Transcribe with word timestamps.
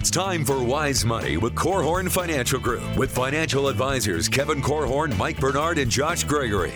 It's 0.00 0.10
time 0.10 0.46
for 0.46 0.64
Wise 0.64 1.04
Money 1.04 1.36
with 1.36 1.54
Korhorn 1.54 2.10
Financial 2.10 2.58
Group 2.58 2.96
with 2.96 3.14
financial 3.14 3.68
advisors 3.68 4.30
Kevin 4.30 4.62
Korhorn, 4.62 5.14
Mike 5.18 5.38
Bernard, 5.38 5.76
and 5.76 5.90
Josh 5.90 6.24
Gregory. 6.24 6.72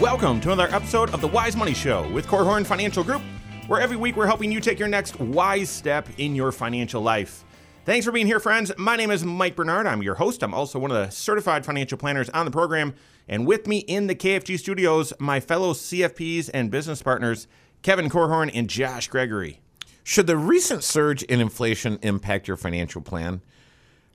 Welcome 0.00 0.40
to 0.40 0.50
another 0.50 0.74
episode 0.74 1.10
of 1.10 1.20
the 1.20 1.28
Wise 1.28 1.56
Money 1.56 1.74
Show 1.74 2.10
with 2.10 2.26
Korhorn 2.26 2.64
Financial 2.64 3.04
Group, 3.04 3.20
where 3.66 3.82
every 3.82 3.98
week 3.98 4.16
we're 4.16 4.26
helping 4.26 4.50
you 4.50 4.62
take 4.62 4.78
your 4.78 4.88
next 4.88 5.20
wise 5.20 5.68
step 5.68 6.08
in 6.16 6.34
your 6.34 6.52
financial 6.52 7.02
life. 7.02 7.44
Thanks 7.84 8.06
for 8.06 8.12
being 8.12 8.26
here, 8.26 8.40
friends. 8.40 8.72
My 8.78 8.96
name 8.96 9.10
is 9.10 9.22
Mike 9.22 9.54
Bernard. 9.54 9.86
I'm 9.86 10.02
your 10.02 10.14
host. 10.14 10.42
I'm 10.42 10.54
also 10.54 10.78
one 10.78 10.90
of 10.90 10.96
the 10.96 11.10
certified 11.10 11.66
financial 11.66 11.98
planners 11.98 12.30
on 12.30 12.46
the 12.46 12.50
program. 12.50 12.94
And 13.28 13.46
with 13.46 13.66
me 13.66 13.80
in 13.80 14.06
the 14.06 14.14
KFG 14.14 14.58
studios, 14.58 15.12
my 15.18 15.38
fellow 15.38 15.74
CFPs 15.74 16.48
and 16.54 16.70
business 16.70 17.02
partners, 17.02 17.46
Kevin 17.82 18.08
Korhorn 18.08 18.50
and 18.54 18.70
Josh 18.70 19.08
Gregory. 19.08 19.60
Should 20.08 20.26
the 20.26 20.38
recent 20.38 20.84
surge 20.84 21.22
in 21.24 21.38
inflation 21.38 21.98
impact 22.00 22.48
your 22.48 22.56
financial 22.56 23.02
plan? 23.02 23.42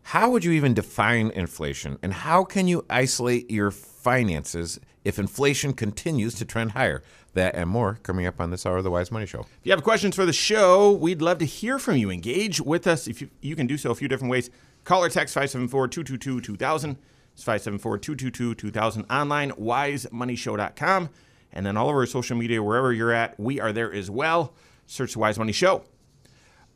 How 0.01 0.31
would 0.31 0.43
you 0.43 0.51
even 0.53 0.73
define 0.73 1.29
inflation? 1.29 1.99
And 2.01 2.11
how 2.11 2.43
can 2.45 2.67
you 2.67 2.83
isolate 2.89 3.51
your 3.51 3.69
finances 3.69 4.79
if 5.03 5.19
inflation 5.19 5.71
continues 5.73 6.33
to 6.33 6.45
trend 6.45 6.71
higher? 6.71 7.03
That 7.35 7.53
and 7.53 7.69
more 7.69 7.99
coming 8.01 8.25
up 8.25 8.41
on 8.41 8.49
this 8.49 8.65
hour 8.65 8.77
of 8.77 8.83
the 8.83 8.89
Wise 8.89 9.11
Money 9.11 9.27
Show. 9.27 9.41
If 9.41 9.59
you 9.65 9.71
have 9.71 9.83
questions 9.83 10.15
for 10.15 10.25
the 10.25 10.33
show, 10.33 10.91
we'd 10.93 11.21
love 11.21 11.37
to 11.37 11.45
hear 11.45 11.77
from 11.77 11.97
you. 11.97 12.09
Engage 12.09 12.59
with 12.59 12.87
us. 12.87 13.07
If 13.07 13.21
you, 13.21 13.29
you 13.41 13.55
can 13.55 13.67
do 13.67 13.77
so 13.77 13.91
a 13.91 13.95
few 13.95 14.07
different 14.07 14.31
ways. 14.31 14.49
Call 14.85 15.03
or 15.03 15.09
text 15.09 15.35
574 15.35 15.89
222 15.89 16.41
2000. 16.41 16.97
It's 17.35 17.43
574 17.43 17.99
222 17.99 18.55
2000. 18.55 19.05
Online, 19.11 19.51
wisemoneyshow.com. 19.51 21.09
And 21.51 21.63
then 21.63 21.77
all 21.77 21.89
over 21.89 22.03
social 22.07 22.35
media, 22.35 22.63
wherever 22.63 22.91
you're 22.91 23.13
at, 23.13 23.39
we 23.39 23.59
are 23.59 23.71
there 23.71 23.93
as 23.93 24.09
well. 24.09 24.55
Search 24.87 25.13
the 25.13 25.19
Wise 25.19 25.37
Money 25.37 25.51
Show. 25.51 25.83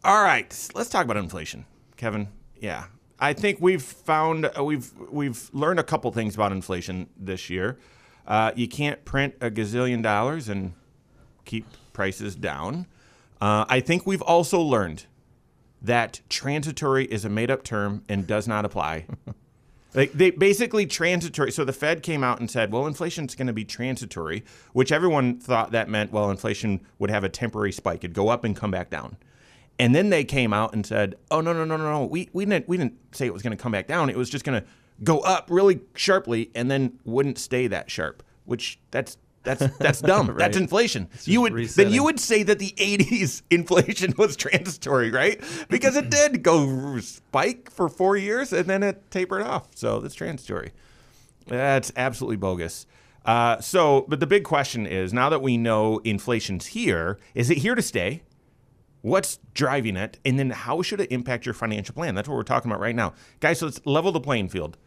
All 0.04 0.24
right, 0.24 0.70
let's 0.76 0.90
talk 0.90 1.06
about 1.06 1.18
inflation. 1.18 1.66
Kevin, 1.96 2.30
yeah. 2.60 2.86
I 3.20 3.34
think 3.34 3.60
we've 3.60 3.82
found, 3.82 4.46
uh, 4.58 4.64
we've, 4.64 4.92
we've 5.12 5.50
learned 5.54 5.80
a 5.80 5.84
couple 5.84 6.12
things 6.12 6.36
about 6.36 6.52
inflation 6.52 7.10
this 7.18 7.50
year. 7.50 7.78
Uh, 8.28 8.52
you 8.56 8.68
can't 8.68 9.04
print 9.06 9.36
a 9.42 9.50
gazillion 9.50 10.04
dollars 10.04 10.50
and 10.50 10.74
keep 11.46 11.66
prices 11.94 12.36
down. 12.36 12.86
Uh, 13.42 13.66
I 13.68 13.80
think 13.80 14.06
we've 14.06 14.22
also 14.22 14.60
learned 14.62 15.06
that 15.82 16.22
transitory 16.30 17.06
is 17.06 17.26
a 17.26 17.30
made 17.30 17.50
up 17.50 17.64
term 17.64 18.04
and 18.10 18.28
does 18.28 18.48
not 18.48 18.66
apply. 18.66 19.06
like 19.98 20.12
they 20.14 20.30
basically 20.30 20.86
transitory. 20.86 21.52
So 21.52 21.66
the 21.66 21.74
Fed 21.74 22.04
came 22.04 22.24
out 22.24 22.40
and 22.40 22.50
said, 22.50 22.72
well, 22.72 22.86
inflation's 22.86 23.34
going 23.34 23.48
to 23.48 23.54
be 23.54 23.66
transitory, 23.66 24.46
which 24.72 24.92
everyone 24.92 25.40
thought 25.40 25.72
that 25.72 25.90
meant, 25.90 26.12
well, 26.12 26.30
inflation 26.30 26.82
would 27.00 27.10
have 27.10 27.24
a 27.24 27.30
temporary 27.30 27.72
spike, 27.72 28.04
it'd 28.04 28.14
go 28.14 28.30
up 28.30 28.44
and 28.44 28.56
come 28.56 28.70
back 28.70 28.92
down. 28.92 29.18
And 29.80 29.96
then 29.96 30.12
they 30.12 30.24
came 30.24 30.54
out 30.54 30.74
and 30.74 30.86
said, 30.86 31.16
oh, 31.32 31.42
no, 31.42 31.52
no, 31.52 31.66
no, 31.66 31.78
no, 31.78 31.92
no. 31.92 32.06
We, 32.06 32.30
we, 32.32 32.46
didn't, 32.46 32.68
we 32.68 32.78
didn't 32.78 33.16
say 33.16 33.26
it 33.26 33.34
was 33.34 33.42
going 33.42 33.58
to 33.58 33.62
come 33.62 33.72
back 33.72 33.88
down. 33.88 34.10
It 34.10 34.18
was 34.18 34.30
just 34.30 34.46
going 34.46 34.62
to 34.62 34.68
go 35.04 35.20
up 35.20 35.48
really 35.50 35.82
sharply 35.96 36.52
and 36.54 36.70
then 36.70 37.00
wouldn't 37.04 37.40
stay 37.40 37.66
that 37.68 37.90
sharp, 37.90 38.24
which 38.46 38.80
that's 38.92 39.18
that's 39.48 39.78
that's 39.78 40.02
dumb. 40.02 40.28
right. 40.30 40.38
That's 40.38 40.58
inflation. 40.58 41.10
You 41.24 41.42
would 41.42 41.54
resetting. 41.54 41.90
then 41.90 41.96
you 41.96 42.04
would 42.04 42.20
say 42.20 42.44
that 42.44 42.60
the 42.60 42.74
80s 42.78 43.42
inflation 43.50 44.14
was 44.18 44.36
transitory, 44.36 45.12
right? 45.12 45.42
Because 45.70 45.96
it 45.96 46.10
did 46.10 46.44
go 46.44 47.00
spike 47.00 47.72
for 47.72 47.90
4 47.90 48.18
years 48.18 48.54
and 48.54 48.66
then 48.66 48.84
it 48.84 49.10
tapered 49.12 49.42
off. 49.42 49.68
So 49.76 50.00
that's 50.00 50.16
transitory. 50.16 50.72
That's 51.48 51.92
absolutely 51.96 52.38
bogus. 52.38 52.86
Uh, 53.26 53.60
so, 53.60 54.06
but 54.08 54.20
the 54.20 54.28
big 54.28 54.44
question 54.44 54.86
is 54.86 55.14
now 55.14 55.30
that 55.30 55.42
we 55.42 55.58
know 55.58 56.00
inflation's 56.04 56.68
here, 56.68 57.20
is 57.36 57.50
it 57.50 57.58
here 57.58 57.76
to 57.76 57.82
stay? 57.82 58.24
What's 59.02 59.40
driving 59.54 59.96
it? 59.96 60.20
And 60.26 60.40
then 60.40 60.50
how 60.50 60.82
should 60.82 61.02
it 61.02 61.12
impact 61.12 61.46
your 61.46 61.54
financial 61.54 61.94
plan? 61.94 62.16
That's 62.16 62.28
what 62.28 62.36
we're 62.36 62.44
talking 62.44 62.72
about 62.72 62.82
right 62.82 62.96
now. 62.96 63.14
Guys, 63.40 63.60
so 63.60 63.66
let's 63.66 63.86
level 63.86 64.12
the 64.12 64.20
playing 64.20 64.50
field 64.50 64.78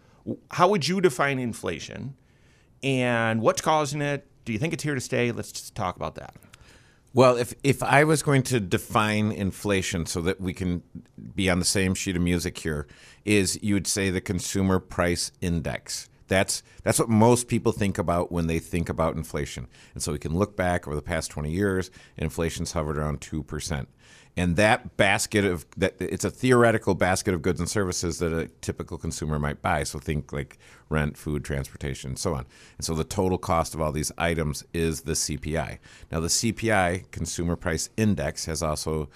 how 0.51 0.69
would 0.69 0.87
you 0.87 1.01
define 1.01 1.39
inflation 1.39 2.17
and 2.83 3.41
what's 3.41 3.61
causing 3.61 4.03
it? 4.03 4.27
Do 4.51 4.53
you 4.53 4.59
think 4.59 4.73
it's 4.73 4.83
here 4.83 4.97
to 4.97 5.01
stay? 5.01 5.31
Let's 5.31 5.53
just 5.53 5.77
talk 5.77 5.95
about 5.95 6.17
that. 6.17 6.35
Well, 7.15 7.37
if 7.37 7.55
if 7.63 7.85
I 7.85 8.03
was 8.03 8.21
going 8.21 8.43
to 8.45 8.59
define 8.59 9.31
inflation 9.31 10.07
so 10.07 10.21
that 10.23 10.41
we 10.41 10.53
can 10.53 10.83
be 11.37 11.49
on 11.49 11.61
the 11.61 11.65
same 11.65 11.95
sheet 11.95 12.17
of 12.17 12.23
music 12.23 12.59
here, 12.59 12.89
is 13.25 13.63
you 13.63 13.75
would 13.75 13.87
say 13.87 14.11
the 14.11 14.21
consumer 14.21 14.81
price 14.81 15.31
index. 15.41 16.09
That's 16.27 16.65
that's 16.83 16.99
what 16.99 17.09
most 17.09 17.47
people 17.47 17.71
think 17.71 17.97
about 17.97 18.33
when 18.33 18.49
they 18.49 18.59
think 18.59 18.89
about 18.89 19.15
inflation. 19.15 19.69
And 19.95 20.03
so 20.03 20.11
we 20.11 20.19
can 20.19 20.37
look 20.37 20.57
back 20.57 20.89
over 20.89 20.97
the 20.97 21.03
past 21.03 21.31
20 21.31 21.53
years, 21.53 21.93
inflation's 22.17 22.73
hovered 22.73 22.99
around 22.99 23.21
2% 23.21 23.87
and 24.37 24.57
that 24.57 24.97
basket 24.97 25.45
of 25.45 25.67
that 25.77 25.95
it's 26.01 26.25
a 26.25 26.31
theoretical 26.31 26.95
basket 26.95 27.35
of 27.35 27.43
goods 27.43 27.61
and 27.61 27.69
services 27.69 28.19
that 28.19 28.33
a 28.33 28.49
typical 28.61 28.99
consumer 28.99 29.39
might 29.39 29.61
buy 29.63 29.83
so 29.83 29.99
think 29.99 30.33
like 30.33 30.59
rent 30.89 31.17
food 31.17 31.45
transportation 31.45 32.11
and 32.11 32.19
so 32.19 32.35
on 32.35 32.47
and 32.79 32.85
so 32.85 32.95
the 32.95 33.05
total 33.05 33.39
cost 33.39 33.75
of 33.75 33.81
all 33.81 33.93
these 33.93 34.13
items 34.19 34.65
is 34.73 35.03
the 35.03 35.13
cpi 35.13 35.79
now 36.11 36.21
the 36.21 36.29
cpi 36.29 37.11
consumer 37.11 37.57
price 37.57 37.91
index 37.97 38.47
has 38.47 38.63
also 38.63 39.09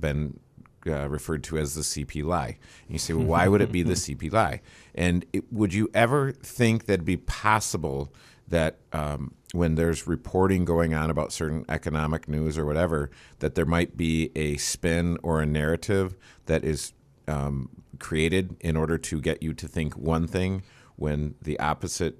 been 0.00 0.38
uh, 0.86 1.08
referred 1.08 1.42
to 1.44 1.58
as 1.58 1.74
the 1.74 1.82
CPI. 1.82 2.46
And 2.46 2.56
you 2.88 2.98
say, 2.98 3.12
well, 3.12 3.26
why 3.26 3.48
would 3.48 3.60
it 3.60 3.72
be 3.72 3.82
the 3.82 3.92
CPI? 3.94 4.60
And 4.94 5.26
it, 5.32 5.52
would 5.52 5.74
you 5.74 5.90
ever 5.92 6.32
think 6.32 6.86
that 6.86 6.94
it'd 6.94 7.04
be 7.04 7.16
possible 7.16 8.12
that 8.46 8.78
um, 8.92 9.34
when 9.52 9.76
there's 9.76 10.06
reporting 10.06 10.64
going 10.64 10.94
on 10.94 11.10
about 11.10 11.32
certain 11.32 11.64
economic 11.68 12.28
news 12.28 12.58
or 12.58 12.66
whatever, 12.66 13.10
that 13.38 13.54
there 13.54 13.64
might 13.64 13.96
be 13.96 14.30
a 14.36 14.56
spin 14.58 15.16
or 15.22 15.40
a 15.40 15.46
narrative 15.46 16.16
that 16.46 16.64
is 16.64 16.92
um, 17.26 17.70
created 17.98 18.56
in 18.60 18.76
order 18.76 18.98
to 18.98 19.20
get 19.20 19.42
you 19.42 19.54
to 19.54 19.66
think 19.66 19.96
one 19.96 20.26
thing 20.26 20.62
when 20.96 21.34
the 21.40 21.58
opposite 21.60 22.18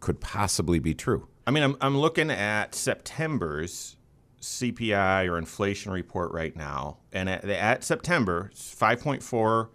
could 0.00 0.20
possibly 0.20 0.78
be 0.78 0.94
true. 0.94 1.28
I 1.46 1.50
mean, 1.50 1.62
I'm, 1.62 1.76
I'm 1.80 1.98
looking 1.98 2.30
at 2.30 2.74
September's 2.74 3.96
CPI 4.40 5.28
or 5.28 5.38
inflation 5.38 5.92
report 5.92 6.32
right 6.32 6.54
now, 6.54 6.98
and 7.12 7.28
at, 7.28 7.44
at 7.44 7.84
September, 7.84 8.50
5.4 8.54 9.68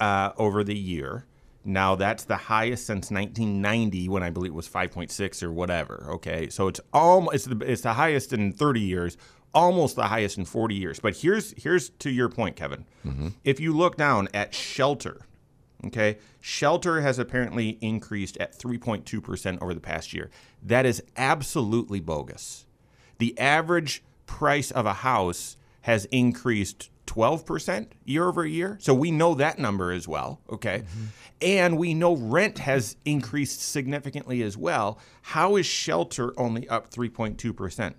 uh, 0.00 0.32
over 0.36 0.62
the 0.62 0.76
year. 0.76 1.26
Now 1.66 1.96
that's 1.96 2.24
the 2.24 2.36
highest 2.36 2.86
since 2.86 3.10
1990 3.10 4.08
when 4.08 4.22
I 4.22 4.30
believe 4.30 4.52
it 4.52 4.54
was 4.54 4.68
5.6 4.68 5.42
or 5.42 5.52
whatever. 5.52 6.06
Okay, 6.12 6.48
so 6.48 6.68
it's 6.68 6.80
almost 6.92 7.34
it's 7.34 7.44
the, 7.46 7.58
it's 7.72 7.82
the 7.82 7.94
highest 7.94 8.32
in 8.32 8.52
30 8.52 8.80
years, 8.80 9.16
almost 9.52 9.96
the 9.96 10.06
highest 10.06 10.38
in 10.38 10.44
40 10.44 10.76
years. 10.76 11.00
But 11.00 11.16
here's 11.16 11.54
here's 11.60 11.90
to 11.90 12.10
your 12.10 12.28
point, 12.28 12.54
Kevin. 12.54 12.84
Mm-hmm. 13.04 13.28
If 13.42 13.58
you 13.58 13.76
look 13.76 13.96
down 13.96 14.28
at 14.32 14.54
shelter, 14.54 15.26
okay, 15.86 16.18
shelter 16.40 17.00
has 17.00 17.18
apparently 17.18 17.78
increased 17.80 18.36
at 18.36 18.56
3.2 18.56 19.20
percent 19.20 19.60
over 19.60 19.74
the 19.74 19.80
past 19.80 20.14
year. 20.14 20.30
That 20.62 20.86
is 20.86 21.02
absolutely 21.16 21.98
bogus. 21.98 22.64
The 23.18 23.36
average 23.38 24.04
price 24.26 24.70
of 24.70 24.86
a 24.86 24.94
house 24.94 25.56
has 25.82 26.04
increased 26.06 26.90
12% 27.06 27.88
year 28.04 28.28
over 28.28 28.44
year. 28.44 28.78
So 28.80 28.94
we 28.94 29.10
know 29.10 29.34
that 29.34 29.58
number 29.58 29.92
as 29.92 30.06
well. 30.06 30.40
Okay. 30.50 30.80
Mm-hmm. 30.80 31.04
And 31.42 31.78
we 31.78 31.94
know 31.94 32.16
rent 32.16 32.58
has 32.58 32.96
increased 33.04 33.60
significantly 33.60 34.42
as 34.42 34.56
well. 34.56 34.98
How 35.22 35.56
is 35.56 35.66
shelter 35.66 36.38
only 36.38 36.68
up 36.68 36.90
3.2%? 36.90 37.94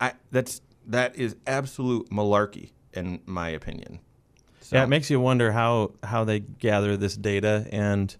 I, 0.00 0.12
that's 0.30 0.60
that 0.88 1.16
is 1.16 1.36
absolute 1.46 2.10
malarkey 2.10 2.70
in 2.92 3.20
my 3.26 3.50
opinion. 3.50 4.00
So. 4.60 4.76
Yeah, 4.76 4.84
it 4.84 4.88
makes 4.88 5.10
you 5.10 5.20
wonder 5.20 5.52
how 5.52 5.92
how 6.02 6.24
they 6.24 6.40
gather 6.40 6.96
this 6.96 7.16
data, 7.16 7.68
and 7.70 8.14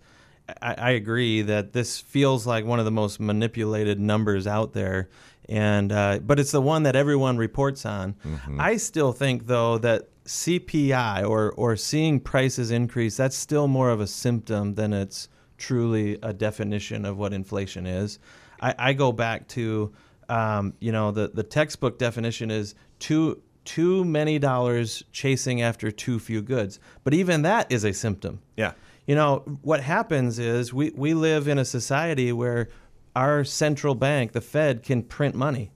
I, 0.62 0.74
I, 0.74 0.90
agree 0.90 1.42
that 1.42 1.72
this 1.72 1.98
feels 2.00 2.46
like 2.46 2.64
one 2.64 2.78
of 2.78 2.84
the 2.84 2.92
most 2.92 3.18
manipulated 3.18 3.98
numbers 3.98 4.46
out 4.46 4.72
there. 4.72 5.08
And 5.48 5.90
uh, 5.90 6.20
but 6.22 6.38
it's 6.38 6.52
the 6.52 6.60
one 6.60 6.84
that 6.84 6.94
everyone 6.94 7.36
reports 7.36 7.84
on. 7.84 8.14
Mm-hmm. 8.24 8.60
I 8.60 8.76
still 8.76 9.12
think 9.12 9.46
though 9.46 9.78
that 9.78 10.08
CPI 10.26 11.28
or 11.28 11.52
or 11.52 11.76
seeing 11.76 12.20
prices 12.20 12.70
increase, 12.70 13.16
that's 13.16 13.36
still 13.36 13.68
more 13.68 13.90
of 13.90 14.00
a 14.00 14.06
symptom 14.06 14.74
than 14.74 14.92
it's 14.92 15.28
truly 15.56 16.18
a 16.22 16.32
definition 16.32 17.04
of 17.04 17.16
what 17.16 17.32
inflation 17.32 17.86
is. 17.86 18.18
I, 18.60 18.74
I 18.78 18.92
go 18.92 19.12
back 19.12 19.48
to 19.48 19.92
um, 20.28 20.74
you 20.80 20.92
know 20.92 21.10
the 21.10 21.28
the 21.28 21.42
textbook 21.42 21.98
definition 21.98 22.50
is 22.50 22.74
too 22.98 23.42
too 23.64 24.04
many 24.04 24.38
dollars 24.38 25.02
chasing 25.12 25.60
after 25.60 25.90
too 25.90 26.18
few 26.18 26.42
goods. 26.42 26.78
But 27.04 27.14
even 27.14 27.42
that 27.42 27.70
is 27.70 27.84
a 27.84 27.92
symptom. 27.92 28.40
Yeah. 28.56 28.72
You 29.06 29.14
know 29.14 29.44
what 29.62 29.80
happens 29.80 30.38
is 30.38 30.74
we 30.74 30.90
we 30.90 31.14
live 31.14 31.46
in 31.46 31.58
a 31.58 31.64
society 31.64 32.32
where 32.32 32.68
our 33.14 33.44
central 33.44 33.94
bank, 33.94 34.32
the 34.32 34.40
Fed, 34.40 34.82
can 34.82 35.02
print 35.02 35.34
money, 35.34 35.70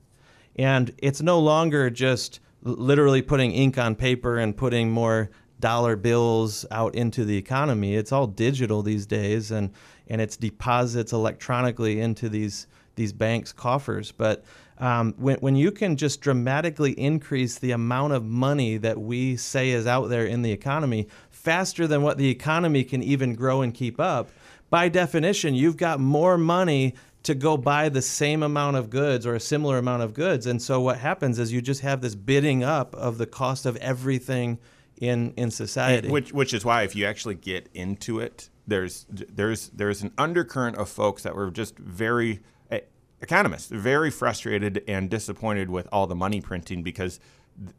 and 0.56 0.93
it's 0.99 1.23
no 1.23 1.38
longer 1.38 1.88
just 1.91 2.41
literally 2.62 3.22
putting 3.22 3.52
ink 3.52 3.78
on 3.78 3.94
paper 3.94 4.38
and 4.38 4.56
putting 4.56 4.90
more 4.90 5.30
dollar 5.60 5.96
bills 5.96 6.64
out 6.70 6.94
into 6.94 7.24
the 7.24 7.36
economy. 7.36 7.94
It's 7.94 8.12
all 8.12 8.26
digital 8.26 8.82
these 8.82 9.06
days, 9.06 9.50
and 9.50 9.70
and 10.08 10.20
it's 10.20 10.36
deposits 10.36 11.12
electronically 11.12 12.00
into 12.00 12.28
these 12.28 12.66
these 12.96 13.12
banks' 13.12 13.52
coffers. 13.52 14.12
But 14.12 14.44
um, 14.78 15.14
when, 15.18 15.36
when 15.36 15.56
you 15.56 15.70
can 15.70 15.96
just 15.96 16.20
dramatically 16.20 16.92
increase 16.92 17.58
the 17.58 17.72
amount 17.72 18.14
of 18.14 18.24
money 18.24 18.78
that 18.78 18.98
we 18.98 19.36
say 19.36 19.70
is 19.70 19.86
out 19.86 20.08
there 20.08 20.24
in 20.24 20.42
the 20.42 20.52
economy 20.52 21.06
faster 21.28 21.86
than 21.86 22.02
what 22.02 22.18
the 22.18 22.28
economy 22.28 22.82
can 22.82 23.02
even 23.02 23.34
grow 23.34 23.60
and 23.60 23.74
keep 23.74 24.00
up, 24.00 24.30
by 24.70 24.88
definition, 24.88 25.54
you've 25.54 25.76
got 25.76 26.00
more 26.00 26.38
money 26.38 26.94
to 27.22 27.34
go 27.34 27.56
buy 27.56 27.88
the 27.88 28.02
same 28.02 28.43
amount 28.43 28.76
of 28.76 28.90
goods 28.90 29.26
or 29.26 29.34
a 29.34 29.40
similar 29.40 29.78
amount 29.78 30.02
of 30.02 30.14
goods. 30.14 30.46
And 30.46 30.61
so 30.61 30.81
what 30.81 30.99
happens 30.99 31.38
is 31.38 31.52
you 31.52 31.61
just 31.61 31.82
have 31.82 32.00
this 32.00 32.14
bidding 32.14 32.64
up 32.64 32.94
of 32.94 33.19
the 33.19 33.26
cost 33.26 33.67
of 33.67 33.76
everything 33.76 34.58
in 35.00 35.32
in 35.37 35.50
society. 35.50 36.08
Which 36.08 36.32
which 36.32 36.55
is 36.55 36.64
why 36.64 36.82
if 36.82 36.94
you 36.94 37.05
actually 37.06 37.34
get 37.34 37.69
into 37.75 38.20
it, 38.20 38.49
there's 38.67 39.06
there's 39.11 39.69
there's 39.70 40.02
an 40.02 40.12
undercurrent 40.17 40.76
of 40.76 40.88
folks 40.88 41.22
that 41.22 41.34
were 41.34 41.50
just 41.50 41.78
very 41.78 42.40
eh, 42.70 42.81
economists, 43.20 43.70
very 43.70 44.11
frustrated 44.11 44.84
and 44.87 45.11
disappointed 45.11 45.70
with 45.70 45.88
all 45.90 46.06
the 46.06 46.14
money 46.14 46.40
printing 46.40 46.82
because 46.82 47.19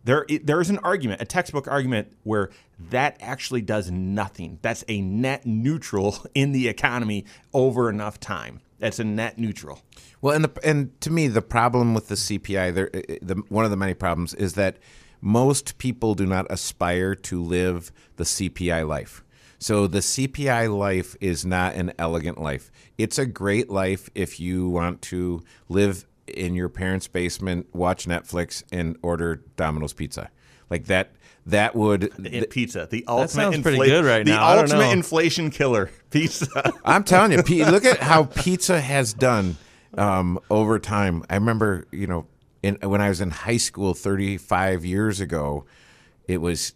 there 0.04 0.26
there 0.44 0.62
is 0.62 0.70
an 0.70 0.80
argument, 0.80 1.22
a 1.22 1.26
textbook 1.26 1.68
argument 1.68 2.12
where 2.24 2.50
that 2.90 3.18
actually 3.20 3.62
does 3.62 3.90
nothing. 3.90 4.60
That's 4.62 4.84
a 4.88 5.02
net 5.02 5.46
neutral 5.46 6.18
in 6.36 6.52
the 6.52 6.68
economy 6.68 7.26
over 7.54 7.90
enough 7.90 8.20
time. 8.20 8.62
That's 8.82 9.00
a 9.00 9.04
net 9.04 9.38
neutral. 9.38 9.80
Well, 10.22 10.36
and 10.36 10.44
the, 10.44 10.68
and 10.68 11.00
to 11.02 11.12
me, 11.12 11.28
the 11.28 11.44
problem 11.44 11.94
with 11.94 12.08
the 12.08 12.16
CPI, 12.16 12.74
there, 12.74 12.90
the, 13.22 13.44
one 13.48 13.64
of 13.64 13.70
the 13.70 13.78
many 13.78 13.94
problems 13.94 14.34
is 14.34 14.54
that 14.56 14.78
most 15.22 15.78
people 15.78 16.16
do 16.16 16.26
not 16.26 16.48
aspire 16.50 17.14
to 17.14 17.42
live 17.42 17.92
the 18.16 18.24
CPI 18.24 18.88
life. 18.88 19.24
So 19.60 19.86
the 19.86 20.00
CPI 20.00 20.76
life 20.76 21.16
is 21.22 21.46
not 21.46 21.76
an 21.76 21.94
elegant 22.00 22.42
life. 22.42 22.72
It's 22.98 23.20
a 23.20 23.28
great 23.28 23.70
life 23.70 24.10
if 24.16 24.40
you 24.40 24.68
want 24.68 25.04
to 25.04 25.44
live 25.70 26.08
in 26.26 26.56
your 26.56 26.70
parents' 26.70 27.08
basement, 27.08 27.68
watch 27.76 28.08
Netflix, 28.08 28.64
and 28.72 28.98
order 29.04 29.44
Domino's 29.58 29.94
pizza. 29.94 30.32
Like 30.72 30.86
that. 30.86 31.12
That 31.48 31.76
would 31.76 32.12
th- 32.24 32.50
pizza, 32.52 32.88
the 32.90 33.04
ultimate 33.08 33.30
sounds 33.30 33.58
infla- 33.58 33.62
pretty 33.64 33.78
good 33.86 34.06
right 34.06 34.24
the 34.24 34.32
now. 34.32 34.46
I 34.46 34.56
don't 34.56 34.66
ultimate 34.66 34.86
know. 34.86 34.92
inflation 34.92 35.50
killer, 35.50 35.90
pizza. 36.12 36.74
I'm 36.86 37.04
telling 37.04 37.32
you, 37.32 37.42
P- 37.42 37.66
look 37.66 37.84
at 37.84 37.98
how 38.00 38.26
pizza 38.26 38.80
has 38.80 39.12
done 39.14 39.58
um, 39.98 40.40
over 40.52 40.78
time. 40.78 41.24
I 41.30 41.36
remember, 41.36 41.88
you 41.92 42.06
know, 42.06 42.28
in, 42.62 42.76
when 42.84 43.02
I 43.02 43.10
was 43.10 43.22
in 43.22 43.32
high 43.32 43.58
school 43.58 43.96
35 43.96 44.86
years 44.86 45.20
ago, 45.20 45.66
it 46.28 46.38
was 46.38 46.74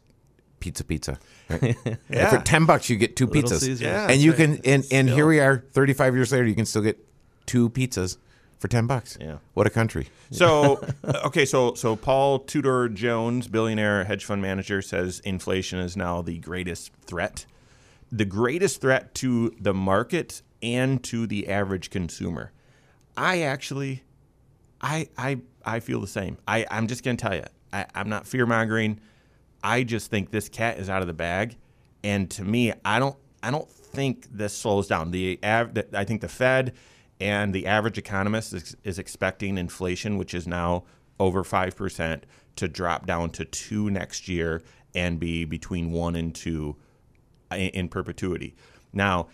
pizza, 0.60 0.84
pizza. 0.84 1.20
Right? 1.50 1.76
Yeah. 2.10 2.30
For 2.32 2.38
10 2.44 2.66
bucks, 2.66 2.90
you 2.90 2.96
get 2.96 3.16
two 3.16 3.28
Little 3.28 3.44
pizzas. 3.44 3.60
Caesars. 3.60 3.82
Yeah. 3.82 4.08
and 4.10 4.20
you 4.20 4.32
that's 4.32 4.62
can, 4.62 4.66
and, 4.66 4.86
and 4.92 5.10
here 5.10 5.28
we 5.28 5.40
are 5.40 5.64
35 5.74 6.16
years 6.16 6.32
later, 6.32 6.46
you 6.46 6.56
can 6.56 6.66
still 6.66 6.82
get 6.82 6.98
two 7.46 7.70
pizzas 7.70 8.18
for 8.60 8.68
10 8.68 8.88
bucks. 8.88 9.18
Yeah. 9.20 9.38
What 9.54 9.68
a 9.68 9.70
country. 9.70 10.08
So 10.32 10.82
uh, 11.04 11.22
okay, 11.26 11.46
so 11.46 11.74
so 11.76 11.96
Paul 11.96 12.40
Tudor 12.40 12.90
Jones, 12.90 13.48
billionaire 13.48 14.04
hedge 14.06 14.26
fund 14.26 14.42
manager, 14.42 14.82
says 14.82 15.20
inflation 15.22 15.80
is 15.80 15.98
now 15.98 16.22
the 16.22 16.38
greatest 16.40 16.92
threat, 17.06 17.46
the 18.12 18.26
greatest 18.26 18.82
threat 18.82 19.14
to 19.16 19.56
the 19.60 19.74
market 19.74 20.42
and 20.62 21.04
to 21.04 21.28
the 21.28 21.48
average 21.48 21.90
consumer. 21.90 22.52
I 23.18 23.42
actually, 23.42 24.04
I 24.82 25.10
I 25.18 25.40
I 25.64 25.80
feel 25.80 26.02
the 26.02 26.08
same. 26.08 26.38
I 26.48 26.66
I'm 26.72 26.88
just 26.88 27.04
gonna 27.04 27.18
tell 27.18 27.36
you, 27.36 27.46
I, 27.72 27.86
I'm 27.94 28.10
not 28.10 28.26
fear 28.26 28.46
mongering. 28.46 29.00
I 29.64 29.84
just 29.84 30.12
think 30.12 30.32
this 30.32 30.50
cat 30.50 30.80
is 30.80 30.90
out 30.90 31.02
of 31.02 31.08
the 31.08 31.14
bag, 31.14 31.58
and 32.04 32.30
to 32.32 32.44
me, 32.44 32.74
I 32.84 33.00
don't 33.00 33.16
I 33.44 33.52
don't 33.52 33.70
think 33.70 34.28
this 34.32 34.56
slows 34.58 34.88
down. 34.88 35.12
The 35.12 35.40
I 35.44 36.04
think 36.04 36.22
the 36.22 36.28
Fed 36.28 36.74
and 37.20 37.54
the 37.54 37.66
average 37.66 37.98
economist 37.98 38.54
is, 38.54 38.76
is 38.84 39.00
expecting 39.00 39.58
inflation, 39.58 40.18
which 40.18 40.34
is 40.34 40.48
now 40.48 40.84
over 41.20 41.44
five 41.44 41.76
percent, 41.76 42.26
to 42.58 42.68
drop 42.68 43.06
down 43.06 43.30
to 43.32 43.46
two 43.46 43.90
next 43.90 44.28
year 44.28 44.62
and 44.94 45.20
be 45.20 45.46
between 45.46 45.92
one 45.92 46.16
and 46.16 46.34
two 46.34 46.76
in, 47.52 47.70
in 47.70 47.90
perpetuity. 47.90 48.56
Now, 48.94 49.28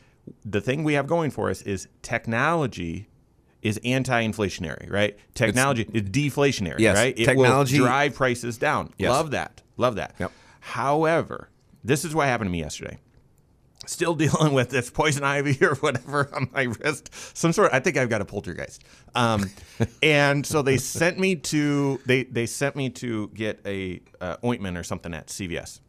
the 0.45 0.61
thing 0.61 0.83
we 0.83 0.93
have 0.93 1.07
going 1.07 1.31
for 1.31 1.49
us 1.49 1.61
is 1.63 1.87
technology 2.01 3.07
is 3.61 3.79
anti-inflationary, 3.83 4.89
right? 4.91 5.17
Technology 5.35 5.87
is 5.93 6.01
deflationary, 6.03 6.79
Yes, 6.79 6.97
right? 6.97 7.13
It 7.17 7.25
technology- 7.25 7.79
will 7.79 7.85
drive 7.85 8.15
prices 8.15 8.57
down. 8.57 8.91
Yes. 8.97 9.11
Love 9.11 9.31
that. 9.31 9.61
Love 9.77 9.95
that. 9.95 10.15
Yep. 10.19 10.31
However, 10.61 11.49
this 11.83 12.03
is 12.05 12.15
what 12.15 12.27
happened 12.27 12.47
to 12.47 12.51
me 12.51 12.59
yesterday. 12.59 12.97
Still 13.85 14.15
dealing 14.15 14.53
with 14.53 14.69
this 14.69 14.89
poison 14.89 15.23
ivy 15.23 15.63
or 15.65 15.75
whatever 15.75 16.29
on 16.33 16.49
my 16.53 16.63
wrist. 16.63 17.09
Some 17.35 17.51
sort. 17.53 17.73
I 17.73 17.79
think 17.79 17.97
I've 17.97 18.09
got 18.09 18.21
a 18.21 18.25
poltergeist. 18.25 18.83
Um, 19.15 19.49
and 20.03 20.45
so 20.45 20.61
they 20.61 20.77
sent 20.77 21.19
me 21.19 21.35
to 21.35 21.99
they 22.05 22.23
they 22.23 22.45
sent 22.45 22.75
me 22.75 22.89
to 22.91 23.29
get 23.29 23.59
a 23.65 24.01
uh, 24.19 24.37
ointment 24.43 24.77
or 24.77 24.83
something 24.83 25.13
at 25.13 25.27
CVS. 25.27 25.79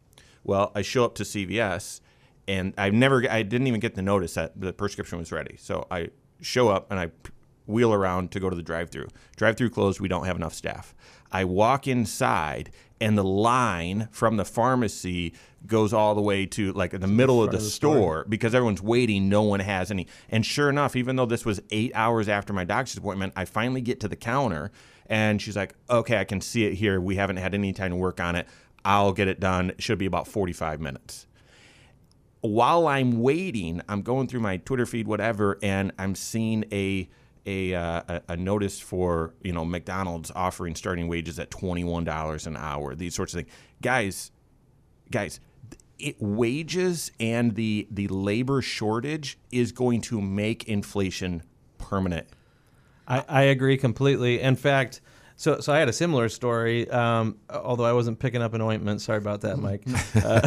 Well, 0.43 0.71
I 0.75 0.81
show 0.81 1.05
up 1.05 1.15
to 1.15 1.23
CVS, 1.23 2.01
and 2.47 2.73
I 2.77 2.89
never 2.89 3.23
I 3.29 3.43
didn't 3.43 3.67
even 3.67 3.79
get 3.79 3.95
the 3.95 4.01
notice 4.01 4.33
that 4.33 4.59
the 4.59 4.73
prescription 4.73 5.19
was 5.19 5.31
ready. 5.31 5.55
So 5.57 5.87
I 5.89 6.09
show 6.41 6.69
up 6.69 6.91
and 6.91 6.99
I 6.99 7.11
wheel 7.65 7.93
around 7.93 8.31
to 8.31 8.39
go 8.39 8.49
to 8.49 8.55
the 8.55 8.63
drive-through. 8.63 9.07
Drive-through 9.37 9.69
closed. 9.69 10.01
We 10.01 10.09
don't 10.09 10.25
have 10.25 10.35
enough 10.35 10.53
staff. 10.53 10.93
I 11.31 11.45
walk 11.45 11.87
inside, 11.87 12.71
and 13.03 13.17
the 13.17 13.23
line 13.23 14.07
from 14.11 14.37
the 14.37 14.45
pharmacy 14.45 15.33
goes 15.67 15.91
all 15.91 16.15
the 16.15 16.21
way 16.21 16.45
to 16.45 16.71
like 16.71 16.93
in 16.93 17.01
the 17.01 17.07
middle 17.07 17.43
of 17.43 17.51
the, 17.51 17.57
of 17.57 17.63
the 17.63 17.69
store, 17.69 17.95
store. 17.95 18.25
because 18.29 18.55
everyone's 18.55 18.81
waiting. 18.81 19.27
No 19.27 19.41
one 19.41 19.59
has 19.59 19.91
any. 19.91 20.07
And 20.29 20.45
sure 20.45 20.69
enough, 20.69 20.95
even 20.95 21.17
though 21.17 21.25
this 21.25 21.43
was 21.45 21.61
eight 21.69 21.91
hours 21.95 22.29
after 22.29 22.53
my 22.53 22.63
doctor's 22.63 22.95
appointment, 22.95 23.33
I 23.35 23.43
finally 23.43 23.81
get 23.81 23.99
to 23.99 24.07
the 24.07 24.15
counter, 24.15 24.71
and 25.07 25.41
she's 25.41 25.57
like, 25.57 25.75
"Okay, 25.89 26.17
I 26.17 26.23
can 26.23 26.39
see 26.39 26.63
it 26.63 26.75
here. 26.75 27.01
We 27.01 27.17
haven't 27.17 27.37
had 27.37 27.53
any 27.53 27.73
time 27.73 27.91
to 27.91 27.97
work 27.97 28.21
on 28.21 28.37
it. 28.37 28.47
I'll 28.85 29.11
get 29.11 29.27
it 29.27 29.41
done. 29.41 29.71
It 29.71 29.83
should 29.83 29.97
be 29.97 30.05
about 30.05 30.27
45 30.27 30.79
minutes." 30.79 31.27
while 32.41 32.87
I'm 32.87 33.21
waiting, 33.21 33.81
I'm 33.87 34.01
going 34.01 34.27
through 34.27 34.41
my 34.41 34.57
Twitter 34.57 34.85
feed, 34.85 35.07
whatever, 35.07 35.57
and 35.63 35.93
I'm 35.97 36.13
seeing 36.13 36.65
a 36.73 37.07
a, 37.45 37.73
uh, 37.73 38.19
a 38.27 38.37
notice 38.37 38.79
for 38.79 39.33
you 39.43 39.51
know 39.51 39.65
McDonald's 39.65 40.31
offering 40.35 40.75
starting 40.75 41.07
wages 41.07 41.39
at 41.39 41.51
twenty 41.51 41.83
one 41.83 42.03
dollars 42.03 42.47
an 42.47 42.57
hour. 42.57 42.95
These 42.95 43.15
sorts 43.15 43.33
of 43.33 43.41
things, 43.41 43.51
guys, 43.81 44.31
guys. 45.11 45.39
It, 45.99 46.15
wages 46.19 47.11
and 47.19 47.55
the 47.55 47.87
the 47.89 48.07
labor 48.09 48.61
shortage 48.61 49.37
is 49.51 49.71
going 49.71 50.01
to 50.01 50.19
make 50.19 50.65
inflation 50.65 51.43
permanent. 51.77 52.27
I, 53.07 53.23
I 53.29 53.41
agree 53.43 53.77
completely. 53.77 54.41
In 54.41 54.55
fact, 54.55 55.01
so 55.35 55.59
so 55.59 55.73
I 55.73 55.79
had 55.79 55.89
a 55.89 55.93
similar 55.93 56.29
story. 56.29 56.89
Um, 56.89 57.37
although 57.49 57.85
I 57.85 57.93
wasn't 57.93 58.19
picking 58.19 58.41
up 58.41 58.53
an 58.53 58.61
ointment. 58.61 59.01
Sorry 59.01 59.17
about 59.17 59.41
that, 59.41 59.57
Mike. 59.57 59.83
Uh, 60.15 60.41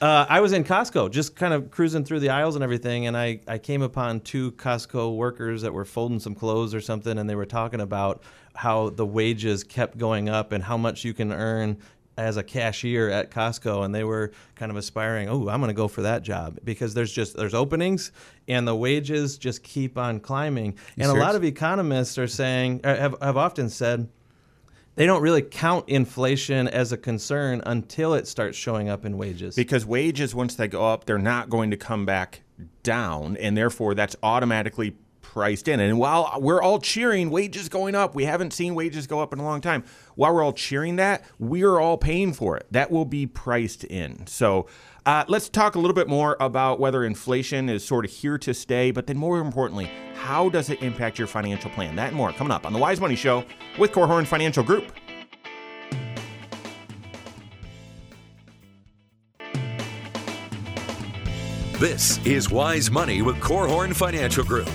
uh, 0.00 0.26
I 0.28 0.40
was 0.40 0.52
in 0.52 0.62
Costco, 0.64 1.10
just 1.10 1.34
kind 1.34 1.52
of 1.52 1.70
cruising 1.70 2.04
through 2.04 2.20
the 2.20 2.30
aisles 2.30 2.54
and 2.54 2.62
everything, 2.62 3.06
and 3.06 3.16
I 3.16 3.40
I 3.46 3.58
came 3.58 3.82
upon 3.82 4.20
two 4.20 4.52
Costco 4.52 5.16
workers 5.16 5.62
that 5.62 5.72
were 5.72 5.84
folding 5.84 6.20
some 6.20 6.34
clothes 6.34 6.74
or 6.74 6.80
something, 6.80 7.18
and 7.18 7.28
they 7.28 7.34
were 7.34 7.46
talking 7.46 7.80
about 7.80 8.22
how 8.54 8.90
the 8.90 9.06
wages 9.06 9.64
kept 9.64 9.98
going 9.98 10.28
up 10.28 10.52
and 10.52 10.64
how 10.64 10.76
much 10.76 11.04
you 11.04 11.12
can 11.12 11.32
earn 11.32 11.78
as 12.20 12.36
a 12.36 12.42
cashier 12.42 13.08
at 13.08 13.30
Costco 13.30 13.84
and 13.84 13.94
they 13.94 14.04
were 14.04 14.32
kind 14.54 14.70
of 14.70 14.76
aspiring, 14.76 15.28
oh, 15.28 15.48
I'm 15.48 15.60
going 15.60 15.68
to 15.68 15.74
go 15.74 15.88
for 15.88 16.02
that 16.02 16.22
job 16.22 16.58
because 16.62 16.92
there's 16.94 17.12
just 17.12 17.36
there's 17.36 17.54
openings 17.54 18.12
and 18.46 18.68
the 18.68 18.76
wages 18.76 19.38
just 19.38 19.62
keep 19.62 19.96
on 19.96 20.20
climbing. 20.20 20.76
and 20.98 21.10
a 21.10 21.14
lot 21.14 21.34
of 21.34 21.44
economists 21.44 22.18
are 22.18 22.28
saying 22.28 22.80
have 22.84 23.16
have 23.22 23.36
often 23.36 23.68
said 23.68 24.08
they 24.96 25.06
don't 25.06 25.22
really 25.22 25.40
count 25.40 25.88
inflation 25.88 26.68
as 26.68 26.92
a 26.92 26.96
concern 26.96 27.62
until 27.64 28.12
it 28.12 28.26
starts 28.26 28.58
showing 28.58 28.88
up 28.88 29.04
in 29.04 29.16
wages. 29.16 29.56
because 29.56 29.86
wages 29.86 30.34
once 30.34 30.54
they 30.54 30.68
go 30.68 30.86
up 30.86 31.04
they're 31.04 31.18
not 31.18 31.48
going 31.48 31.70
to 31.70 31.76
come 31.76 32.04
back 32.04 32.42
down 32.82 33.36
and 33.38 33.56
therefore 33.56 33.94
that's 33.94 34.16
automatically 34.22 34.94
priced 35.30 35.68
in 35.68 35.78
and 35.78 35.96
while 35.96 36.38
we're 36.40 36.60
all 36.60 36.80
cheering 36.80 37.30
wages 37.30 37.68
going 37.68 37.94
up. 37.94 38.16
We 38.16 38.24
haven't 38.24 38.52
seen 38.52 38.74
wages 38.74 39.06
go 39.06 39.20
up 39.20 39.32
in 39.32 39.38
a 39.38 39.44
long 39.44 39.60
time. 39.60 39.84
While 40.16 40.34
we're 40.34 40.42
all 40.42 40.52
cheering 40.52 40.96
that 40.96 41.24
we're 41.38 41.78
all 41.78 41.96
paying 41.96 42.32
for 42.32 42.56
it. 42.56 42.66
That 42.72 42.90
will 42.90 43.04
be 43.04 43.26
priced 43.26 43.84
in. 43.84 44.26
So 44.26 44.66
uh, 45.06 45.24
let's 45.28 45.48
talk 45.48 45.76
a 45.76 45.78
little 45.78 45.94
bit 45.94 46.08
more 46.08 46.36
about 46.40 46.80
whether 46.80 47.04
inflation 47.04 47.68
is 47.68 47.84
sort 47.84 48.04
of 48.04 48.10
here 48.10 48.38
to 48.38 48.52
stay 48.52 48.90
but 48.90 49.06
then 49.06 49.16
more 49.16 49.38
importantly 49.38 49.88
how 50.14 50.48
does 50.48 50.68
it 50.68 50.82
impact 50.82 51.16
your 51.16 51.28
financial 51.28 51.70
plan? 51.70 51.94
That 51.94 52.08
and 52.08 52.16
more 52.16 52.32
coming 52.32 52.50
up 52.50 52.66
on 52.66 52.72
the 52.72 52.80
wise 52.80 53.00
money 53.00 53.14
show 53.14 53.44
with 53.78 53.92
Korhorn 53.92 54.26
financial 54.26 54.64
group. 54.64 54.92
This 61.78 62.18
is 62.26 62.50
Wise 62.50 62.90
Money 62.90 63.22
with 63.22 63.36
Korhorn 63.36 63.94
Financial 63.94 64.44
Group. 64.44 64.68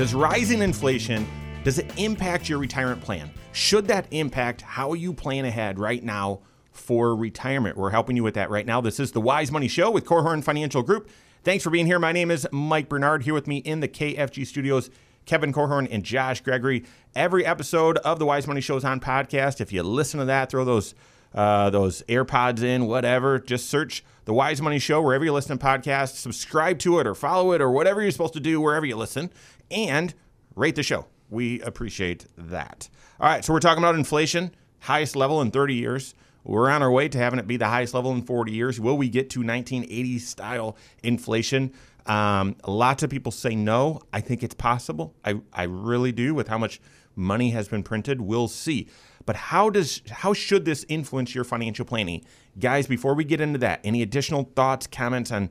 Does 0.00 0.14
rising 0.14 0.62
inflation 0.62 1.28
does 1.62 1.78
it 1.78 1.92
impact 1.98 2.48
your 2.48 2.58
retirement 2.58 3.02
plan? 3.02 3.30
Should 3.52 3.86
that 3.88 4.06
impact 4.12 4.62
how 4.62 4.94
you 4.94 5.12
plan 5.12 5.44
ahead 5.44 5.78
right 5.78 6.02
now 6.02 6.40
for 6.72 7.14
retirement. 7.14 7.76
We're 7.76 7.90
helping 7.90 8.16
you 8.16 8.22
with 8.22 8.32
that 8.32 8.48
right 8.48 8.64
now. 8.64 8.80
This 8.80 8.98
is 8.98 9.12
the 9.12 9.20
Wise 9.20 9.52
Money 9.52 9.68
Show 9.68 9.90
with 9.90 10.06
Korhorn 10.06 10.42
Financial 10.42 10.82
Group. 10.82 11.10
Thanks 11.44 11.62
for 11.62 11.68
being 11.68 11.84
here. 11.84 11.98
My 11.98 12.12
name 12.12 12.30
is 12.30 12.48
Mike 12.50 12.88
Bernard. 12.88 13.24
Here 13.24 13.34
with 13.34 13.46
me 13.46 13.58
in 13.58 13.80
the 13.80 13.88
KFG 13.88 14.46
studios, 14.46 14.88
Kevin 15.26 15.52
Korhorn 15.52 15.86
and 15.90 16.02
Josh 16.02 16.40
Gregory. 16.40 16.82
Every 17.14 17.44
episode 17.44 17.98
of 17.98 18.18
the 18.18 18.24
Wise 18.24 18.46
Money 18.46 18.62
Show 18.62 18.78
is 18.78 18.84
on 18.86 19.00
podcast. 19.00 19.60
If 19.60 19.70
you 19.70 19.82
listen 19.82 20.18
to 20.18 20.24
that, 20.24 20.50
throw 20.50 20.64
those 20.64 20.94
uh, 21.34 21.68
those 21.70 22.02
AirPods 22.04 22.62
in, 22.62 22.86
whatever. 22.86 23.38
Just 23.38 23.68
search 23.68 24.02
the 24.24 24.32
Wise 24.32 24.60
Money 24.60 24.78
Show 24.78 25.00
wherever 25.02 25.24
you 25.24 25.32
listen 25.32 25.58
to 25.58 25.64
podcasts. 25.64 26.14
Subscribe 26.14 26.78
to 26.80 26.98
it 27.00 27.06
or 27.06 27.14
follow 27.14 27.52
it 27.52 27.60
or 27.60 27.70
whatever 27.70 28.02
you're 28.02 28.10
supposed 28.10 28.32
to 28.34 28.40
do 28.40 28.60
wherever 28.60 28.86
you 28.86 28.96
listen, 28.96 29.30
and 29.70 30.14
rate 30.54 30.76
the 30.76 30.82
show. 30.82 31.06
We 31.28 31.60
appreciate 31.60 32.26
that. 32.36 32.88
All 33.20 33.28
right, 33.28 33.44
so 33.44 33.52
we're 33.52 33.60
talking 33.60 33.82
about 33.82 33.94
inflation, 33.94 34.54
highest 34.80 35.14
level 35.16 35.40
in 35.40 35.50
30 35.50 35.74
years. 35.74 36.14
We're 36.42 36.70
on 36.70 36.82
our 36.82 36.90
way 36.90 37.08
to 37.08 37.18
having 37.18 37.38
it 37.38 37.46
be 37.46 37.56
the 37.56 37.68
highest 37.68 37.94
level 37.94 38.12
in 38.12 38.22
40 38.22 38.52
years. 38.52 38.80
Will 38.80 38.96
we 38.96 39.08
get 39.08 39.30
to 39.30 39.40
1980 39.40 40.18
style 40.18 40.76
inflation? 41.02 41.72
Um, 42.06 42.56
lots 42.66 43.02
of 43.02 43.10
people 43.10 43.30
say 43.30 43.54
no. 43.54 44.00
I 44.12 44.20
think 44.20 44.42
it's 44.42 44.54
possible. 44.54 45.14
I, 45.24 45.40
I 45.52 45.64
really 45.64 46.12
do 46.12 46.34
with 46.34 46.48
how 46.48 46.58
much 46.58 46.80
money 47.14 47.50
has 47.50 47.68
been 47.68 47.82
printed. 47.82 48.20
We'll 48.20 48.48
see. 48.48 48.88
But 49.26 49.36
how 49.36 49.70
does 49.70 50.02
how 50.10 50.32
should 50.32 50.64
this 50.64 50.84
influence 50.88 51.34
your 51.34 51.44
financial 51.44 51.84
planning? 51.84 52.24
Guys, 52.58 52.86
before 52.86 53.14
we 53.14 53.24
get 53.24 53.40
into 53.40 53.58
that, 53.58 53.80
any 53.84 54.02
additional 54.02 54.50
thoughts, 54.56 54.86
comments 54.86 55.30
on 55.30 55.50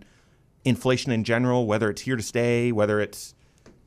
inflation 0.65 1.11
in 1.11 1.23
general, 1.23 1.65
whether 1.67 1.89
it's 1.89 2.01
here 2.01 2.15
to 2.15 2.23
stay, 2.23 2.71
whether 2.71 2.99
it's 2.99 3.35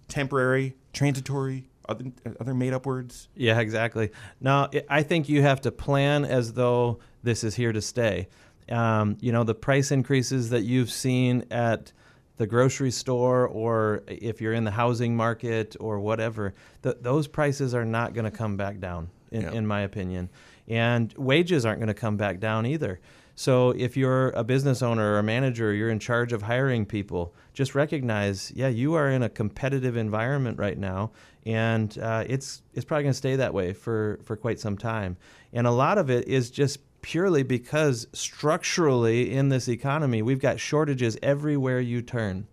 temporary, 0.09 0.75
transitory, 0.93 1.65
other, 1.89 2.05
other 2.41 2.55
made 2.55 2.73
up 2.73 2.87
words? 2.87 3.29
Yeah, 3.35 3.61
exactly. 3.61 4.11
Now, 4.41 4.71
I 4.89 5.03
think 5.03 5.29
you 5.29 5.43
have 5.43 5.61
to 5.63 5.73
plan 5.73 6.25
as 6.25 6.53
though 6.53 7.01
this 7.23 7.45
is 7.45 7.55
here 7.55 7.73
to 7.73 7.81
stay. 7.81 8.29
Um, 8.71 9.17
you 9.21 9.33
know, 9.33 9.45
the 9.45 9.55
price 9.55 9.91
increases 9.91 10.51
that 10.51 10.63
you've 10.63 10.91
seen 10.91 11.45
at 11.51 11.93
the 12.37 12.47
grocery 12.47 12.91
store 12.91 13.47
or 13.47 14.03
if 14.07 14.41
you're 14.41 14.53
in 14.53 14.65
the 14.65 14.71
housing 14.71 15.17
market 15.17 15.77
or 15.81 16.01
whatever, 16.01 16.55
th- 16.83 16.97
those 17.01 17.27
prices 17.27 17.75
are 17.75 17.85
not 17.85 18.15
going 18.15 18.25
to 18.25 18.31
come 18.31 18.57
back 18.57 18.79
down, 18.79 19.11
in, 19.31 19.45
in 19.49 19.67
my 19.67 19.81
opinion. 19.83 20.31
And 20.69 21.13
wages 21.19 21.67
aren't 21.67 21.81
going 21.81 21.89
to 21.89 21.95
come 21.95 22.17
back 22.17 22.41
down 22.41 22.67
either. 22.67 23.01
So 23.35 23.71
if 23.71 23.97
you're 23.97 24.31
a 24.31 24.45
business 24.45 24.83
owner 24.83 25.15
or 25.15 25.19
a 25.19 25.23
manager, 25.23 25.73
you're 25.73 25.91
in 25.91 25.99
charge 25.99 26.33
of 26.33 26.43
hiring 26.43 26.85
people, 26.85 27.35
just 27.55 27.75
recognize, 27.75 28.53
yeah, 28.55 28.69
you 28.69 28.95
are 28.95 29.11
in 29.11 29.23
a 29.23 29.29
competitive 29.29 29.97
environment 29.97 30.59
right 30.59 30.77
now, 30.77 31.13
and 31.47 31.97
uh, 31.99 32.25
it's 32.29 32.63
it's 32.75 32.85
probably 32.85 33.05
going 33.05 33.13
to 33.13 33.19
stay 33.19 33.37
that 33.37 33.55
way 33.55 33.73
for 33.73 34.21
for 34.25 34.37
quite 34.37 34.61
some 34.61 34.77
time. 34.77 35.17
And 35.53 35.67
a 35.67 35.71
lot 35.71 35.99
of 35.99 36.11
it 36.11 36.29
is 36.29 36.51
just 36.51 36.79
purely 37.03 37.43
because 37.43 38.07
structurally 38.13 39.33
in 39.33 39.49
this 39.49 39.69
economy, 39.69 40.23
we've 40.23 40.41
got 40.41 40.61
shortages 40.61 41.19
everywhere 41.23 41.81
you 41.81 42.01
turn. 42.01 42.47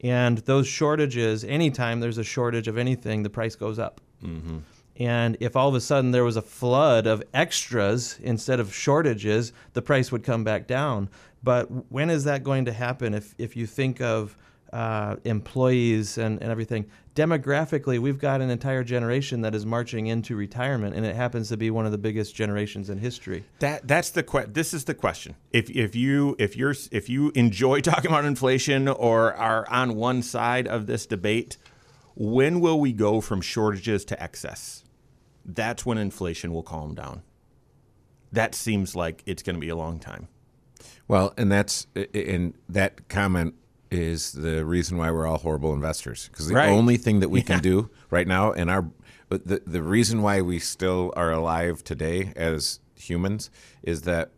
And 0.00 0.38
those 0.38 0.66
shortages, 0.68 1.42
anytime 1.42 2.00
there's 2.00 2.18
a 2.18 2.24
shortage 2.24 2.68
of 2.68 2.78
anything, 2.78 3.22
the 3.22 3.30
price 3.30 3.56
goes 3.56 3.78
up. 3.78 4.00
Mm-hmm. 4.22 4.58
And 4.98 5.36
if 5.38 5.54
all 5.54 5.68
of 5.68 5.74
a 5.76 5.80
sudden 5.80 6.10
there 6.10 6.24
was 6.24 6.36
a 6.36 6.42
flood 6.42 7.06
of 7.06 7.22
extras 7.32 8.18
instead 8.20 8.58
of 8.58 8.74
shortages, 8.74 9.52
the 9.72 9.82
price 9.82 10.10
would 10.10 10.24
come 10.24 10.42
back 10.42 10.66
down. 10.66 11.08
But 11.42 11.66
when 11.90 12.10
is 12.10 12.24
that 12.24 12.42
going 12.42 12.64
to 12.64 12.72
happen 12.72 13.14
if, 13.14 13.34
if 13.38 13.56
you 13.56 13.66
think 13.66 14.00
of 14.00 14.36
uh, 14.72 15.16
employees 15.24 16.18
and, 16.18 16.42
and 16.42 16.50
everything? 16.50 16.86
Demographically, 17.14 17.98
we've 17.98 18.18
got 18.18 18.40
an 18.40 18.50
entire 18.50 18.82
generation 18.82 19.40
that 19.42 19.54
is 19.54 19.64
marching 19.64 20.08
into 20.08 20.36
retirement, 20.36 20.94
and 20.94 21.06
it 21.06 21.16
happens 21.16 21.48
to 21.48 21.56
be 21.56 21.70
one 21.70 21.84
of 21.86 21.92
the 21.92 21.98
biggest 21.98 22.34
generations 22.34 22.90
in 22.90 22.98
history. 22.98 23.44
That 23.58 23.88
that's 23.88 24.10
the 24.10 24.22
que- 24.22 24.46
This 24.46 24.72
is 24.72 24.84
the 24.84 24.94
question. 24.94 25.34
If 25.52 25.68
if 25.70 25.96
you 25.96 26.36
if 26.38 26.56
you're 26.56 26.74
if 26.92 27.08
you 27.08 27.32
enjoy 27.34 27.80
talking 27.82 28.10
about 28.10 28.24
inflation 28.24 28.86
or 28.86 29.34
are 29.34 29.68
on 29.68 29.96
one 29.96 30.22
side 30.22 30.68
of 30.68 30.86
this 30.86 31.06
debate, 31.06 31.56
when 32.14 32.60
will 32.60 32.78
we 32.78 32.92
go 32.92 33.20
from 33.20 33.40
shortages 33.40 34.04
to 34.06 34.22
excess? 34.22 34.84
That's 35.48 35.84
when 35.84 35.98
inflation 35.98 36.52
will 36.52 36.62
calm 36.62 36.94
down. 36.94 37.22
That 38.30 38.54
seems 38.54 38.94
like 38.94 39.22
it's 39.26 39.42
going 39.42 39.56
to 39.56 39.60
be 39.60 39.70
a 39.70 39.76
long 39.76 39.98
time. 39.98 40.28
Well, 41.08 41.32
and 41.38 41.50
that's 41.50 41.86
and 42.14 42.54
that 42.68 43.08
comment 43.08 43.54
is 43.90 44.32
the 44.32 44.64
reason 44.66 44.98
why 44.98 45.10
we're 45.10 45.26
all 45.26 45.38
horrible 45.38 45.72
investors 45.72 46.28
because 46.30 46.46
the 46.46 46.54
right. 46.54 46.68
only 46.68 46.98
thing 46.98 47.20
that 47.20 47.30
we 47.30 47.40
yeah. 47.40 47.46
can 47.46 47.60
do 47.60 47.88
right 48.10 48.28
now 48.28 48.52
and 48.52 48.70
our 48.70 48.86
the 49.30 49.62
the 49.66 49.82
reason 49.82 50.20
why 50.20 50.42
we 50.42 50.58
still 50.58 51.12
are 51.16 51.30
alive 51.30 51.82
today 51.82 52.32
as 52.36 52.80
humans 52.94 53.50
is 53.82 54.02
that 54.02 54.30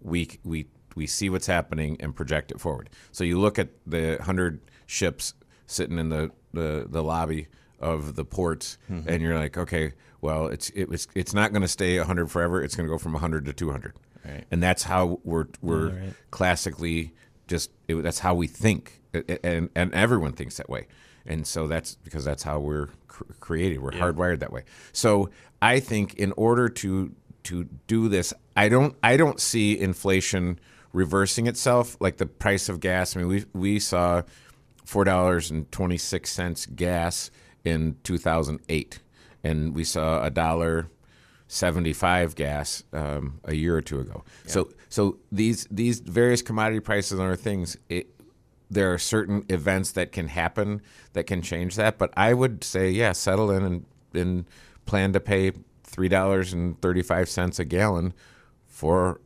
we 0.00 0.30
we 0.42 0.66
we 0.94 1.06
see 1.06 1.30
what's 1.30 1.46
happening 1.46 1.96
and 2.00 2.14
project 2.14 2.50
it 2.50 2.60
forward. 2.60 2.90
So 3.12 3.24
you 3.24 3.38
look 3.38 3.58
at 3.58 3.68
the 3.86 4.16
100 4.16 4.60
ships 4.86 5.34
sitting 5.66 5.98
in 5.98 6.08
the 6.08 6.30
the, 6.52 6.86
the 6.88 7.02
lobby 7.02 7.48
of 7.80 8.14
the 8.14 8.24
ports 8.24 8.78
mm-hmm. 8.90 9.08
and 9.08 9.22
you're 9.22 9.38
like, 9.38 9.56
okay, 9.56 9.92
well, 10.22 10.46
it's 10.46 10.70
it 10.70 10.88
was 10.88 11.08
it's 11.14 11.34
not 11.34 11.52
going 11.52 11.62
to 11.62 11.68
stay 11.68 11.98
100 11.98 12.30
forever. 12.30 12.62
It's 12.62 12.76
going 12.76 12.86
to 12.86 12.90
go 12.90 12.96
from 12.96 13.12
100 13.12 13.44
to 13.44 13.52
200, 13.52 13.94
right. 14.24 14.44
and 14.50 14.62
that's 14.62 14.84
how 14.84 15.20
we're 15.24 15.48
we're 15.60 15.90
right. 15.90 16.14
classically 16.30 17.12
just 17.48 17.70
it, 17.88 17.96
that's 17.96 18.20
how 18.20 18.32
we 18.32 18.46
think, 18.46 19.02
and 19.12 19.68
and 19.74 19.92
everyone 19.92 20.32
thinks 20.32 20.56
that 20.56 20.70
way, 20.70 20.86
and 21.26 21.44
so 21.44 21.66
that's 21.66 21.96
because 21.96 22.24
that's 22.24 22.44
how 22.44 22.60
we're 22.60 22.88
cr- 23.08 23.24
created. 23.40 23.80
We're 23.80 23.94
yeah. 23.94 24.00
hardwired 24.00 24.38
that 24.38 24.52
way. 24.52 24.62
So 24.92 25.28
I 25.60 25.80
think 25.80 26.14
in 26.14 26.32
order 26.36 26.68
to 26.68 27.12
to 27.44 27.64
do 27.88 28.08
this, 28.08 28.32
I 28.56 28.68
don't 28.68 28.94
I 29.02 29.16
don't 29.16 29.40
see 29.40 29.78
inflation 29.78 30.60
reversing 30.92 31.48
itself 31.48 31.96
like 31.98 32.18
the 32.18 32.26
price 32.26 32.68
of 32.68 32.78
gas. 32.78 33.16
I 33.16 33.20
mean, 33.20 33.28
we 33.28 33.44
we 33.52 33.80
saw 33.80 34.22
four 34.84 35.02
dollars 35.02 35.50
and 35.50 35.70
twenty 35.72 35.98
six 35.98 36.30
cents 36.30 36.64
gas 36.66 37.32
in 37.64 37.96
2008 38.04 39.00
and 39.42 39.74
we 39.74 39.84
saw 39.84 40.22
a 40.22 40.30
dollar 40.30 40.88
75 41.48 42.34
gas 42.34 42.82
um, 42.92 43.40
a 43.44 43.54
year 43.54 43.76
or 43.76 43.82
two 43.82 44.00
ago. 44.00 44.24
Yeah. 44.44 44.50
So 44.50 44.68
so 44.88 45.18
these 45.30 45.66
these 45.70 46.00
various 46.00 46.42
commodity 46.42 46.80
prices 46.80 47.12
and 47.12 47.20
other 47.20 47.36
things 47.36 47.76
it, 47.88 48.08
there 48.70 48.92
are 48.92 48.98
certain 48.98 49.44
events 49.50 49.92
that 49.92 50.12
can 50.12 50.28
happen 50.28 50.80
that 51.12 51.24
can 51.26 51.42
change 51.42 51.76
that, 51.76 51.98
but 51.98 52.10
I 52.16 52.32
would 52.32 52.64
say 52.64 52.90
yeah, 52.90 53.12
settle 53.12 53.50
in 53.50 53.64
and, 53.64 53.84
and 54.14 54.44
plan 54.86 55.12
to 55.12 55.20
pay 55.20 55.52
$3.35 55.86 57.58
a 57.58 57.64
gallon 57.64 58.14
for 58.66 59.20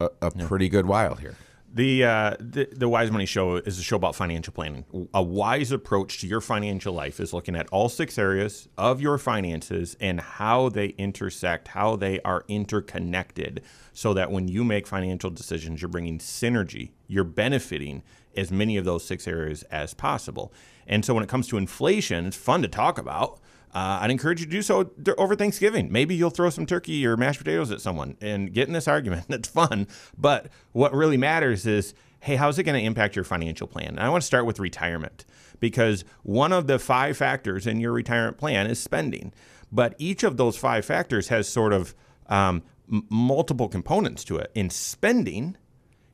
a, 0.00 0.08
a 0.20 0.32
yeah. 0.34 0.46
pretty 0.46 0.68
good 0.68 0.86
while 0.86 1.16
here. 1.16 1.36
The, 1.74 2.04
uh, 2.04 2.36
the 2.38 2.68
the 2.70 2.86
Wise 2.86 3.10
Money 3.10 3.24
Show 3.24 3.56
is 3.56 3.78
a 3.78 3.82
show 3.82 3.96
about 3.96 4.14
financial 4.14 4.52
planning. 4.52 4.84
A 5.14 5.22
wise 5.22 5.72
approach 5.72 6.18
to 6.20 6.26
your 6.26 6.42
financial 6.42 6.92
life 6.92 7.18
is 7.18 7.32
looking 7.32 7.56
at 7.56 7.66
all 7.70 7.88
six 7.88 8.18
areas 8.18 8.68
of 8.76 9.00
your 9.00 9.16
finances 9.16 9.96
and 9.98 10.20
how 10.20 10.68
they 10.68 10.88
intersect, 10.98 11.68
how 11.68 11.96
they 11.96 12.20
are 12.20 12.44
interconnected, 12.46 13.62
so 13.94 14.12
that 14.12 14.30
when 14.30 14.48
you 14.48 14.64
make 14.64 14.86
financial 14.86 15.30
decisions, 15.30 15.80
you're 15.80 15.88
bringing 15.88 16.18
synergy, 16.18 16.90
you're 17.06 17.24
benefiting 17.24 18.02
as 18.36 18.52
many 18.52 18.76
of 18.76 18.84
those 18.84 19.02
six 19.02 19.26
areas 19.26 19.62
as 19.64 19.94
possible. 19.94 20.52
And 20.86 21.06
so 21.06 21.14
when 21.14 21.24
it 21.24 21.30
comes 21.30 21.48
to 21.48 21.56
inflation, 21.56 22.26
it's 22.26 22.36
fun 22.36 22.60
to 22.60 22.68
talk 22.68 22.98
about 22.98 23.40
uh, 23.74 24.00
I'd 24.02 24.10
encourage 24.10 24.40
you 24.40 24.46
to 24.46 24.52
do 24.52 24.62
so 24.62 24.90
over 25.16 25.34
Thanksgiving. 25.34 25.90
Maybe 25.90 26.14
you'll 26.14 26.30
throw 26.30 26.50
some 26.50 26.66
turkey 26.66 27.06
or 27.06 27.16
mashed 27.16 27.38
potatoes 27.38 27.70
at 27.70 27.80
someone 27.80 28.16
and 28.20 28.52
get 28.52 28.68
in 28.68 28.74
this 28.74 28.88
argument. 28.88 29.26
It's 29.30 29.48
fun. 29.48 29.88
But 30.16 30.48
what 30.72 30.94
really 30.94 31.16
matters 31.16 31.66
is 31.66 31.94
hey, 32.20 32.36
how's 32.36 32.56
it 32.56 32.62
going 32.62 32.78
to 32.78 32.86
impact 32.86 33.16
your 33.16 33.24
financial 33.24 33.66
plan? 33.66 33.88
And 33.88 34.00
I 34.00 34.08
want 34.08 34.22
to 34.22 34.26
start 34.26 34.46
with 34.46 34.60
retirement 34.60 35.24
because 35.58 36.04
one 36.22 36.52
of 36.52 36.68
the 36.68 36.78
five 36.78 37.16
factors 37.16 37.66
in 37.66 37.80
your 37.80 37.90
retirement 37.90 38.38
plan 38.38 38.68
is 38.68 38.80
spending. 38.80 39.32
But 39.72 39.96
each 39.98 40.22
of 40.22 40.36
those 40.36 40.56
five 40.56 40.84
factors 40.84 41.28
has 41.28 41.48
sort 41.48 41.72
of 41.72 41.96
um, 42.28 42.62
m- 42.90 43.06
multiple 43.10 43.68
components 43.68 44.22
to 44.24 44.36
it. 44.36 44.52
In 44.54 44.70
spending, 44.70 45.56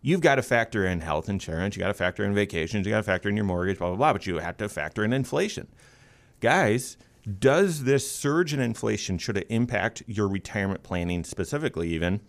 you've 0.00 0.22
got 0.22 0.36
to 0.36 0.42
factor 0.42 0.86
in 0.86 1.00
health 1.00 1.28
insurance, 1.28 1.76
you 1.76 1.80
got 1.80 1.88
to 1.88 1.94
factor 1.94 2.24
in 2.24 2.34
vacations, 2.34 2.86
you 2.86 2.92
got 2.92 2.98
to 2.98 3.02
factor 3.02 3.28
in 3.28 3.36
your 3.36 3.44
mortgage, 3.44 3.78
blah, 3.78 3.88
blah, 3.88 3.96
blah, 3.96 4.12
but 4.14 4.26
you 4.26 4.38
have 4.38 4.56
to 4.58 4.68
factor 4.68 5.04
in 5.04 5.12
inflation. 5.12 5.68
Guys, 6.40 6.96
does 7.28 7.84
this 7.84 8.10
surge 8.10 8.54
in 8.54 8.60
inflation 8.60 9.18
should 9.18 9.36
it 9.36 9.46
impact 9.50 10.02
your 10.06 10.28
retirement 10.28 10.82
planning 10.82 11.24
specifically 11.24 11.88
even 11.90 12.20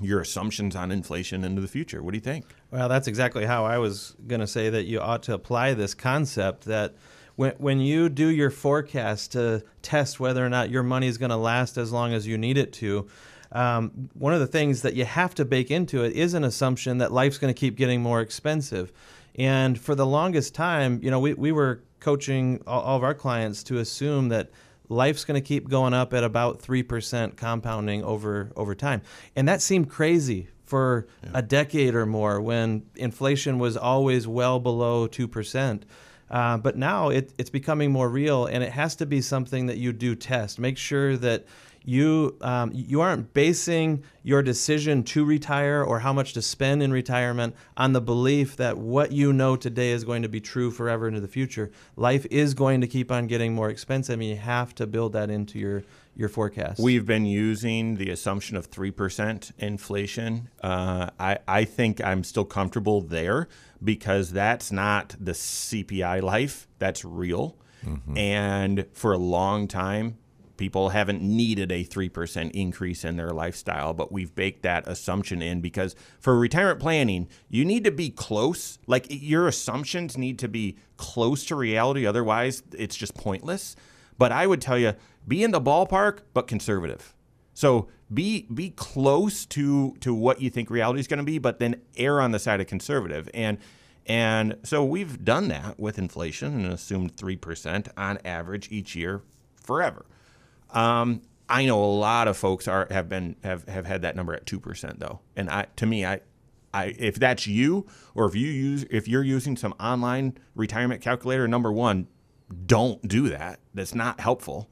your 0.00 0.20
assumptions 0.20 0.76
on 0.76 0.90
inflation 0.90 1.44
into 1.44 1.60
the 1.60 1.68
future? 1.68 2.02
What 2.02 2.12
do 2.12 2.16
you 2.16 2.22
think? 2.22 2.44
Well, 2.70 2.88
that's 2.88 3.06
exactly 3.06 3.46
how 3.46 3.64
I 3.64 3.78
was 3.78 4.14
going 4.26 4.40
to 4.40 4.46
say 4.46 4.68
that 4.68 4.84
you 4.84 5.00
ought 5.00 5.22
to 5.24 5.34
apply 5.34 5.74
this 5.74 5.94
concept 5.94 6.64
that 6.64 6.94
when, 7.36 7.52
when 7.58 7.80
you 7.80 8.08
do 8.08 8.28
your 8.28 8.50
forecast 8.50 9.32
to 9.32 9.62
test 9.82 10.20
whether 10.20 10.44
or 10.44 10.48
not 10.48 10.70
your 10.70 10.82
money 10.82 11.06
is 11.06 11.18
going 11.18 11.30
to 11.30 11.36
last 11.36 11.78
as 11.78 11.92
long 11.92 12.12
as 12.12 12.26
you 12.26 12.36
need 12.36 12.58
it 12.58 12.72
to, 12.74 13.08
um, 13.52 14.10
one 14.14 14.34
of 14.34 14.40
the 14.40 14.46
things 14.46 14.82
that 14.82 14.94
you 14.94 15.04
have 15.04 15.34
to 15.36 15.44
bake 15.44 15.70
into 15.70 16.04
it 16.04 16.12
is 16.12 16.34
an 16.34 16.44
assumption 16.44 16.98
that 16.98 17.12
life's 17.12 17.38
going 17.38 17.52
to 17.52 17.58
keep 17.58 17.76
getting 17.76 18.02
more 18.02 18.20
expensive. 18.20 18.92
And 19.36 19.78
for 19.78 19.94
the 19.94 20.06
longest 20.06 20.54
time, 20.54 21.00
you 21.02 21.10
know, 21.10 21.20
we, 21.20 21.34
we 21.34 21.52
were 21.52 21.82
coaching 22.06 22.62
all, 22.68 22.82
all 22.82 22.96
of 22.98 23.02
our 23.02 23.14
clients 23.14 23.64
to 23.64 23.78
assume 23.78 24.28
that 24.28 24.48
life's 24.88 25.24
going 25.24 25.34
to 25.34 25.44
keep 25.44 25.68
going 25.68 25.92
up 25.92 26.14
at 26.14 26.22
about 26.22 26.62
3% 26.62 27.36
compounding 27.36 28.04
over 28.04 28.52
over 28.54 28.76
time. 28.76 29.02
And 29.34 29.48
that 29.48 29.60
seemed 29.60 29.90
crazy 29.90 30.46
for 30.64 31.08
yeah. 31.24 31.30
a 31.34 31.42
decade 31.42 31.96
or 31.96 32.06
more 32.06 32.40
when 32.40 32.84
inflation 32.94 33.58
was 33.58 33.76
always 33.76 34.28
well 34.28 34.60
below 34.60 35.08
2%. 35.08 35.82
Uh, 36.30 36.56
but 36.58 36.76
now 36.76 37.08
it, 37.08 37.32
it's 37.38 37.50
becoming 37.50 37.90
more 37.90 38.08
real, 38.08 38.46
and 38.46 38.62
it 38.62 38.70
has 38.70 38.94
to 38.96 39.06
be 39.06 39.20
something 39.20 39.66
that 39.66 39.76
you 39.76 39.92
do 39.92 40.14
test. 40.14 40.60
Make 40.60 40.78
sure 40.78 41.16
that 41.16 41.44
you 41.86 42.36
um, 42.40 42.72
you 42.74 43.00
aren't 43.00 43.32
basing 43.32 44.02
your 44.24 44.42
decision 44.42 45.04
to 45.04 45.24
retire 45.24 45.82
or 45.82 46.00
how 46.00 46.12
much 46.12 46.32
to 46.32 46.42
spend 46.42 46.82
in 46.82 46.92
retirement 46.92 47.54
on 47.76 47.92
the 47.92 48.00
belief 48.00 48.56
that 48.56 48.76
what 48.76 49.12
you 49.12 49.32
know 49.32 49.54
today 49.54 49.92
is 49.92 50.02
going 50.02 50.22
to 50.22 50.28
be 50.28 50.40
true 50.40 50.72
forever 50.72 51.06
into 51.06 51.20
the 51.20 51.28
future. 51.28 51.70
Life 51.94 52.26
is 52.28 52.54
going 52.54 52.80
to 52.80 52.88
keep 52.88 53.12
on 53.12 53.28
getting 53.28 53.54
more 53.54 53.70
expensive, 53.70 54.14
and 54.14 54.28
you 54.28 54.36
have 54.36 54.74
to 54.74 54.86
build 54.86 55.12
that 55.12 55.30
into 55.30 55.58
your 55.60 55.84
your 56.16 56.28
forecast. 56.28 56.80
We've 56.80 57.06
been 57.06 57.24
using 57.24 57.96
the 57.96 58.10
assumption 58.10 58.56
of 58.56 58.66
three 58.66 58.90
percent 58.90 59.52
inflation. 59.56 60.50
Uh, 60.60 61.10
I 61.20 61.38
I 61.46 61.64
think 61.64 62.04
I'm 62.04 62.24
still 62.24 62.44
comfortable 62.44 63.00
there 63.00 63.46
because 63.82 64.32
that's 64.32 64.72
not 64.72 65.14
the 65.20 65.32
CPI 65.32 66.20
life. 66.20 66.66
That's 66.80 67.04
real. 67.04 67.56
Mm-hmm. 67.84 68.18
And 68.18 68.86
for 68.92 69.12
a 69.12 69.18
long 69.18 69.68
time, 69.68 70.18
people 70.56 70.90
haven't 70.90 71.22
needed 71.22 71.70
a 71.70 71.84
3% 71.84 72.50
increase 72.52 73.04
in 73.04 73.16
their 73.16 73.30
lifestyle, 73.30 73.92
but 73.92 74.12
we've 74.12 74.34
baked 74.34 74.62
that 74.62 74.86
assumption 74.86 75.42
in 75.42 75.60
because 75.60 75.94
for 76.18 76.38
retirement 76.38 76.80
planning, 76.80 77.28
you 77.48 77.64
need 77.64 77.84
to 77.84 77.90
be 77.90 78.10
close. 78.10 78.78
Like 78.86 79.06
your 79.08 79.46
assumptions 79.46 80.16
need 80.16 80.38
to 80.40 80.48
be 80.48 80.76
close 80.96 81.44
to 81.46 81.56
reality. 81.56 82.06
Otherwise, 82.06 82.62
it's 82.76 82.96
just 82.96 83.14
pointless. 83.14 83.76
But 84.18 84.32
I 84.32 84.46
would 84.46 84.60
tell 84.60 84.78
you, 84.78 84.94
be 85.26 85.44
in 85.44 85.50
the 85.50 85.60
ballpark, 85.60 86.20
but 86.32 86.46
conservative. 86.46 87.14
So 87.54 87.88
be 88.12 88.46
be 88.52 88.70
close 88.70 89.46
to 89.46 89.96
to 90.00 90.14
what 90.14 90.40
you 90.40 90.50
think 90.50 90.70
reality 90.70 91.00
is 91.00 91.08
going 91.08 91.18
to 91.18 91.24
be, 91.24 91.38
but 91.38 91.58
then 91.58 91.80
err 91.96 92.20
on 92.20 92.30
the 92.30 92.38
side 92.38 92.60
of 92.60 92.66
conservative. 92.66 93.28
And 93.34 93.58
and 94.06 94.56
so 94.62 94.84
we've 94.84 95.24
done 95.24 95.48
that 95.48 95.80
with 95.80 95.98
inflation 95.98 96.54
and 96.54 96.72
assumed 96.72 97.16
three 97.16 97.36
percent 97.36 97.88
on 97.96 98.18
average 98.24 98.70
each 98.70 98.94
year 98.94 99.22
forever. 99.56 100.06
Um, 100.70 101.22
I 101.48 101.64
know 101.64 101.82
a 101.82 101.86
lot 101.86 102.28
of 102.28 102.36
folks 102.36 102.66
are 102.68 102.88
have 102.90 103.08
been 103.08 103.36
have, 103.42 103.68
have 103.68 103.86
had 103.86 104.02
that 104.02 104.16
number 104.16 104.34
at 104.34 104.46
two 104.46 104.60
percent 104.60 105.00
though, 105.00 105.20
and 105.36 105.50
I 105.50 105.66
to 105.76 105.86
me 105.86 106.04
I. 106.06 106.20
I, 106.74 106.94
if 106.98 107.14
that's 107.14 107.46
you, 107.46 107.86
or 108.14 108.26
if 108.26 108.34
you 108.34 108.48
use, 108.48 108.84
if 108.90 109.08
you're 109.08 109.22
using 109.22 109.56
some 109.56 109.72
online 109.80 110.36
retirement 110.54 111.00
calculator, 111.00 111.48
number 111.48 111.72
one, 111.72 112.06
don't 112.66 113.00
do 113.08 113.30
that. 113.30 113.60
That's 113.72 113.94
not 113.94 114.20
helpful. 114.20 114.68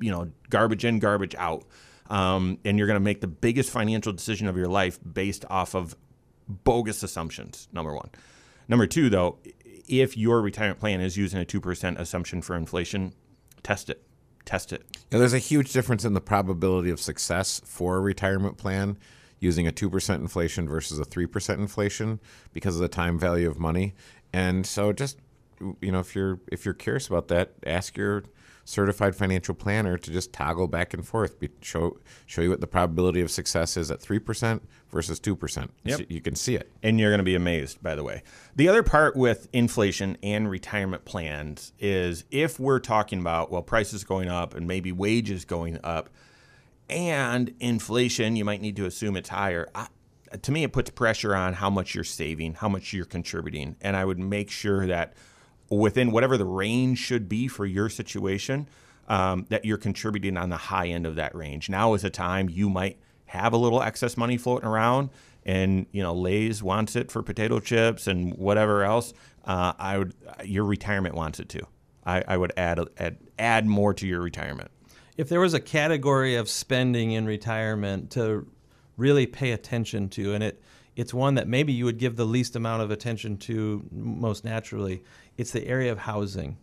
You 0.00 0.10
know, 0.10 0.32
garbage 0.50 0.84
in, 0.84 0.98
garbage 0.98 1.36
out, 1.36 1.64
um, 2.10 2.58
and 2.64 2.76
you're 2.76 2.88
going 2.88 2.98
to 2.98 3.04
make 3.04 3.20
the 3.20 3.28
biggest 3.28 3.70
financial 3.70 4.12
decision 4.12 4.48
of 4.48 4.56
your 4.56 4.66
life 4.66 4.98
based 5.12 5.44
off 5.48 5.76
of 5.76 5.94
bogus 6.48 7.04
assumptions. 7.04 7.68
Number 7.72 7.94
one. 7.94 8.10
Number 8.66 8.88
two, 8.88 9.08
though, 9.08 9.38
if 9.86 10.16
your 10.16 10.40
retirement 10.40 10.80
plan 10.80 11.00
is 11.00 11.16
using 11.16 11.38
a 11.38 11.44
two 11.44 11.60
percent 11.60 12.00
assumption 12.00 12.42
for 12.42 12.56
inflation, 12.56 13.14
test 13.62 13.90
it 13.90 14.02
test 14.48 14.72
it. 14.72 14.82
Yeah, 15.10 15.18
there's 15.18 15.34
a 15.34 15.38
huge 15.38 15.72
difference 15.72 16.04
in 16.04 16.14
the 16.14 16.20
probability 16.20 16.90
of 16.90 17.00
success 17.00 17.60
for 17.64 17.96
a 17.96 18.00
retirement 18.00 18.56
plan 18.56 18.96
using 19.40 19.68
a 19.68 19.72
2% 19.72 20.14
inflation 20.16 20.66
versus 20.66 20.98
a 20.98 21.04
3% 21.04 21.58
inflation 21.58 22.18
because 22.52 22.74
of 22.74 22.80
the 22.80 22.88
time 22.88 23.18
value 23.18 23.48
of 23.48 23.58
money. 23.58 23.94
And 24.32 24.66
so 24.66 24.92
just 24.92 25.18
you 25.80 25.92
know 25.92 25.98
if 25.98 26.14
you're 26.14 26.38
if 26.50 26.64
you're 26.64 26.74
curious 26.74 27.08
about 27.08 27.28
that, 27.28 27.52
ask 27.66 27.96
your 27.96 28.24
certified 28.68 29.16
financial 29.16 29.54
planner 29.54 29.96
to 29.96 30.10
just 30.10 30.30
toggle 30.30 30.68
back 30.68 30.92
and 30.92 31.06
forth, 31.06 31.40
be, 31.40 31.48
show 31.62 31.98
show 32.26 32.42
you 32.42 32.50
what 32.50 32.60
the 32.60 32.66
probability 32.66 33.22
of 33.22 33.30
success 33.30 33.78
is 33.78 33.90
at 33.90 34.00
three 34.00 34.18
percent 34.18 34.62
versus 34.90 35.18
two 35.18 35.34
percent. 35.34 35.72
Yep. 35.84 35.98
So 35.98 36.04
you 36.08 36.20
can 36.20 36.34
see 36.34 36.54
it, 36.54 36.70
and 36.82 37.00
you're 37.00 37.10
going 37.10 37.18
to 37.18 37.24
be 37.24 37.34
amazed. 37.34 37.82
By 37.82 37.94
the 37.94 38.04
way, 38.04 38.22
the 38.56 38.68
other 38.68 38.82
part 38.82 39.16
with 39.16 39.48
inflation 39.52 40.18
and 40.22 40.50
retirement 40.50 41.06
plans 41.06 41.72
is 41.78 42.24
if 42.30 42.60
we're 42.60 42.78
talking 42.78 43.20
about 43.20 43.50
well 43.50 43.62
prices 43.62 44.04
going 44.04 44.28
up 44.28 44.54
and 44.54 44.66
maybe 44.66 44.92
wages 44.92 45.46
going 45.46 45.78
up, 45.82 46.10
and 46.90 47.54
inflation, 47.60 48.36
you 48.36 48.44
might 48.44 48.60
need 48.60 48.76
to 48.76 48.84
assume 48.84 49.16
it's 49.16 49.30
higher. 49.30 49.68
I, 49.74 49.86
to 50.42 50.52
me, 50.52 50.62
it 50.62 50.74
puts 50.74 50.90
pressure 50.90 51.34
on 51.34 51.54
how 51.54 51.70
much 51.70 51.94
you're 51.94 52.04
saving, 52.04 52.52
how 52.52 52.68
much 52.68 52.92
you're 52.92 53.06
contributing, 53.06 53.76
and 53.80 53.96
I 53.96 54.04
would 54.04 54.18
make 54.18 54.50
sure 54.50 54.86
that 54.86 55.14
within 55.70 56.10
whatever 56.12 56.36
the 56.36 56.44
range 56.44 56.98
should 56.98 57.28
be 57.28 57.48
for 57.48 57.66
your 57.66 57.88
situation, 57.88 58.68
um, 59.08 59.46
that 59.48 59.64
you're 59.64 59.78
contributing 59.78 60.36
on 60.36 60.50
the 60.50 60.56
high 60.56 60.88
end 60.88 61.06
of 61.06 61.16
that 61.16 61.34
range. 61.34 61.68
Now 61.68 61.94
is 61.94 62.04
a 62.04 62.10
time 62.10 62.48
you 62.48 62.68
might 62.68 62.98
have 63.26 63.52
a 63.52 63.56
little 63.56 63.82
excess 63.82 64.16
money 64.16 64.36
floating 64.36 64.68
around, 64.68 65.10
and 65.44 65.86
you 65.92 66.02
know 66.02 66.14
Lay's 66.14 66.62
wants 66.62 66.96
it 66.96 67.10
for 67.10 67.22
potato 67.22 67.60
chips 67.60 68.06
and 68.06 68.34
whatever 68.34 68.84
else. 68.84 69.12
Uh, 69.44 69.72
I 69.78 69.98
would 69.98 70.14
your 70.44 70.64
retirement 70.64 71.14
wants 71.14 71.40
it 71.40 71.48
too. 71.48 71.66
I, 72.04 72.22
I 72.26 72.36
would 72.36 72.52
add, 72.56 72.80
add 72.96 73.18
add 73.38 73.66
more 73.66 73.92
to 73.94 74.06
your 74.06 74.20
retirement. 74.20 74.70
If 75.16 75.28
there 75.28 75.40
was 75.40 75.52
a 75.52 75.60
category 75.60 76.36
of 76.36 76.48
spending 76.48 77.12
in 77.12 77.26
retirement 77.26 78.10
to 78.12 78.46
really 78.96 79.26
pay 79.26 79.52
attention 79.52 80.08
to, 80.10 80.32
and 80.32 80.42
it 80.42 80.62
it's 80.98 81.14
one 81.14 81.36
that 81.36 81.46
maybe 81.46 81.72
you 81.72 81.84
would 81.84 81.98
give 81.98 82.16
the 82.16 82.24
least 82.24 82.56
amount 82.56 82.82
of 82.82 82.90
attention 82.90 83.36
to 83.36 83.84
most 83.92 84.44
naturally. 84.44 85.00
It's 85.36 85.52
the 85.52 85.64
area 85.64 85.92
of 85.92 85.98
housing. 85.98 86.58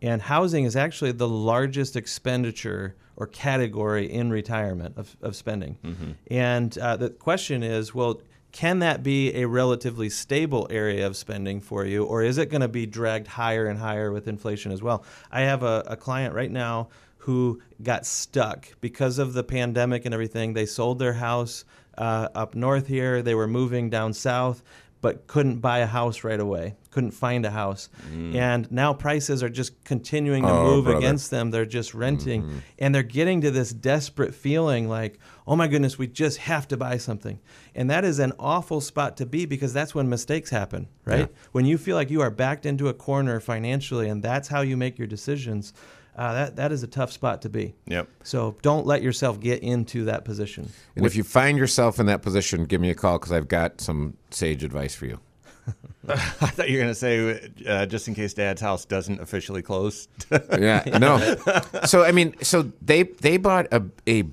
And 0.00 0.22
housing 0.22 0.64
is 0.64 0.74
actually 0.74 1.12
the 1.12 1.28
largest 1.28 1.94
expenditure 1.94 2.96
or 3.14 3.26
category 3.26 4.10
in 4.10 4.30
retirement 4.30 4.94
of, 4.96 5.14
of 5.20 5.36
spending. 5.36 5.76
Mm-hmm. 5.84 6.12
And 6.30 6.78
uh, 6.78 6.96
the 6.96 7.10
question 7.10 7.62
is 7.62 7.94
well, 7.94 8.22
can 8.52 8.78
that 8.78 9.02
be 9.02 9.34
a 9.34 9.46
relatively 9.46 10.08
stable 10.08 10.66
area 10.70 11.06
of 11.06 11.14
spending 11.14 11.60
for 11.60 11.84
you, 11.84 12.04
or 12.04 12.22
is 12.22 12.38
it 12.38 12.46
going 12.48 12.62
to 12.62 12.68
be 12.68 12.86
dragged 12.86 13.26
higher 13.26 13.66
and 13.66 13.78
higher 13.78 14.10
with 14.10 14.28
inflation 14.28 14.72
as 14.72 14.80
well? 14.80 15.04
I 15.30 15.42
have 15.42 15.62
a, 15.62 15.84
a 15.86 15.96
client 15.96 16.34
right 16.34 16.50
now 16.50 16.88
who 17.18 17.60
got 17.82 18.06
stuck 18.06 18.68
because 18.80 19.18
of 19.18 19.34
the 19.34 19.44
pandemic 19.44 20.06
and 20.06 20.14
everything. 20.14 20.54
They 20.54 20.64
sold 20.64 20.98
their 20.98 21.12
house 21.12 21.66
uh, 21.98 22.28
up 22.34 22.54
north 22.54 22.86
here. 22.86 23.20
They 23.22 23.34
were 23.34 23.48
moving 23.48 23.90
down 23.90 24.14
south, 24.14 24.62
but 25.00 25.26
couldn't 25.26 25.58
buy 25.58 25.78
a 25.78 25.86
house 25.86 26.24
right 26.24 26.40
away. 26.40 26.76
Couldn't 26.90 27.10
find 27.10 27.44
a 27.44 27.50
house, 27.50 27.90
mm. 28.10 28.34
and 28.34 28.70
now 28.72 28.92
prices 28.94 29.42
are 29.42 29.48
just 29.48 29.84
continuing 29.84 30.42
to 30.42 30.50
oh, 30.50 30.64
move 30.64 30.84
brother. 30.84 30.98
against 30.98 31.30
them. 31.30 31.50
They're 31.50 31.66
just 31.66 31.94
renting, 31.94 32.42
mm-hmm. 32.42 32.58
and 32.78 32.94
they're 32.94 33.02
getting 33.02 33.42
to 33.42 33.50
this 33.50 33.72
desperate 33.72 34.34
feeling 34.34 34.88
like, 34.88 35.18
oh 35.46 35.54
my 35.54 35.68
goodness, 35.68 35.98
we 35.98 36.06
just 36.06 36.38
have 36.38 36.66
to 36.68 36.76
buy 36.76 36.96
something, 36.96 37.38
and 37.74 37.90
that 37.90 38.04
is 38.04 38.18
an 38.18 38.32
awful 38.38 38.80
spot 38.80 39.16
to 39.18 39.26
be 39.26 39.44
because 39.44 39.72
that's 39.72 39.94
when 39.94 40.08
mistakes 40.08 40.50
happen, 40.50 40.88
right? 41.04 41.20
Yeah. 41.30 41.38
When 41.52 41.66
you 41.66 41.78
feel 41.78 41.94
like 41.94 42.10
you 42.10 42.22
are 42.22 42.30
backed 42.30 42.66
into 42.66 42.88
a 42.88 42.94
corner 42.94 43.38
financially, 43.38 44.08
and 44.08 44.22
that's 44.22 44.48
how 44.48 44.62
you 44.62 44.76
make 44.76 44.98
your 44.98 45.06
decisions 45.08 45.72
uh, 46.18 46.32
that 46.32 46.56
that 46.56 46.72
is 46.72 46.82
a 46.82 46.88
tough 46.88 47.12
spot 47.12 47.42
to 47.42 47.48
be. 47.48 47.74
Yep. 47.86 48.08
So 48.24 48.56
don't 48.60 48.84
let 48.86 49.02
yourself 49.02 49.38
get 49.38 49.62
into 49.62 50.04
that 50.06 50.24
position. 50.24 50.68
And 50.96 51.06
if 51.06 51.14
you 51.14 51.22
find 51.22 51.56
yourself 51.56 52.00
in 52.00 52.06
that 52.06 52.22
position, 52.22 52.64
give 52.64 52.80
me 52.80 52.90
a 52.90 52.94
call 52.94 53.18
because 53.18 53.30
I've 53.30 53.46
got 53.46 53.80
some 53.80 54.16
sage 54.30 54.64
advice 54.64 54.96
for 54.96 55.06
you. 55.06 55.20
I 56.08 56.16
thought 56.16 56.68
you 56.68 56.78
were 56.78 56.82
going 56.82 56.90
to 56.90 56.94
say 56.94 57.50
uh, 57.66 57.86
just 57.86 58.08
in 58.08 58.14
case 58.14 58.34
Dad's 58.34 58.60
house 58.60 58.84
doesn't 58.84 59.20
officially 59.20 59.62
close. 59.62 60.08
yeah, 60.58 60.82
no. 60.98 61.36
So 61.84 62.02
I 62.02 62.10
mean, 62.10 62.34
so 62.42 62.72
they 62.82 63.04
they 63.04 63.36
bought 63.36 63.68
a 63.72 63.84
a 64.08 64.24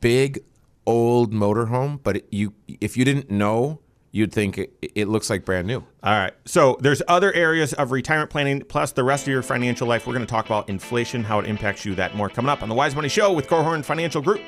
big 0.00 0.44
old 0.86 1.32
motorhome, 1.32 1.98
but 2.04 2.32
you 2.32 2.52
if 2.80 2.96
you 2.96 3.04
didn't 3.04 3.32
know 3.32 3.80
you'd 4.12 4.32
think 4.32 4.58
it, 4.58 4.72
it, 4.94 5.08
looks 5.08 5.28
like 5.28 5.44
brand 5.44 5.66
new. 5.66 5.78
All 6.02 6.12
right. 6.12 6.32
So 6.44 6.78
there's 6.80 7.02
other 7.08 7.32
areas 7.32 7.72
of 7.74 7.92
retirement 7.92 8.30
planning 8.30 8.62
plus 8.62 8.92
the 8.92 9.04
rest 9.04 9.24
of 9.24 9.32
your 9.32 9.42
financial 9.42 9.86
life. 9.86 10.06
We're 10.06 10.14
going 10.14 10.26
to 10.26 10.30
talk 10.30 10.46
about 10.46 10.68
inflation, 10.68 11.24
how 11.24 11.38
it 11.38 11.46
impacts 11.46 11.84
you, 11.84 11.94
that 11.96 12.14
more 12.14 12.28
coming 12.28 12.48
up 12.48 12.62
on 12.62 12.68
the 12.68 12.74
Wise 12.74 12.94
Money 12.94 13.08
Show 13.08 13.32
with 13.32 13.46
Korhorn 13.46 13.84
Financial 13.84 14.22
Group. 14.22 14.40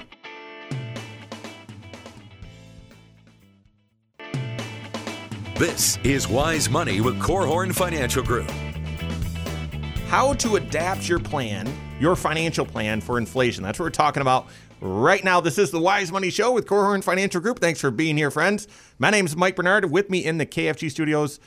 This 5.58 5.98
is 6.04 6.28
Wise 6.28 6.70
Money 6.70 7.00
with 7.00 7.18
Korhorn 7.18 7.74
Financial 7.74 8.22
Group. 8.22 8.48
How 10.06 10.34
to 10.34 10.54
adapt 10.54 11.08
your 11.08 11.18
plan, 11.18 11.68
your 11.98 12.14
financial 12.14 12.64
plan 12.64 13.00
for 13.00 13.18
inflation. 13.18 13.64
That's 13.64 13.78
what 13.78 13.86
we're 13.86 13.90
talking 13.90 14.20
about 14.22 14.46
right 14.80 15.22
now. 15.24 15.40
This 15.40 15.58
is 15.58 15.70
the 15.70 15.80
Wise 15.80 16.12
Money 16.12 16.30
Show 16.30 16.52
with 16.52 16.66
Korhorn 16.66 17.02
Financial 17.02 17.40
Group. 17.40 17.58
Thanks 17.58 17.80
for 17.80 17.90
being 17.90 18.16
here, 18.16 18.30
friends. 18.30 18.68
My 18.98 19.10
name 19.10 19.26
is 19.26 19.36
Mike 19.36 19.56
Bernard. 19.56 19.90
With 19.90 20.10
me 20.10 20.24
in 20.24 20.38
the 20.38 20.46
KFG 20.46 20.90
studios, 20.90 21.40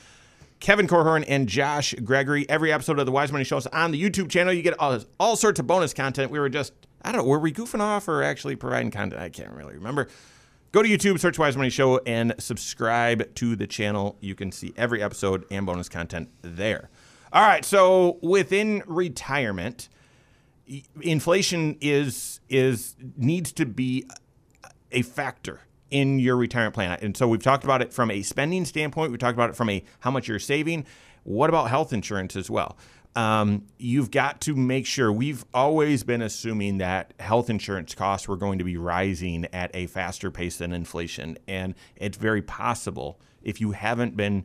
Kevin 0.60 0.86
Korhorn 0.86 1.24
and 1.26 1.48
Josh 1.48 1.94
Gregory. 2.04 2.48
Every 2.48 2.72
episode 2.72 2.98
of 2.98 3.06
the 3.06 3.12
Wise 3.12 3.32
Money 3.32 3.44
Show 3.44 3.56
is 3.56 3.66
on 3.68 3.90
the 3.90 4.02
YouTube 4.02 4.30
channel. 4.30 4.52
You 4.52 4.62
get 4.62 4.78
all, 4.78 4.98
all 5.18 5.36
sorts 5.36 5.60
of 5.60 5.66
bonus 5.66 5.94
content. 5.94 6.30
We 6.30 6.38
were 6.38 6.48
just, 6.48 6.72
I 7.02 7.12
don't 7.12 7.22
know, 7.22 7.28
were 7.28 7.38
we 7.38 7.52
goofing 7.52 7.80
off 7.80 8.08
or 8.08 8.22
actually 8.22 8.56
providing 8.56 8.90
content? 8.90 9.20
I 9.20 9.28
can't 9.28 9.52
really 9.52 9.74
remember. 9.74 10.08
Go 10.72 10.82
to 10.82 10.88
YouTube, 10.88 11.20
search 11.20 11.38
Wise 11.38 11.56
Money 11.56 11.70
Show, 11.70 11.98
and 12.06 12.34
subscribe 12.38 13.34
to 13.34 13.56
the 13.56 13.66
channel. 13.66 14.16
You 14.20 14.34
can 14.34 14.50
see 14.52 14.72
every 14.76 15.02
episode 15.02 15.44
and 15.50 15.66
bonus 15.66 15.88
content 15.88 16.30
there. 16.40 16.88
All 17.32 17.42
right, 17.42 17.64
so 17.64 18.18
within 18.22 18.82
retirement, 18.86 19.88
inflation 21.00 21.76
is 21.80 22.40
is 22.48 22.96
needs 23.16 23.52
to 23.52 23.66
be 23.66 24.06
a 24.90 25.02
factor 25.02 25.60
in 25.90 26.18
your 26.18 26.36
retirement 26.36 26.74
plan. 26.74 26.98
And 27.02 27.16
so 27.16 27.28
we've 27.28 27.42
talked 27.42 27.64
about 27.64 27.82
it 27.82 27.92
from 27.92 28.10
a 28.10 28.22
spending 28.22 28.64
standpoint. 28.64 29.12
We 29.12 29.18
talked 29.18 29.34
about 29.34 29.50
it 29.50 29.56
from 29.56 29.68
a 29.68 29.84
how 30.00 30.10
much 30.10 30.28
you're 30.28 30.38
saving. 30.38 30.86
What 31.24 31.50
about 31.50 31.68
health 31.68 31.92
insurance 31.92 32.34
as 32.34 32.50
well? 32.50 32.76
Um, 33.14 33.66
you've 33.78 34.10
got 34.10 34.40
to 34.42 34.56
make 34.56 34.86
sure. 34.86 35.12
We've 35.12 35.44
always 35.52 36.02
been 36.02 36.22
assuming 36.22 36.78
that 36.78 37.12
health 37.20 37.50
insurance 37.50 37.94
costs 37.94 38.26
were 38.26 38.38
going 38.38 38.58
to 38.58 38.64
be 38.64 38.78
rising 38.78 39.46
at 39.52 39.70
a 39.74 39.86
faster 39.86 40.30
pace 40.30 40.56
than 40.56 40.72
inflation, 40.72 41.36
and 41.46 41.74
it's 41.96 42.16
very 42.16 42.40
possible 42.40 43.20
if 43.42 43.60
you 43.60 43.72
haven't 43.72 44.16
been 44.16 44.44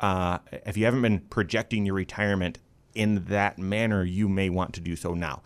uh, 0.00 0.38
if 0.64 0.76
you 0.76 0.84
haven't 0.84 1.02
been 1.02 1.20
projecting 1.22 1.84
your 1.84 1.96
retirement 1.96 2.60
in 2.94 3.24
that 3.26 3.58
manner, 3.58 4.04
you 4.04 4.28
may 4.28 4.48
want 4.50 4.74
to 4.74 4.80
do 4.80 4.96
so 4.96 5.14
now. 5.14 5.42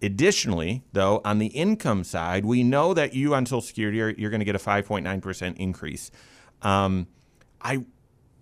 Additionally, 0.00 0.84
though, 0.92 1.20
on 1.24 1.38
the 1.38 1.48
income 1.48 2.04
side, 2.04 2.44
we 2.44 2.62
know 2.62 2.94
that 2.94 3.14
you 3.14 3.34
on 3.34 3.46
Social 3.46 3.60
Security 3.62 4.00
are, 4.00 4.10
you're 4.10 4.30
going 4.30 4.40
to 4.40 4.44
get 4.44 4.54
a 4.54 4.58
5.9% 4.60 5.56
increase. 5.56 6.10
Um, 6.62 7.08
I'm 7.60 7.86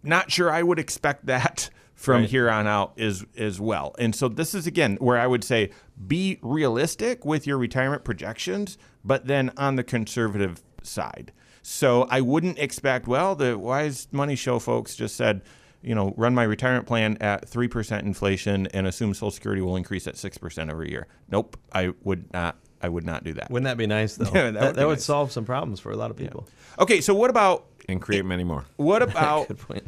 not 0.02 0.30
sure 0.30 0.50
I 0.50 0.62
would 0.62 0.78
expect 0.78 1.26
that 1.26 1.70
from 1.94 2.20
Right. 2.22 2.28
here 2.30 2.50
on 2.50 2.66
out 2.66 2.92
as 2.98 3.24
as 3.38 3.58
well. 3.58 3.94
And 3.98 4.14
so 4.14 4.28
this 4.28 4.54
is 4.54 4.66
again 4.66 4.96
where 5.00 5.16
I 5.18 5.26
would 5.26 5.42
say 5.42 5.70
be 6.06 6.38
realistic 6.42 7.24
with 7.24 7.46
your 7.46 7.56
retirement 7.56 8.04
projections, 8.04 8.76
but 9.02 9.26
then 9.26 9.50
on 9.56 9.76
the 9.76 9.82
conservative 9.82 10.62
side. 10.82 11.32
So 11.62 12.02
I 12.10 12.20
wouldn't 12.20 12.58
expect. 12.58 13.08
Well, 13.08 13.34
the 13.34 13.58
Wise 13.58 14.08
Money 14.12 14.36
Show 14.36 14.58
folks 14.58 14.94
just 14.94 15.16
said, 15.16 15.40
you 15.86 15.94
know, 15.94 16.12
run 16.16 16.34
my 16.34 16.42
retirement 16.42 16.86
plan 16.86 17.16
at 17.20 17.48
three 17.48 17.68
percent 17.68 18.06
inflation 18.06 18.66
and 18.68 18.86
assume 18.86 19.14
Social 19.14 19.30
Security 19.30 19.62
will 19.62 19.76
increase 19.76 20.06
at 20.06 20.16
six 20.16 20.36
percent 20.36 20.68
every 20.68 20.90
year. 20.90 21.06
Nope, 21.30 21.56
I 21.72 21.92
would 22.02 22.32
not. 22.32 22.56
I 22.82 22.88
would 22.88 23.06
not 23.06 23.24
do 23.24 23.32
that. 23.34 23.50
Wouldn't 23.50 23.64
that 23.64 23.78
be 23.78 23.86
nice 23.86 24.16
though? 24.16 24.30
Yeah, 24.34 24.50
that 24.50 24.52
that 24.52 24.66
would 24.66 24.76
that, 24.76 24.82
be 24.82 24.86
would 24.86 25.00
solve 25.00 25.32
some 25.32 25.44
problems 25.44 25.80
for 25.80 25.92
a 25.92 25.96
lot 25.96 26.10
of 26.10 26.16
people. 26.16 26.48
Okay, 26.78 27.00
so 27.00 27.14
what 27.14 27.30
about 27.30 27.66
and 27.88 28.02
create 28.02 28.24
many 28.24 28.44
more. 28.44 28.64
what 28.76 29.02
about 29.10 29.48
Good 29.48 29.58
point. 29.58 29.86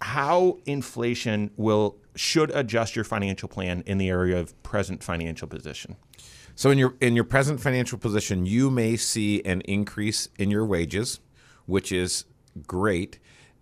how 0.00 0.58
inflation 0.66 1.50
will 1.56 1.96
should 2.14 2.50
adjust 2.52 2.94
your 2.94 3.04
financial 3.04 3.48
plan 3.48 3.82
in 3.86 3.98
the 3.98 4.08
area 4.08 4.38
of 4.38 4.60
present 4.62 5.02
financial 5.02 5.48
position? 5.48 5.96
So 6.54 6.70
in 6.70 6.78
your 6.78 6.94
in 7.00 7.14
your 7.16 7.24
present 7.24 7.60
financial 7.60 7.98
position, 7.98 8.46
you 8.46 8.70
may 8.70 8.96
see 8.96 9.42
an 9.44 9.62
increase 9.62 10.28
in 10.38 10.50
your 10.50 10.64
wages, 10.64 11.20
which 11.66 11.90
is 11.90 12.24
great. 12.66 13.18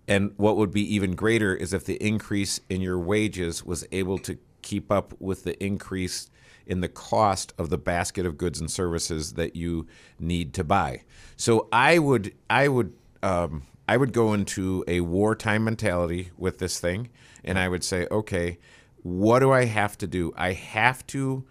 And 0.09 0.33
what 0.38 0.57
would 0.57 0.73
be 0.73 0.94
even 0.94 1.14
greater 1.14 1.55
is 1.55 1.75
if 1.75 1.85
the 1.85 2.03
increase 2.05 2.61
in 2.71 2.81
your 2.81 2.99
wages 2.99 3.62
was 3.64 3.87
able 3.92 4.18
to 4.21 4.38
keep 4.62 4.90
up 4.90 5.12
with 5.21 5.44
the 5.44 5.62
increase 5.62 6.31
in 6.66 6.81
the 6.81 6.88
cost 6.88 7.53
of 7.59 7.71
the 7.71 7.79
basket 7.79 8.27
of 8.27 8.37
goods 8.37 8.59
and 8.61 8.71
services 8.71 9.35
that 9.35 9.55
you 9.55 9.87
need 10.18 10.55
to 10.55 10.64
buy. 10.64 11.03
So 11.37 11.68
I 11.73 11.99
would 11.99 12.35
I 12.49 12.68
would 12.68 12.94
um, 13.23 13.62
I 13.87 13.97
would 13.97 14.12
go 14.12 14.35
into 14.35 14.85
a 14.87 15.01
wartime 15.01 15.64
mentality 15.64 16.31
with 16.37 16.59
this 16.59 16.79
thing, 16.81 17.09
and 17.44 17.59
I 17.59 17.68
would 17.68 17.83
say, 17.83 18.07
okay, 18.11 18.59
what 19.03 19.40
do 19.40 19.51
I 19.53 19.64
have 19.64 19.97
to 19.99 20.07
do? 20.07 20.33
I 20.37 20.53
have 20.53 21.07
to 21.09 21.44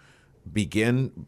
begin 0.52 1.26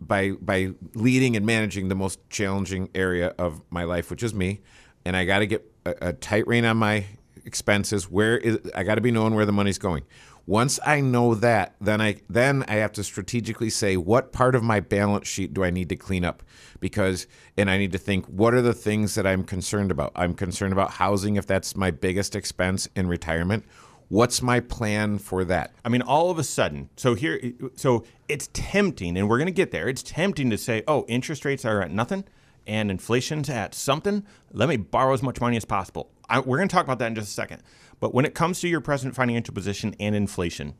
by 0.00 0.32
by 0.32 0.72
leading 0.94 1.36
and 1.36 1.46
managing 1.46 1.88
the 1.88 1.94
most 1.94 2.18
challenging 2.30 2.88
area 2.94 3.34
of 3.38 3.62
my 3.70 3.84
life, 3.84 4.10
which 4.10 4.22
is 4.22 4.34
me, 4.34 4.60
and 5.04 5.16
I 5.16 5.24
got 5.24 5.38
to 5.38 5.46
get 5.46 5.77
a, 5.84 5.94
a 6.00 6.12
tight 6.12 6.46
rein 6.46 6.64
on 6.64 6.76
my 6.76 7.04
expenses. 7.48 8.08
Where 8.08 8.38
is 8.38 8.58
I 8.74 8.84
got 8.84 8.94
to 8.94 9.00
be 9.00 9.10
knowing 9.10 9.34
where 9.34 9.46
the 9.46 9.52
money's 9.52 9.78
going. 9.78 10.04
Once 10.46 10.80
I 10.86 11.00
know 11.00 11.34
that, 11.34 11.74
then 11.80 12.00
I 12.00 12.20
then 12.30 12.64
I 12.68 12.76
have 12.76 12.92
to 12.92 13.04
strategically 13.04 13.68
say 13.70 13.96
what 13.96 14.32
part 14.32 14.54
of 14.54 14.62
my 14.62 14.80
balance 14.80 15.26
sheet 15.26 15.52
do 15.52 15.64
I 15.64 15.70
need 15.70 15.88
to 15.88 15.96
clean 15.96 16.24
up 16.24 16.42
because 16.80 17.26
and 17.56 17.70
I 17.70 17.76
need 17.76 17.92
to 17.92 17.98
think 17.98 18.24
what 18.26 18.54
are 18.54 18.62
the 18.62 18.72
things 18.72 19.14
that 19.16 19.26
I'm 19.26 19.44
concerned 19.44 19.90
about. 19.90 20.12
I'm 20.14 20.34
concerned 20.34 20.72
about 20.72 20.92
housing 20.92 21.36
if 21.36 21.46
that's 21.46 21.76
my 21.76 21.90
biggest 21.90 22.36
expense 22.36 22.88
in 22.94 23.08
retirement. 23.08 23.64
What's 24.08 24.40
my 24.40 24.60
plan 24.60 25.18
for 25.18 25.44
that? 25.44 25.74
I 25.84 25.90
mean, 25.90 26.00
all 26.00 26.30
of 26.30 26.38
a 26.38 26.44
sudden, 26.44 26.88
so 26.96 27.12
here, 27.14 27.38
so 27.76 28.06
it's 28.26 28.48
tempting, 28.54 29.18
and 29.18 29.28
we're 29.28 29.36
going 29.36 29.48
to 29.48 29.52
get 29.52 29.70
there. 29.70 29.86
It's 29.86 30.02
tempting 30.02 30.48
to 30.48 30.56
say, 30.56 30.82
oh, 30.88 31.04
interest 31.08 31.44
rates 31.44 31.66
are 31.66 31.82
at 31.82 31.90
nothing 31.90 32.24
and 32.68 32.90
inflation's 32.90 33.48
at 33.48 33.74
something. 33.74 34.24
Let 34.52 34.68
me 34.68 34.76
borrow 34.76 35.14
as 35.14 35.22
much 35.22 35.40
money 35.40 35.56
as 35.56 35.64
possible. 35.64 36.10
I, 36.28 36.40
we're 36.40 36.58
going 36.58 36.68
to 36.68 36.74
talk 36.74 36.84
about 36.84 36.98
that 37.00 37.06
in 37.06 37.14
just 37.14 37.30
a 37.30 37.32
second. 37.32 37.62
But 37.98 38.14
when 38.14 38.24
it 38.24 38.34
comes 38.34 38.60
to 38.60 38.68
your 38.68 38.80
present 38.80 39.16
financial 39.16 39.54
position 39.54 39.96
and 39.98 40.14
inflation, 40.14 40.74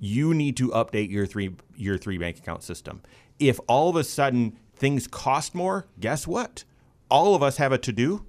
you 0.00 0.34
need 0.34 0.56
to 0.56 0.68
update 0.70 1.10
your 1.10 1.26
three 1.26 1.54
your 1.76 1.96
three 1.96 2.18
bank 2.18 2.38
account 2.38 2.64
system. 2.64 3.02
If 3.38 3.60
all 3.68 3.88
of 3.88 3.96
a 3.96 4.02
sudden 4.02 4.58
things 4.74 5.06
cost 5.06 5.54
more, 5.54 5.86
guess 6.00 6.26
what? 6.26 6.64
All 7.08 7.36
of 7.36 7.42
us 7.42 7.58
have 7.58 7.70
a 7.70 7.78
to 7.78 7.92
do, 7.92 8.24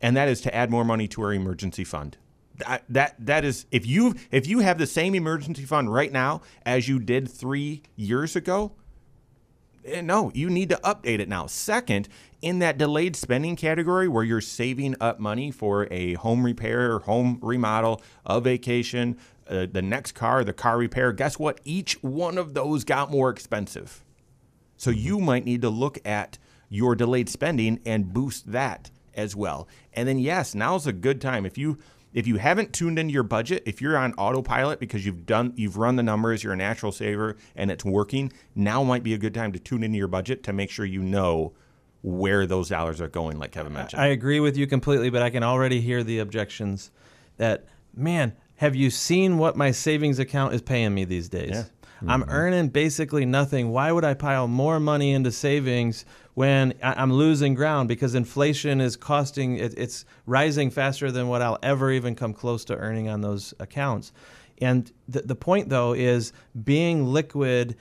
and 0.00 0.16
that 0.16 0.28
is 0.28 0.40
to 0.40 0.54
add 0.54 0.70
more 0.70 0.84
money 0.84 1.06
to 1.08 1.22
our 1.22 1.32
emergency 1.32 1.84
fund. 1.84 2.16
That, 2.56 2.84
that 2.88 3.14
that 3.18 3.44
is 3.44 3.66
if 3.70 3.86
you 3.86 4.14
if 4.30 4.46
you 4.46 4.60
have 4.60 4.78
the 4.78 4.86
same 4.86 5.14
emergency 5.14 5.64
fund 5.64 5.92
right 5.92 6.10
now 6.10 6.42
as 6.66 6.88
you 6.88 6.98
did 6.98 7.30
three 7.30 7.82
years 7.94 8.34
ago, 8.34 8.72
no, 10.02 10.30
you 10.34 10.48
need 10.50 10.68
to 10.70 10.80
update 10.84 11.18
it 11.18 11.28
now. 11.28 11.46
Second, 11.46 12.08
in 12.40 12.58
that 12.58 12.78
delayed 12.78 13.16
spending 13.16 13.56
category 13.56 14.08
where 14.08 14.24
you're 14.24 14.40
saving 14.40 14.96
up 15.00 15.20
money 15.20 15.50
for 15.50 15.88
a 15.90 16.14
home 16.14 16.44
repair, 16.44 16.98
home 17.00 17.38
remodel, 17.42 18.02
a 18.26 18.40
vacation, 18.40 19.18
uh, 19.48 19.66
the 19.70 19.82
next 19.82 20.12
car, 20.12 20.44
the 20.44 20.52
car 20.52 20.78
repair, 20.78 21.12
guess 21.12 21.38
what? 21.38 21.60
Each 21.64 21.94
one 22.02 22.38
of 22.38 22.54
those 22.54 22.84
got 22.84 23.10
more 23.10 23.30
expensive. 23.30 24.04
So 24.76 24.90
you 24.90 25.20
might 25.20 25.44
need 25.44 25.62
to 25.62 25.70
look 25.70 25.98
at 26.04 26.38
your 26.68 26.94
delayed 26.94 27.28
spending 27.28 27.80
and 27.84 28.12
boost 28.12 28.50
that 28.50 28.90
as 29.14 29.36
well. 29.36 29.68
And 29.92 30.08
then 30.08 30.18
yes, 30.18 30.54
now's 30.54 30.86
a 30.86 30.92
good 30.92 31.20
time 31.20 31.44
if 31.44 31.58
you 31.58 31.78
if 32.14 32.26
you 32.26 32.36
haven't 32.36 32.72
tuned 32.72 32.98
into 32.98 33.12
your 33.12 33.22
budget, 33.22 33.62
if 33.66 33.80
you're 33.80 33.96
on 33.96 34.12
autopilot 34.14 34.80
because 34.80 35.04
you've 35.06 35.26
done 35.26 35.52
you've 35.56 35.76
run 35.76 35.96
the 35.96 36.02
numbers, 36.02 36.42
you're 36.44 36.52
a 36.52 36.56
natural 36.56 36.92
saver 36.92 37.36
and 37.56 37.70
it's 37.70 37.84
working, 37.84 38.32
now 38.54 38.82
might 38.82 39.02
be 39.02 39.14
a 39.14 39.18
good 39.18 39.34
time 39.34 39.52
to 39.52 39.58
tune 39.58 39.82
into 39.82 39.98
your 39.98 40.08
budget 40.08 40.42
to 40.44 40.52
make 40.52 40.70
sure 40.70 40.84
you 40.84 41.02
know 41.02 41.52
where 42.02 42.46
those 42.46 42.68
dollars 42.68 43.00
are 43.00 43.08
going 43.08 43.38
like 43.38 43.52
Kevin 43.52 43.72
mentioned. 43.72 44.02
I 44.02 44.06
agree 44.06 44.40
with 44.40 44.56
you 44.56 44.66
completely, 44.66 45.08
but 45.08 45.22
I 45.22 45.30
can 45.30 45.42
already 45.42 45.80
hear 45.80 46.02
the 46.02 46.18
objections 46.18 46.90
that, 47.36 47.66
man, 47.94 48.34
have 48.56 48.74
you 48.74 48.90
seen 48.90 49.38
what 49.38 49.56
my 49.56 49.70
savings 49.70 50.18
account 50.18 50.54
is 50.54 50.62
paying 50.62 50.94
me 50.94 51.04
these 51.04 51.28
days? 51.28 51.50
Yeah. 51.50 51.64
I'm 52.08 52.22
mm-hmm. 52.22 52.30
earning 52.30 52.68
basically 52.68 53.24
nothing. 53.24 53.70
Why 53.70 53.92
would 53.92 54.04
I 54.04 54.14
pile 54.14 54.48
more 54.48 54.80
money 54.80 55.12
into 55.12 55.30
savings 55.30 56.04
when 56.34 56.74
I- 56.82 56.94
I'm 56.94 57.12
losing 57.12 57.54
ground? 57.54 57.88
Because 57.88 58.14
inflation 58.14 58.80
is 58.80 58.96
costing, 58.96 59.56
it, 59.56 59.74
it's 59.76 60.04
rising 60.26 60.70
faster 60.70 61.10
than 61.10 61.28
what 61.28 61.42
I'll 61.42 61.58
ever 61.62 61.90
even 61.90 62.14
come 62.14 62.32
close 62.32 62.64
to 62.66 62.76
earning 62.76 63.08
on 63.08 63.20
those 63.20 63.54
accounts. 63.60 64.12
And 64.60 64.90
the, 65.08 65.22
the 65.22 65.34
point, 65.34 65.68
though, 65.68 65.92
is 65.92 66.32
being 66.64 67.06
liquid 67.06 67.76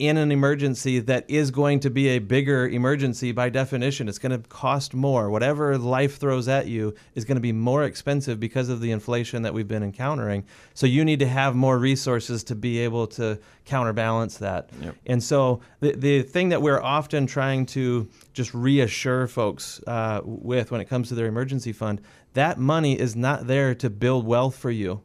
in 0.00 0.16
an 0.16 0.32
emergency 0.32 0.98
that 0.98 1.26
is 1.28 1.50
going 1.50 1.78
to 1.78 1.90
be 1.90 2.08
a 2.08 2.18
bigger 2.18 2.66
emergency 2.66 3.32
by 3.32 3.50
definition. 3.50 4.08
It's 4.08 4.18
going 4.18 4.32
to 4.32 4.48
cost 4.48 4.94
more. 4.94 5.28
Whatever 5.28 5.76
life 5.76 6.16
throws 6.16 6.48
at 6.48 6.66
you 6.66 6.94
is 7.14 7.26
going 7.26 7.36
to 7.36 7.42
be 7.42 7.52
more 7.52 7.84
expensive 7.84 8.40
because 8.40 8.70
of 8.70 8.80
the 8.80 8.92
inflation 8.92 9.42
that 9.42 9.52
we've 9.52 9.68
been 9.68 9.82
encountering. 9.82 10.46
So 10.72 10.86
you 10.86 11.04
need 11.04 11.18
to 11.18 11.26
have 11.26 11.54
more 11.54 11.78
resources 11.78 12.42
to 12.44 12.54
be 12.54 12.78
able 12.78 13.08
to 13.08 13.38
counterbalance 13.66 14.38
that. 14.38 14.70
And 15.04 15.22
so 15.22 15.60
the, 15.80 15.92
the 15.92 16.22
thing 16.22 16.48
that 16.48 16.62
we're 16.62 16.80
often 16.80 17.26
trying 17.26 17.66
to 17.66 18.08
just 18.32 18.54
reassure 18.54 19.26
folks 19.26 19.82
uh, 19.86 20.22
with 20.24 20.70
when 20.70 20.80
it 20.80 20.86
comes 20.86 21.08
to 21.08 21.14
their 21.14 21.26
emergency 21.26 21.74
fund, 21.74 22.00
that 22.32 22.58
money 22.58 22.98
is 22.98 23.14
not 23.14 23.46
there 23.46 23.74
to 23.74 23.90
build 23.90 24.24
wealth 24.24 24.56
for 24.56 24.70
you 24.70 25.02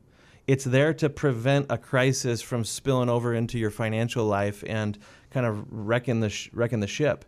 it's 0.47 0.63
there 0.63 0.93
to 0.93 1.09
prevent 1.09 1.67
a 1.69 1.77
crisis 1.77 2.41
from 2.41 2.63
spilling 2.63 3.09
over 3.09 3.33
into 3.33 3.57
your 3.57 3.71
financial 3.71 4.25
life 4.25 4.63
and 4.67 4.97
kind 5.31 5.45
of 5.45 5.65
wrecking 5.69 6.19
the 6.21 6.29
sh- 6.29 6.49
wrecking 6.53 6.79
the 6.79 6.87
ship. 6.87 7.25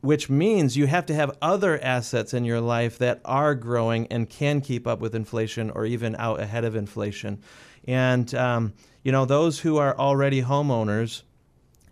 Which 0.00 0.28
means 0.30 0.76
you 0.76 0.86
have 0.86 1.06
to 1.06 1.14
have 1.14 1.36
other 1.40 1.78
assets 1.82 2.34
in 2.34 2.44
your 2.44 2.60
life 2.60 2.98
that 2.98 3.20
are 3.24 3.54
growing 3.54 4.06
and 4.08 4.28
can 4.28 4.60
keep 4.60 4.86
up 4.86 5.00
with 5.00 5.14
inflation 5.14 5.70
or 5.70 5.86
even 5.86 6.16
out 6.16 6.40
ahead 6.40 6.64
of 6.64 6.74
inflation. 6.74 7.40
And 7.86 8.34
um, 8.34 8.72
you 9.02 9.12
know 9.12 9.24
those 9.26 9.60
who 9.60 9.76
are 9.76 9.96
already 9.96 10.42
homeowners 10.42 11.22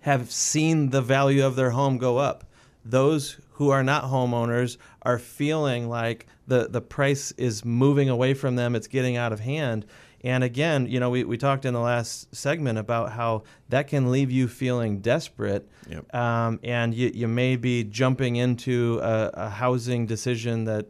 have 0.00 0.30
seen 0.30 0.90
the 0.90 1.00
value 1.00 1.46
of 1.46 1.56
their 1.56 1.70
home 1.70 1.98
go 1.98 2.18
up. 2.18 2.44
Those 2.84 3.38
who 3.52 3.70
are 3.70 3.82
not 3.82 4.04
homeowners 4.04 4.76
are 5.02 5.18
feeling 5.18 5.88
like 5.88 6.26
the, 6.46 6.68
the 6.68 6.80
price 6.80 7.32
is 7.32 7.64
moving 7.64 8.08
away 8.08 8.34
from 8.34 8.56
them, 8.56 8.74
it's 8.74 8.86
getting 8.86 9.16
out 9.16 9.32
of 9.32 9.40
hand. 9.40 9.86
And 10.24 10.42
again, 10.42 10.86
you 10.86 10.98
know, 11.00 11.10
we, 11.10 11.22
we 11.22 11.36
talked 11.36 11.66
in 11.66 11.74
the 11.74 11.80
last 11.80 12.34
segment 12.34 12.78
about 12.78 13.12
how 13.12 13.42
that 13.68 13.88
can 13.88 14.10
leave 14.10 14.30
you 14.30 14.48
feeling 14.48 15.00
desperate. 15.00 15.68
Yep. 15.88 16.14
Um, 16.14 16.60
and 16.64 16.94
you, 16.94 17.12
you 17.14 17.28
may 17.28 17.56
be 17.56 17.84
jumping 17.84 18.36
into 18.36 19.00
a, 19.02 19.30
a 19.34 19.48
housing 19.50 20.06
decision 20.06 20.64
that 20.64 20.86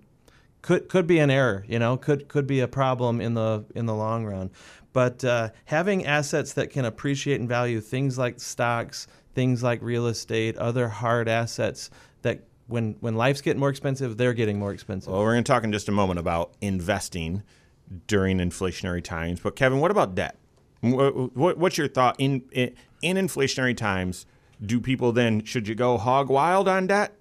could 0.62 0.88
could 0.88 1.06
be 1.06 1.18
an 1.18 1.30
error, 1.30 1.64
you 1.68 1.78
know, 1.78 1.96
could 1.98 2.28
could 2.28 2.46
be 2.46 2.60
a 2.60 2.68
problem 2.68 3.20
in 3.20 3.34
the 3.34 3.64
in 3.74 3.84
the 3.84 3.94
long 3.94 4.24
run. 4.24 4.50
But 4.94 5.24
uh, 5.24 5.50
having 5.64 6.06
assets 6.06 6.52
that 6.54 6.70
can 6.70 6.84
appreciate 6.84 7.40
in 7.40 7.48
value, 7.48 7.80
things 7.80 8.16
like 8.16 8.40
stocks, 8.40 9.08
things 9.34 9.62
like 9.62 9.82
real 9.82 10.06
estate, 10.06 10.56
other 10.56 10.88
hard 10.88 11.28
assets 11.28 11.90
that 12.22 12.44
when 12.68 12.96
when 13.00 13.16
life's 13.16 13.42
getting 13.42 13.60
more 13.60 13.68
expensive, 13.68 14.16
they're 14.16 14.32
getting 14.32 14.58
more 14.58 14.72
expensive. 14.72 15.12
Well, 15.12 15.22
we're 15.22 15.34
going 15.34 15.44
to 15.44 15.52
talk 15.52 15.64
in 15.64 15.72
just 15.72 15.88
a 15.88 15.92
moment 15.92 16.20
about 16.20 16.54
investing 16.60 17.42
during 18.06 18.38
inflationary 18.38 19.02
times. 19.02 19.40
But 19.40 19.56
Kevin, 19.56 19.80
what 19.80 19.90
about 19.90 20.14
debt? 20.14 20.36
What, 20.80 21.36
what, 21.36 21.58
what's 21.58 21.78
your 21.78 21.88
thought 21.88 22.16
in, 22.18 22.42
in 22.52 22.74
in 23.02 23.16
inflationary 23.16 23.76
times? 23.76 24.26
Do 24.64 24.80
people 24.80 25.12
then 25.12 25.44
should 25.44 25.68
you 25.68 25.74
go 25.74 25.98
hog 25.98 26.28
wild 26.28 26.68
on 26.68 26.86
debt, 26.86 27.16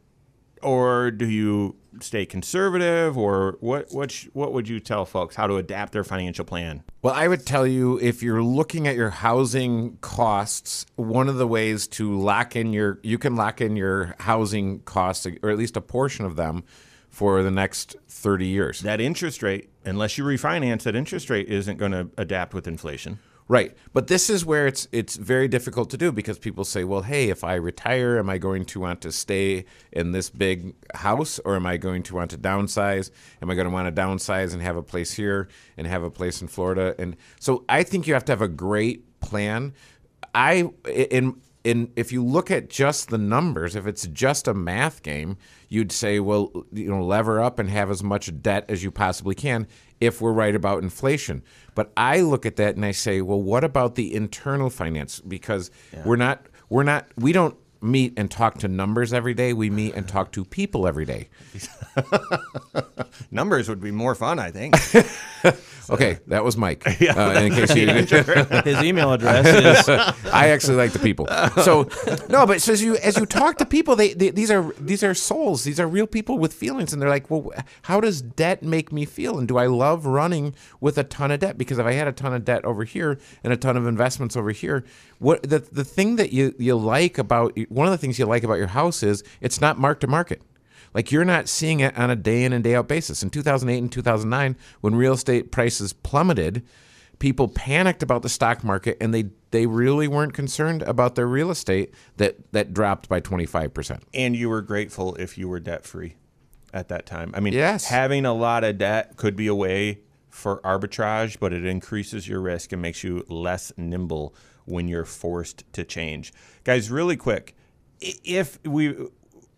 or 0.61 1.11
do 1.11 1.27
you 1.27 1.75
stay 1.99 2.25
conservative, 2.25 3.17
or 3.17 3.57
what? 3.59 3.87
What 3.91 4.11
sh- 4.11 4.27
what 4.33 4.53
would 4.53 4.67
you 4.67 4.79
tell 4.79 5.05
folks 5.05 5.35
how 5.35 5.47
to 5.47 5.55
adapt 5.57 5.93
their 5.93 6.03
financial 6.03 6.45
plan? 6.45 6.83
Well, 7.01 7.13
I 7.13 7.27
would 7.27 7.45
tell 7.45 7.65
you 7.65 7.99
if 7.99 8.21
you're 8.21 8.43
looking 8.43 8.87
at 8.87 8.95
your 8.95 9.09
housing 9.09 9.97
costs, 10.01 10.85
one 10.95 11.29
of 11.29 11.35
the 11.37 11.47
ways 11.47 11.87
to 11.89 12.17
lock 12.17 12.55
in 12.55 12.73
your 12.73 12.99
you 13.03 13.17
can 13.17 13.35
lock 13.35 13.61
in 13.61 13.75
your 13.75 14.15
housing 14.19 14.81
costs 14.81 15.25
or 15.41 15.49
at 15.49 15.57
least 15.57 15.77
a 15.77 15.81
portion 15.81 16.25
of 16.25 16.35
them 16.35 16.63
for 17.09 17.43
the 17.43 17.51
next 17.51 17.95
30 18.07 18.47
years. 18.47 18.81
That 18.81 18.99
interest 18.99 19.43
rate, 19.43 19.69
unless 19.85 20.17
you 20.17 20.23
refinance, 20.23 20.83
that 20.83 20.95
interest 20.95 21.29
rate 21.29 21.47
isn't 21.47 21.77
going 21.77 21.91
to 21.91 22.09
adapt 22.17 22.53
with 22.53 22.67
inflation. 22.67 23.19
Right. 23.47 23.75
But 23.91 24.07
this 24.07 24.29
is 24.29 24.45
where 24.45 24.67
it's 24.67 24.87
it's 24.93 25.17
very 25.17 25.49
difficult 25.49 25.89
to 25.89 25.97
do 25.97 26.11
because 26.13 26.39
people 26.39 26.63
say, 26.63 26.85
"Well, 26.85 27.01
hey, 27.01 27.29
if 27.29 27.43
I 27.43 27.55
retire, 27.55 28.17
am 28.17 28.29
I 28.29 28.37
going 28.37 28.63
to 28.65 28.79
want 28.79 29.01
to 29.01 29.11
stay 29.11 29.65
in 29.91 30.13
this 30.13 30.29
big 30.29 30.73
house 30.93 31.39
or 31.39 31.57
am 31.57 31.65
I 31.65 31.75
going 31.75 32.03
to 32.03 32.15
want 32.15 32.31
to 32.31 32.37
downsize? 32.37 33.11
Am 33.41 33.49
I 33.49 33.55
going 33.55 33.67
to 33.67 33.73
want 33.73 33.93
to 33.93 34.01
downsize 34.01 34.53
and 34.53 34.61
have 34.61 34.77
a 34.77 34.81
place 34.81 35.13
here 35.13 35.49
and 35.75 35.85
have 35.87 36.03
a 36.03 36.09
place 36.09 36.41
in 36.41 36.47
Florida?" 36.47 36.95
And 36.97 37.17
so 37.39 37.65
I 37.67 37.83
think 37.83 38.07
you 38.07 38.13
have 38.13 38.25
to 38.25 38.31
have 38.31 38.41
a 38.41 38.47
great 38.47 39.19
plan. 39.19 39.73
I 40.33 40.69
in 40.87 41.41
in 41.63 41.91
if 41.95 42.11
you 42.11 42.23
look 42.23 42.51
at 42.51 42.69
just 42.69 43.09
the 43.09 43.17
numbers, 43.17 43.75
if 43.75 43.87
it's 43.87 44.05
just 44.07 44.47
a 44.47 44.53
math 44.53 45.01
game, 45.01 45.37
you'd 45.69 45.91
say, 45.91 46.19
well, 46.19 46.51
you 46.71 46.89
know, 46.89 47.03
lever 47.03 47.41
up 47.41 47.57
and 47.59 47.69
have 47.69 47.89
as 47.89 48.03
much 48.03 48.41
debt 48.41 48.65
as 48.67 48.83
you 48.83 48.91
possibly 48.91 49.35
can 49.35 49.67
if 50.01 50.21
we're 50.21 50.33
right 50.33 50.55
about 50.55 50.83
inflation. 50.83 51.41
But 51.75 51.91
I 51.95 52.21
look 52.21 52.45
at 52.45 52.57
that 52.57 52.75
and 52.75 52.85
I 52.85 52.91
say, 52.91 53.21
well, 53.21 53.41
what 53.41 53.63
about 53.63 53.95
the 53.95 54.13
internal 54.13 54.69
finance? 54.69 55.21
Because 55.21 55.71
we're 56.05 56.17
not 56.17 56.45
we're 56.69 56.83
not 56.83 57.07
we 57.17 57.31
don't 57.31 57.55
meet 57.83 58.13
and 58.17 58.31
talk 58.31 58.57
to 58.59 58.67
numbers 58.67 59.13
every 59.13 59.33
day. 59.33 59.53
We 59.53 59.69
meet 59.69 59.93
and 59.95 60.07
talk 60.07 60.31
to 60.33 60.45
people 60.45 60.87
every 60.87 61.05
day. 61.05 61.29
Numbers 63.31 63.69
would 63.69 63.81
be 63.81 63.91
more 63.91 64.15
fun, 64.15 64.39
I 64.39 64.51
think. 64.51 64.75
Okay, 65.89 66.19
that 66.27 66.43
was 66.43 66.57
Mike. 66.57 66.83
Uh, 67.13 67.41
in 67.43 67.53
case 67.53 67.75
you 67.75 67.87
His 67.87 68.81
email 68.81 69.11
address 69.11 69.45
is 69.45 69.89
I 70.31 70.49
actually 70.49 70.77
like 70.77 70.93
the 70.93 70.99
people. 70.99 71.27
So 71.63 71.89
no, 72.29 72.47
but 72.47 72.61
so 72.61 72.71
as 72.71 72.81
you 72.81 72.95
as 72.97 73.17
you 73.17 73.25
talk 73.25 73.57
to 73.57 73.65
people, 73.65 73.95
they, 73.95 74.13
they 74.13 74.29
these 74.29 74.49
are 74.49 74.73
these 74.79 75.03
are 75.03 75.13
souls. 75.13 75.63
These 75.63 75.79
are 75.79 75.87
real 75.87 76.07
people 76.07 76.39
with 76.39 76.53
feelings, 76.53 76.93
and 76.93 77.01
they're 77.01 77.09
like, 77.09 77.29
well, 77.29 77.51
how 77.83 77.99
does 77.99 78.21
debt 78.21 78.63
make 78.63 78.91
me 78.91 79.05
feel? 79.05 79.37
And 79.37 79.47
do 79.47 79.57
I 79.57 79.67
love 79.67 80.05
running 80.05 80.55
with 80.79 80.97
a 80.97 81.03
ton 81.03 81.29
of 81.31 81.41
debt? 81.41 81.57
Because 81.57 81.77
if 81.77 81.85
I 81.85 81.93
had 81.93 82.07
a 82.07 82.13
ton 82.13 82.33
of 82.33 82.45
debt 82.45 82.63
over 82.63 82.83
here 82.83 83.19
and 83.43 83.51
a 83.51 83.57
ton 83.57 83.75
of 83.75 83.85
investments 83.85 84.37
over 84.37 84.51
here, 84.51 84.85
what 85.19 85.43
the 85.43 85.59
the 85.59 85.83
thing 85.83 86.15
that 86.15 86.31
you 86.31 86.55
you 86.57 86.75
like 86.75 87.17
about 87.17 87.57
one 87.73 87.87
of 87.87 87.91
the 87.91 87.97
things 87.97 88.19
you 88.19 88.25
like 88.25 88.43
about 88.43 88.55
your 88.57 88.67
house 88.67 89.03
is 89.03 89.23
it's 89.41 89.59
not 89.61 89.77
mark 89.79 89.99
to 90.01 90.07
market. 90.07 90.41
Like 90.93 91.11
you're 91.11 91.25
not 91.25 91.49
seeing 91.49 91.79
it 91.79 91.97
on 91.97 92.09
a 92.11 92.15
day 92.15 92.43
in 92.43 92.53
and 92.53 92.63
day 92.63 92.75
out 92.75 92.87
basis. 92.87 93.23
In 93.23 93.29
2008 93.31 93.77
and 93.79 93.91
2009, 93.91 94.55
when 94.81 94.93
real 94.95 95.13
estate 95.13 95.51
prices 95.51 95.91
plummeted, 95.91 96.63
people 97.19 97.47
panicked 97.47 98.03
about 98.03 98.21
the 98.21 98.29
stock 98.29 98.63
market 98.63 98.97
and 99.01 99.13
they 99.13 99.25
they 99.51 99.65
really 99.65 100.07
weren't 100.07 100.33
concerned 100.33 100.81
about 100.83 101.15
their 101.15 101.27
real 101.27 101.49
estate 101.51 101.93
that 102.17 102.51
that 102.53 102.73
dropped 102.73 103.07
by 103.09 103.19
25%. 103.21 104.01
and 104.13 104.35
you 104.35 104.49
were 104.49 104.61
grateful 104.61 105.15
if 105.15 105.37
you 105.37 105.47
were 105.47 105.59
debt 105.59 105.83
free 105.85 106.15
at 106.73 106.89
that 106.89 107.05
time. 107.05 107.31
I 107.35 107.39
mean, 107.39 107.53
Yes. 107.53 107.85
having 107.85 108.25
a 108.25 108.33
lot 108.33 108.63
of 108.63 108.77
debt 108.79 109.15
could 109.15 109.35
be 109.35 109.47
a 109.47 109.55
way 109.55 109.99
for 110.29 110.59
arbitrage, 110.61 111.37
but 111.39 111.53
it 111.53 111.63
increases 111.65 112.27
your 112.27 112.41
risk 112.41 112.71
and 112.71 112.81
makes 112.81 113.03
you 113.03 113.23
less 113.29 113.71
nimble 113.77 114.33
when 114.65 114.87
you're 114.87 115.05
forced 115.05 115.63
to 115.73 115.83
change. 115.83 116.33
Guys, 116.63 116.89
really 116.89 117.15
quick, 117.15 117.55
if 118.23 118.59
we 118.65 118.95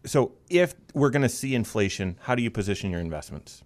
so 0.05 0.33
if 0.49 0.75
we're 0.93 1.09
going 1.09 1.23
to 1.23 1.29
see 1.29 1.55
inflation, 1.55 2.17
how 2.21 2.35
do 2.35 2.43
you 2.43 2.51
position 2.51 2.91
your 2.91 3.01
investments? 3.01 3.63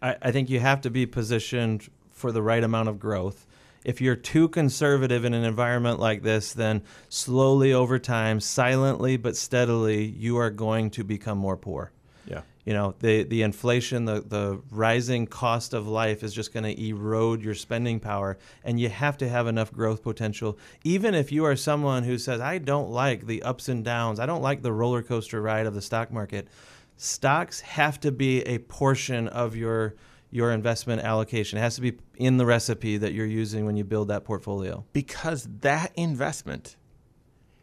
I, 0.00 0.16
I 0.20 0.32
think 0.32 0.50
you 0.50 0.60
have 0.60 0.80
to 0.82 0.90
be 0.90 1.06
positioned 1.06 1.88
for 2.10 2.32
the 2.32 2.42
right 2.42 2.62
amount 2.62 2.88
of 2.88 2.98
growth. 2.98 3.46
If 3.84 4.00
you're 4.00 4.16
too 4.16 4.48
conservative 4.48 5.24
in 5.24 5.34
an 5.34 5.44
environment 5.44 5.98
like 5.98 6.22
this, 6.22 6.52
then 6.52 6.82
slowly 7.08 7.72
over 7.72 7.98
time, 7.98 8.40
silently 8.40 9.16
but 9.16 9.36
steadily, 9.36 10.04
you 10.04 10.36
are 10.36 10.50
going 10.50 10.90
to 10.90 11.04
become 11.04 11.38
more 11.38 11.56
poor. 11.56 11.92
You 12.64 12.74
know, 12.74 12.94
the, 13.00 13.24
the 13.24 13.42
inflation, 13.42 14.04
the, 14.04 14.20
the 14.20 14.62
rising 14.70 15.26
cost 15.26 15.74
of 15.74 15.88
life 15.88 16.22
is 16.22 16.32
just 16.32 16.52
going 16.52 16.64
to 16.64 16.86
erode 16.86 17.42
your 17.42 17.54
spending 17.54 17.98
power. 17.98 18.38
And 18.62 18.78
you 18.78 18.88
have 18.88 19.16
to 19.18 19.28
have 19.28 19.48
enough 19.48 19.72
growth 19.72 20.02
potential. 20.02 20.58
Even 20.84 21.14
if 21.14 21.32
you 21.32 21.44
are 21.44 21.56
someone 21.56 22.04
who 22.04 22.18
says, 22.18 22.40
I 22.40 22.58
don't 22.58 22.90
like 22.90 23.26
the 23.26 23.42
ups 23.42 23.68
and 23.68 23.84
downs, 23.84 24.20
I 24.20 24.26
don't 24.26 24.42
like 24.42 24.62
the 24.62 24.72
roller 24.72 25.02
coaster 25.02 25.42
ride 25.42 25.66
of 25.66 25.74
the 25.74 25.82
stock 25.82 26.12
market, 26.12 26.46
stocks 26.96 27.60
have 27.60 27.98
to 28.00 28.12
be 28.12 28.42
a 28.42 28.58
portion 28.58 29.28
of 29.28 29.56
your 29.56 29.94
your 30.30 30.50
investment 30.50 31.02
allocation. 31.02 31.58
It 31.58 31.60
has 31.60 31.74
to 31.74 31.82
be 31.82 31.98
in 32.16 32.38
the 32.38 32.46
recipe 32.46 32.96
that 32.96 33.12
you're 33.12 33.26
using 33.26 33.66
when 33.66 33.76
you 33.76 33.84
build 33.84 34.08
that 34.08 34.24
portfolio. 34.24 34.82
because 34.94 35.46
that 35.60 35.92
investment 35.94 36.76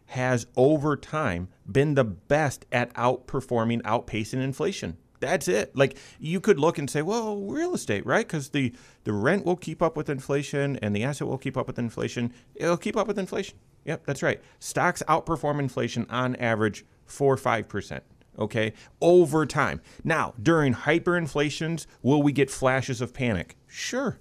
has 0.10 0.48
over 0.56 0.96
time 0.96 1.50
been 1.70 1.96
the 1.96 2.04
best 2.04 2.66
at 2.72 2.94
outperforming, 2.94 3.82
outpacing 3.84 4.42
inflation. 4.42 4.98
That's 5.20 5.48
it. 5.48 5.76
Like 5.76 5.98
you 6.20 6.40
could 6.40 6.60
look 6.60 6.78
and 6.78 6.90
say, 6.90 7.02
well, 7.02 7.38
real 7.42 7.76
estate, 7.76 8.06
right? 8.06 8.26
Because 8.26 8.50
the 8.50 8.74
the 9.04 9.14
rent 9.14 9.46
will 9.46 9.58
keep 9.58 9.82
up 9.82 9.98
with 9.98 10.10
inflation, 10.10 10.78
and 10.78 10.96
the 10.96 11.04
asset 11.04 11.28
will 11.28 11.38
keep 11.38 11.58
up 11.58 11.68
with 11.68 11.78
inflation. 11.78 12.34
It'll 12.56 12.78
keep 12.78 12.96
up 12.96 13.08
with 13.08 13.20
inflation. 13.20 13.58
Yep, 13.86 14.06
that's 14.06 14.24
right. 14.24 14.42
Stocks 14.60 15.04
outperform 15.08 15.60
inflation 15.60 16.06
on 16.10 16.36
average 16.38 16.86
four 17.06 17.34
or 17.34 17.38
five 17.38 17.68
percent. 17.68 18.04
Okay, 18.38 18.72
over 19.02 19.46
time. 19.46 19.82
Now, 20.06 20.34
during 20.42 20.74
hyperinflations, 20.74 21.86
will 22.02 22.24
we 22.24 22.32
get 22.32 22.50
flashes 22.50 23.02
of 23.02 23.14
panic? 23.14 23.58
Sure, 23.68 24.20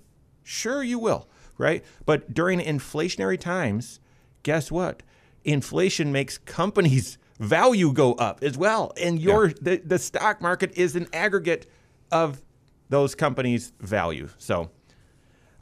Sure, 0.50 0.82
you 0.82 0.98
will, 0.98 1.28
right? 1.58 1.84
But 2.06 2.32
during 2.32 2.58
inflationary 2.58 3.38
times, 3.38 4.00
guess 4.42 4.72
what? 4.72 5.02
Inflation 5.44 6.12
makes 6.12 6.38
companies' 6.38 7.18
value 7.38 7.92
go 7.92 8.14
up 8.14 8.42
as 8.42 8.58
well, 8.58 8.92
and 9.00 9.20
your 9.20 9.48
the, 9.48 9.80
the 9.84 9.98
stock 9.98 10.40
market 10.40 10.76
is 10.76 10.96
an 10.96 11.06
aggregate 11.12 11.70
of 12.10 12.42
those 12.88 13.14
companies' 13.14 13.72
value. 13.80 14.28
So, 14.38 14.70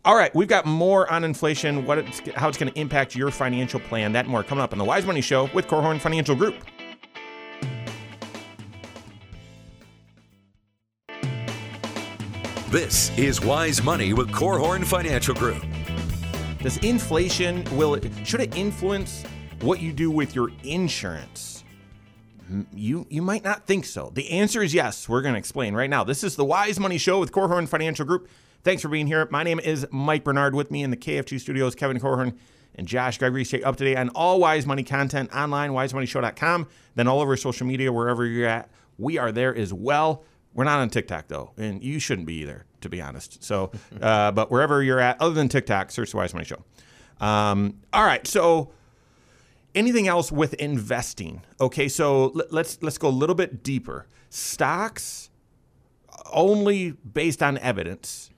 all 0.04 0.16
right, 0.16 0.34
we've 0.34 0.48
got 0.48 0.64
more 0.64 1.10
on 1.10 1.24
inflation, 1.24 1.84
what 1.84 1.98
it's, 1.98 2.20
how 2.34 2.48
it's 2.48 2.56
going 2.56 2.72
to 2.72 2.78
impact 2.78 3.14
your 3.14 3.30
financial 3.30 3.80
plan. 3.80 4.12
That 4.12 4.24
and 4.24 4.28
more 4.28 4.42
coming 4.42 4.62
up 4.62 4.72
on 4.72 4.78
the 4.78 4.84
Wise 4.84 5.04
Money 5.04 5.20
Show 5.20 5.50
with 5.52 5.66
Korhorn 5.66 6.00
Financial 6.00 6.34
Group. 6.34 6.54
This 12.70 13.16
is 13.16 13.40
Wise 13.40 13.82
Money 13.82 14.12
with 14.12 14.30
Korhorn 14.30 14.84
Financial 14.84 15.34
Group. 15.34 15.64
Does 16.60 16.78
inflation 16.78 17.64
will 17.76 17.94
it 17.94 18.10
should 18.26 18.40
it 18.40 18.56
influence 18.56 19.24
what 19.60 19.80
you 19.80 19.92
do 19.92 20.10
with 20.10 20.34
your 20.34 20.50
insurance? 20.62 21.64
You 22.72 23.06
you 23.10 23.22
might 23.22 23.42
not 23.42 23.66
think 23.66 23.84
so. 23.84 24.12
The 24.14 24.30
answer 24.30 24.62
is 24.62 24.72
yes. 24.72 25.08
We're 25.08 25.22
going 25.22 25.34
to 25.34 25.38
explain 25.38 25.74
right 25.74 25.90
now. 25.90 26.04
This 26.04 26.22
is 26.22 26.36
the 26.36 26.44
Wise 26.44 26.78
Money 26.78 26.98
Show 26.98 27.18
with 27.18 27.32
Korhorn 27.32 27.68
Financial 27.68 28.04
Group. 28.04 28.28
Thanks 28.62 28.82
for 28.82 28.88
being 28.88 29.06
here. 29.06 29.26
My 29.30 29.42
name 29.42 29.58
is 29.58 29.86
Mike 29.90 30.22
Bernard. 30.22 30.54
With 30.54 30.70
me 30.70 30.82
in 30.82 30.90
the 30.90 30.96
KFG 30.96 31.40
studios, 31.40 31.74
Kevin 31.74 31.98
Korhorn 31.98 32.36
and 32.76 32.86
Josh 32.86 33.18
Gregory. 33.18 33.44
Stay 33.44 33.62
up 33.62 33.76
to 33.76 33.84
date 33.84 33.96
on 33.96 34.10
all 34.10 34.38
Wise 34.38 34.66
Money 34.66 34.84
content 34.84 35.34
online, 35.34 35.72
wisemoneyshow.com, 35.72 36.68
then 36.94 37.08
all 37.08 37.20
over 37.20 37.36
social 37.36 37.66
media, 37.66 37.92
wherever 37.92 38.24
you're 38.24 38.48
at. 38.48 38.70
We 38.98 39.18
are 39.18 39.32
there 39.32 39.54
as 39.54 39.72
well. 39.72 40.24
We're 40.54 40.64
not 40.64 40.78
on 40.78 40.88
TikTok 40.88 41.26
though, 41.28 41.52
and 41.56 41.82
you 41.82 41.98
shouldn't 41.98 42.26
be 42.26 42.34
either, 42.42 42.64
to 42.82 42.88
be 42.88 43.00
honest. 43.00 43.42
So, 43.42 43.72
uh, 44.00 44.30
but 44.32 44.50
wherever 44.50 44.82
you're 44.82 45.00
at, 45.00 45.20
other 45.20 45.34
than 45.34 45.48
TikTok, 45.48 45.90
search 45.90 46.12
the 46.12 46.16
Wise 46.18 46.32
Money 46.32 46.46
Show. 46.46 46.62
Um, 47.20 47.80
all 47.92 48.04
right, 48.04 48.26
so 48.26 48.70
anything 49.76 50.08
else 50.08 50.32
with 50.32 50.54
investing? 50.54 51.42
Okay, 51.60 51.88
so 51.88 52.26
let- 52.34 52.52
let's 52.52 52.78
let's 52.82 52.98
go 52.98 53.08
a 53.08 53.10
little 53.10 53.36
bit 53.36 53.62
deeper. 53.62 54.06
Stocks, 54.30 55.30
only 56.32 56.92
based 56.92 57.42
on 57.42 57.58
evidence, 57.58 58.30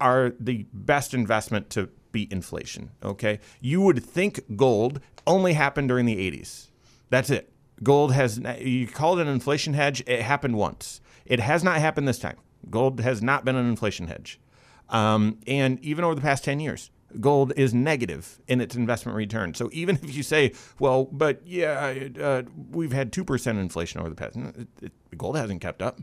are 0.00 0.32
the 0.40 0.66
best 0.72 1.14
investment 1.14 1.70
to 1.70 1.88
beat 2.10 2.32
inflation. 2.32 2.90
Okay, 3.02 3.38
you 3.60 3.80
would 3.82 4.02
think 4.02 4.56
gold 4.56 5.00
only 5.26 5.52
happened 5.52 5.88
during 5.88 6.06
the 6.06 6.16
80s. 6.16 6.70
That's 7.10 7.30
it. 7.30 7.50
Gold 7.82 8.12
has 8.12 8.40
you 8.60 8.86
call 8.86 9.18
it 9.18 9.22
an 9.22 9.28
inflation 9.28 9.74
hedge. 9.74 10.02
It 10.06 10.22
happened 10.22 10.56
once. 10.56 11.00
It 11.26 11.40
has 11.40 11.62
not 11.64 11.78
happened 11.78 12.06
this 12.08 12.18
time. 12.18 12.36
Gold 12.70 13.00
has 13.00 13.22
not 13.22 13.44
been 13.44 13.56
an 13.56 13.66
inflation 13.66 14.06
hedge. 14.06 14.40
Um, 14.88 15.38
and 15.46 15.80
even 15.80 16.04
over 16.04 16.14
the 16.14 16.20
past 16.20 16.44
10 16.44 16.60
years, 16.60 16.90
gold 17.20 17.52
is 17.56 17.72
negative 17.74 18.40
in 18.48 18.60
its 18.60 18.74
investment 18.74 19.16
return. 19.16 19.54
So 19.54 19.70
even 19.72 19.96
if 20.02 20.14
you 20.14 20.22
say, 20.22 20.52
well, 20.78 21.04
but 21.10 21.46
yeah, 21.46 22.08
uh, 22.20 22.42
we've 22.70 22.92
had 22.92 23.12
2% 23.12 23.46
inflation 23.58 24.00
over 24.00 24.08
the 24.08 24.16
past, 24.16 24.36
it, 24.36 24.68
it, 24.82 25.18
gold 25.18 25.36
hasn't 25.36 25.60
kept 25.60 25.82
up. 25.82 26.00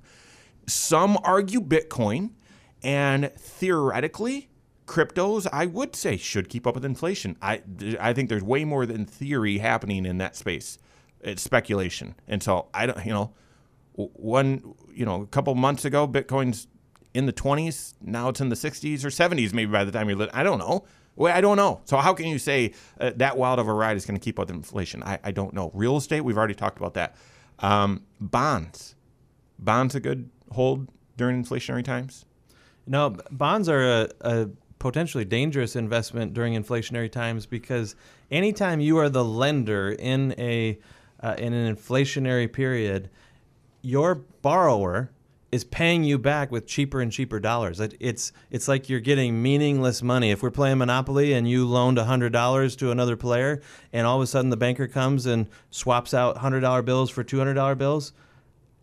Some 0.68 1.18
argue 1.24 1.62
Bitcoin, 1.62 2.32
and 2.84 3.32
theoretically, 3.38 4.50
cryptos, 4.86 5.48
I 5.52 5.66
would 5.66 5.96
say, 5.96 6.18
should 6.18 6.50
keep 6.50 6.68
up 6.68 6.76
with 6.76 6.86
inflation. 6.86 7.38
I, 7.42 7.62
I 8.00 8.14
think 8.14 8.30
there's 8.30 8.44
way 8.44 8.66
more 8.66 8.86
than 8.86 9.06
theory 9.06 9.58
happening 9.58 10.06
in 10.06 10.18
that 10.20 10.36
space. 10.36 10.78
It's 11.22 11.42
speculation. 11.42 12.16
And 12.28 12.42
so 12.42 12.68
I 12.74 12.88
don't, 12.88 13.06
you 13.06 13.14
know, 13.14 13.34
one, 13.94 14.76
you 14.94 15.06
know, 15.06 15.22
a 15.22 15.28
couple 15.28 15.54
months 15.56 15.86
ago, 15.86 16.08
Bitcoin's 16.08 16.68
in 17.14 17.26
the 17.26 17.34
20s. 17.34 17.94
Now 18.02 18.30
it's 18.30 18.42
in 18.42 18.50
the 18.50 18.56
60s 18.56 19.04
or 19.04 19.10
70s, 19.10 19.54
maybe 19.54 19.72
by 19.72 19.84
the 19.84 19.92
time 19.92 20.10
you're, 20.10 20.28
I 20.34 20.44
don't 20.44 20.60
know. 20.60 20.86
Well, 21.16 21.36
I 21.36 21.42
don't 21.42 21.58
know. 21.58 21.82
So 21.86 21.98
how 21.98 22.14
can 22.14 22.28
you 22.28 22.40
say 22.40 22.74
uh, 23.00 23.12
that 23.18 23.38
wild 23.38 23.60
of 23.60 23.68
a 23.68 23.74
ride 23.74 23.98
is 23.98 24.06
going 24.06 24.20
to 24.20 24.24
keep 24.24 24.40
up 24.40 24.48
with 24.48 24.56
inflation? 24.56 25.04
I, 25.04 25.20
I 25.24 25.32
don't 25.32 25.54
know. 25.54 25.72
Real 25.74 25.98
estate, 25.98 26.22
we've 26.22 26.38
already 26.38 26.56
talked 26.56 26.78
about 26.78 26.94
that. 26.96 27.16
Um, 27.60 28.04
bonds, 28.20 28.96
bonds 29.60 29.94
a 29.96 30.00
good 30.00 30.30
hold 30.52 30.88
during 31.18 31.44
inflationary 31.44 31.84
times. 31.84 32.26
No, 32.88 33.16
bonds 33.30 33.70
are 33.70 33.84
a, 33.84 34.10
a 34.22 34.50
potentially 34.80 35.24
dangerous 35.24 35.76
investment 35.76 36.34
during 36.34 36.56
inflationary 36.56 37.12
times 37.12 37.46
because 37.46 37.96
anytime 38.32 38.80
you 38.80 38.98
are 38.98 39.10
the 39.10 39.24
lender 39.24 39.92
in 39.92 40.34
a 40.40 40.80
uh, 41.22 41.36
in 41.38 41.54
an 41.54 41.76
inflationary 41.76 42.52
period, 42.52 43.08
your 43.84 44.16
borrower 44.16 45.12
is 45.52 45.66
paying 45.66 46.04
you 46.04 46.18
back 46.18 46.52
with 46.52 46.66
cheaper 46.66 47.02
and 47.02 47.12
cheaper 47.12 47.40
dollars. 47.40 47.80
It's 47.80 48.32
it's 48.50 48.68
like 48.68 48.90
you're 48.90 49.00
getting 49.00 49.42
meaningless 49.42 50.02
money. 50.02 50.32
If 50.32 50.42
we're 50.42 50.52
playing 50.52 50.78
Monopoly 50.78 51.34
and 51.34 51.50
you 51.50 51.68
loaned 51.68 51.98
hundred 51.98 52.32
dollars 52.32 52.76
to 52.78 52.92
another 52.92 53.18
player, 53.18 53.62
and 53.92 54.08
all 54.08 54.18
of 54.18 54.24
a 54.24 54.28
sudden 54.28 54.50
the 54.50 54.58
banker 54.58 54.88
comes 54.88 55.26
and 55.26 55.48
swaps 55.70 56.14
out 56.14 56.38
hundred 56.38 56.62
dollar 56.62 56.82
bills 56.82 57.10
for 57.10 57.24
two 57.24 57.38
hundred 57.38 57.56
dollar 57.56 57.76
bills, 57.76 58.14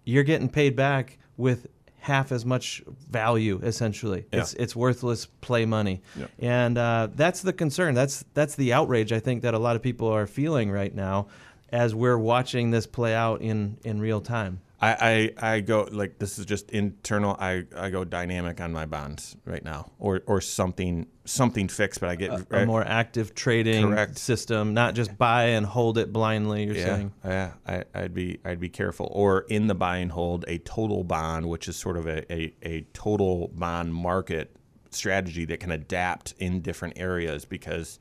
you're 0.04 0.24
getting 0.24 0.48
paid 0.48 0.76
back 0.76 1.18
with 1.36 1.68
half 2.00 2.32
as 2.32 2.44
much 2.44 2.82
value 3.10 3.60
essentially 3.62 4.24
yeah. 4.32 4.40
it's 4.40 4.54
it's 4.54 4.74
worthless 4.74 5.26
play 5.26 5.66
money 5.66 6.00
yeah. 6.16 6.26
and 6.38 6.78
uh, 6.78 7.08
that's 7.14 7.42
the 7.42 7.52
concern 7.52 7.92
that's 7.92 8.24
that's 8.34 8.54
the 8.54 8.72
outrage 8.72 9.12
i 9.12 9.18
think 9.18 9.42
that 9.42 9.52
a 9.52 9.58
lot 9.58 9.76
of 9.76 9.82
people 9.82 10.08
are 10.08 10.26
feeling 10.26 10.70
right 10.70 10.94
now 10.94 11.26
as 11.70 11.94
we're 11.94 12.16
watching 12.16 12.70
this 12.70 12.86
play 12.86 13.14
out 13.14 13.42
in 13.42 13.76
in 13.84 14.00
real 14.00 14.20
time 14.20 14.60
I, 14.80 15.32
I, 15.40 15.54
I 15.54 15.60
go 15.60 15.88
like 15.90 16.18
this 16.18 16.38
is 16.38 16.46
just 16.46 16.70
internal. 16.70 17.36
I, 17.38 17.64
I 17.76 17.90
go 17.90 18.04
dynamic 18.04 18.60
on 18.60 18.72
my 18.72 18.86
bonds 18.86 19.36
right 19.44 19.64
now, 19.64 19.90
or 19.98 20.22
or 20.26 20.40
something 20.40 21.08
something 21.24 21.66
fixed. 21.66 22.00
But 22.00 22.10
I 22.10 22.14
get 22.14 22.30
a, 22.30 22.62
a 22.62 22.66
more 22.66 22.84
active 22.84 23.34
trading 23.34 23.90
correct. 23.90 24.18
system, 24.18 24.74
not 24.74 24.94
just 24.94 25.18
buy 25.18 25.46
and 25.46 25.66
hold 25.66 25.98
it 25.98 26.12
blindly. 26.12 26.64
You're 26.64 26.76
yeah, 26.76 26.84
saying, 26.84 27.12
yeah, 27.24 27.52
I, 27.66 27.84
I'd 27.92 28.14
be 28.14 28.38
I'd 28.44 28.60
be 28.60 28.68
careful. 28.68 29.10
Or 29.12 29.40
in 29.48 29.66
the 29.66 29.74
buy 29.74 29.96
and 29.96 30.12
hold, 30.12 30.44
a 30.46 30.58
total 30.58 31.02
bond, 31.02 31.48
which 31.48 31.66
is 31.66 31.76
sort 31.76 31.96
of 31.96 32.06
a, 32.06 32.32
a, 32.32 32.54
a 32.62 32.82
total 32.92 33.48
bond 33.48 33.92
market 33.92 34.54
strategy 34.90 35.44
that 35.46 35.58
can 35.58 35.72
adapt 35.72 36.34
in 36.38 36.60
different 36.60 36.98
areas 36.98 37.44
because 37.44 37.98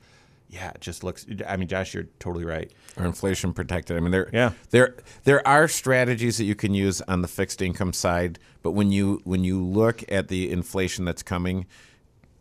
yeah, 0.48 0.70
it 0.70 0.80
just 0.80 1.04
looks. 1.04 1.26
I 1.46 1.56
mean, 1.56 1.68
Josh, 1.68 1.92
you're 1.92 2.08
totally 2.18 2.44
right. 2.44 2.72
Or 2.96 3.04
inflation 3.04 3.52
protected. 3.52 3.96
I 3.96 4.00
mean, 4.00 4.10
there, 4.10 4.30
yeah. 4.32 4.52
there, 4.70 4.96
there 5.24 5.46
are 5.46 5.68
strategies 5.68 6.38
that 6.38 6.44
you 6.44 6.54
can 6.54 6.74
use 6.74 7.02
on 7.02 7.20
the 7.20 7.28
fixed 7.28 7.60
income 7.60 7.92
side, 7.92 8.38
but 8.62 8.72
when 8.72 8.90
you 8.90 9.20
when 9.24 9.44
you 9.44 9.62
look 9.62 10.02
at 10.10 10.28
the 10.28 10.50
inflation 10.50 11.04
that's 11.04 11.22
coming, 11.22 11.66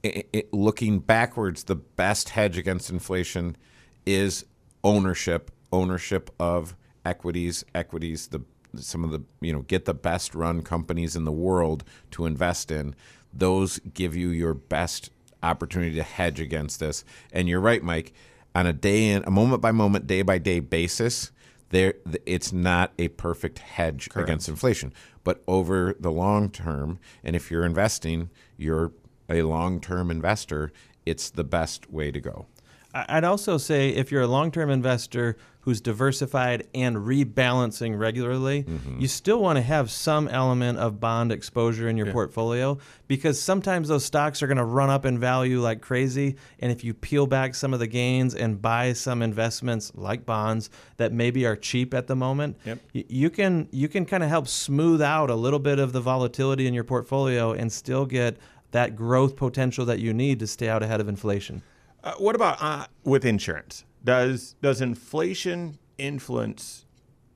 it, 0.04 0.30
it, 0.32 0.54
looking 0.54 1.00
backwards, 1.00 1.66
the 1.66 1.76
best 1.76 2.30
hedge 2.30 2.58
against 2.58 2.90
inflation 2.90 3.58
is 4.06 4.46
ownership, 4.86 5.52
ownership 5.74 6.30
of 6.40 6.76
equities, 7.04 7.66
equities. 7.76 8.28
The 8.28 8.42
some 8.76 9.04
of 9.04 9.12
the 9.12 9.22
you 9.42 9.52
know 9.52 9.64
get 9.64 9.84
the 9.84 9.94
best 9.94 10.34
run 10.34 10.62
companies 10.62 11.16
in 11.16 11.26
the 11.26 11.32
world 11.32 11.84
to 12.12 12.26
invest 12.26 12.72
in. 12.72 12.96
Those 13.34 13.80
give 13.80 14.16
you 14.16 14.30
your 14.30 14.54
best 14.54 15.12
opportunity 15.48 15.96
to 15.96 16.04
hedge 16.04 16.40
against 16.40 16.80
this. 16.80 17.04
And 17.32 17.48
you're 17.48 17.62
right, 17.62 17.84
Mike. 17.84 18.14
On 18.56 18.66
a 18.66 18.74
day 18.74 19.10
in, 19.10 19.24
a 19.26 19.32
moment 19.32 19.62
by 19.62 19.72
moment, 19.72 20.08
day 20.08 20.22
by 20.22 20.38
day 20.38 20.60
basis, 20.60 21.32
there 21.70 21.96
it's 22.26 22.54
not 22.54 22.92
a 22.98 23.10
perfect 23.10 23.60
hedge 23.60 24.10
Correct. 24.10 24.28
against 24.28 24.50
inflation. 24.50 24.94
But 25.24 25.44
over 25.48 25.96
the 26.00 26.12
long 26.12 26.50
term, 26.50 27.00
and 27.24 27.36
if 27.36 27.52
you're 27.52 27.66
investing, 27.66 28.30
you're 28.58 28.94
a 29.30 29.42
long 29.42 29.80
term 29.80 30.10
investor, 30.10 30.72
it's 31.06 31.30
the 31.30 31.44
best 31.44 31.92
way 31.92 32.12
to 32.12 32.20
go. 32.20 32.46
I'd 32.94 33.24
also 33.24 33.58
say 33.58 33.90
if 33.90 34.12
you're 34.12 34.22
a 34.22 34.28
long 34.28 34.52
term 34.52 34.70
investor 34.70 35.38
who's 35.68 35.82
diversified 35.82 36.66
and 36.74 36.96
rebalancing 36.96 38.00
regularly, 38.00 38.64
mm-hmm. 38.64 39.02
you 39.02 39.06
still 39.06 39.42
want 39.42 39.58
to 39.58 39.62
have 39.62 39.92
some 39.92 40.30
element 40.30 40.80
of 40.80 40.98
bond 40.98 41.30
exposure 41.30 41.90
in 41.90 41.98
your 41.98 42.08
yeah. 42.08 42.14
portfolio 42.14 42.78
because 43.10 43.38
sometimes 43.38 43.90
those 43.90 44.06
stocks 44.06 44.42
are 44.42 44.48
going 44.48 44.56
to 44.56 44.64
run 44.64 44.90
up 44.90 45.04
in 45.06 45.20
value 45.20 45.60
like 45.60 45.82
crazy. 45.82 46.38
And 46.60 46.72
if 46.72 46.86
you 46.86 46.94
peel 46.94 47.28
back 47.28 47.54
some 47.54 47.74
of 47.74 47.82
the 47.82 47.88
gains 47.88 48.34
and 48.34 48.62
buy 48.62 48.94
some 48.94 49.22
investments 49.22 49.92
like 49.94 50.26
bonds 50.26 50.70
that 50.96 51.12
maybe 51.12 51.46
are 51.46 51.58
cheap 51.58 51.94
at 51.94 52.08
the 52.08 52.16
moment, 52.16 52.56
yep. 52.64 52.80
y- 52.96 53.04
you 53.10 53.30
can 53.30 53.68
you 53.74 53.90
can 53.90 54.06
kind 54.06 54.24
of 54.24 54.30
help 54.30 54.48
smooth 54.48 55.02
out 55.02 55.30
a 55.30 55.36
little 55.36 55.60
bit 55.60 55.80
of 55.80 55.92
the 55.92 56.00
volatility 56.00 56.66
in 56.66 56.74
your 56.74 56.86
portfolio 56.86 57.52
and 57.52 57.74
still 57.74 58.06
get 58.06 58.38
that 58.72 58.96
growth 58.96 59.36
potential 59.36 59.84
that 59.84 60.00
you 60.00 60.14
need 60.14 60.40
to 60.40 60.48
stay 60.48 60.70
out 60.70 60.82
ahead 60.82 61.02
of 61.02 61.10
inflation. 61.10 61.62
Uh, 62.06 62.14
what 62.20 62.36
about 62.36 62.58
uh, 62.62 62.88
with 63.04 63.26
insurance? 63.26 63.84
Does 64.08 64.56
does 64.62 64.80
inflation 64.80 65.80
influence 65.98 66.86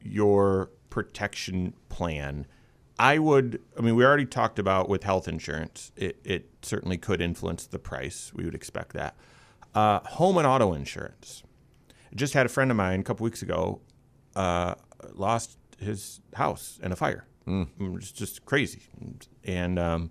your 0.02 0.72
protection 0.90 1.74
plan? 1.90 2.48
I 2.98 3.20
would. 3.20 3.62
I 3.78 3.82
mean, 3.82 3.98
we 3.98 4.06
already 4.06 4.26
talked 4.26 4.58
about 4.58 4.88
with 4.88 5.04
health 5.04 5.28
insurance. 5.28 5.92
It 5.98 6.22
it 6.24 6.50
certainly 6.62 6.98
could 6.98 7.20
influence 7.20 7.66
the 7.68 7.78
price. 7.78 8.32
We 8.34 8.46
would 8.46 8.56
expect 8.56 8.94
that. 8.94 9.18
Uh, 9.76 10.00
home 10.00 10.38
and 10.38 10.48
auto 10.48 10.72
insurance. 10.72 11.44
I 12.10 12.16
just 12.16 12.34
had 12.34 12.46
a 12.46 12.50
friend 12.50 12.72
of 12.72 12.78
mine 12.78 13.02
a 13.02 13.04
couple 13.04 13.26
weeks 13.26 13.42
ago 13.42 13.82
uh, 14.38 14.76
lost 15.14 15.58
his 15.78 16.22
house 16.36 16.80
in 16.82 16.94
a 16.94 16.96
fire. 16.96 17.26
Mm. 17.46 17.98
It's 17.98 18.14
just 18.14 18.46
crazy, 18.46 18.84
and 19.44 19.78
um, 19.78 20.10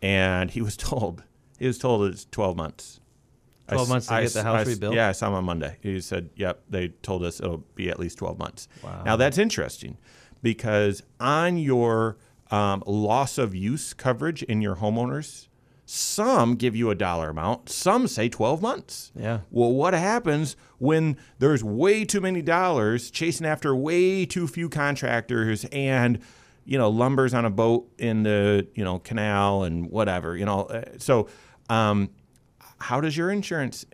and 0.00 0.52
he 0.52 0.62
was 0.62 0.76
told 0.90 1.24
he 1.58 1.66
was 1.66 1.78
told 1.78 2.08
it's 2.08 2.26
twelve 2.26 2.56
months 2.56 3.00
12 3.74 3.88
months 3.88 4.06
to 4.08 4.14
I, 4.14 4.22
get 4.22 4.32
the 4.32 4.42
house 4.42 4.66
I, 4.66 4.70
rebuilt? 4.70 4.94
Yeah, 4.94 5.08
I 5.08 5.12
saw 5.12 5.28
him 5.28 5.34
on 5.34 5.44
Monday. 5.44 5.76
He 5.80 6.00
said, 6.00 6.30
yep, 6.36 6.62
they 6.68 6.88
told 6.88 7.24
us 7.24 7.40
it'll 7.40 7.64
be 7.74 7.90
at 7.90 7.98
least 7.98 8.18
12 8.18 8.38
months. 8.38 8.68
Wow. 8.82 9.02
Now, 9.04 9.16
that's 9.16 9.38
interesting 9.38 9.96
because 10.42 11.02
on 11.18 11.58
your 11.58 12.18
um, 12.50 12.82
loss 12.86 13.38
of 13.38 13.54
use 13.54 13.94
coverage 13.94 14.42
in 14.42 14.60
your 14.60 14.76
homeowners, 14.76 15.48
some 15.92 16.54
give 16.54 16.76
you 16.76 16.90
a 16.90 16.94
dollar 16.94 17.30
amount, 17.30 17.68
some 17.68 18.06
say 18.06 18.28
12 18.28 18.62
months. 18.62 19.10
Yeah. 19.16 19.40
Well, 19.50 19.72
what 19.72 19.92
happens 19.92 20.54
when 20.78 21.16
there's 21.40 21.64
way 21.64 22.04
too 22.04 22.20
many 22.20 22.42
dollars 22.42 23.10
chasing 23.10 23.44
after 23.44 23.74
way 23.74 24.24
too 24.24 24.46
few 24.46 24.68
contractors 24.68 25.64
and 25.72 26.20
you 26.64 26.78
know 26.78 26.88
lumber's 26.88 27.34
on 27.34 27.44
a 27.44 27.50
boat 27.50 27.90
in 27.98 28.22
the 28.22 28.68
you 28.74 28.84
know 28.84 29.00
canal 29.00 29.64
and 29.64 29.90
whatever 29.90 30.36
you 30.36 30.44
know 30.44 30.62
uh, 30.66 30.84
so 30.98 31.26
um, 31.68 32.10
how 32.80 33.00
does 33.00 33.16
your 33.16 33.30
insurance 33.30 33.84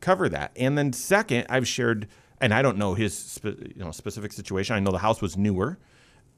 cover 0.00 0.28
that? 0.28 0.52
And 0.56 0.76
then 0.76 0.92
second, 0.92 1.46
I've 1.48 1.66
shared, 1.66 2.08
and 2.40 2.52
I 2.52 2.62
don't 2.62 2.78
know 2.78 2.94
his 2.94 3.16
spe- 3.16 3.44
you 3.44 3.74
know 3.76 3.90
specific 3.90 4.32
situation. 4.32 4.76
I 4.76 4.80
know 4.80 4.92
the 4.92 4.98
house 4.98 5.20
was 5.20 5.36
newer, 5.36 5.78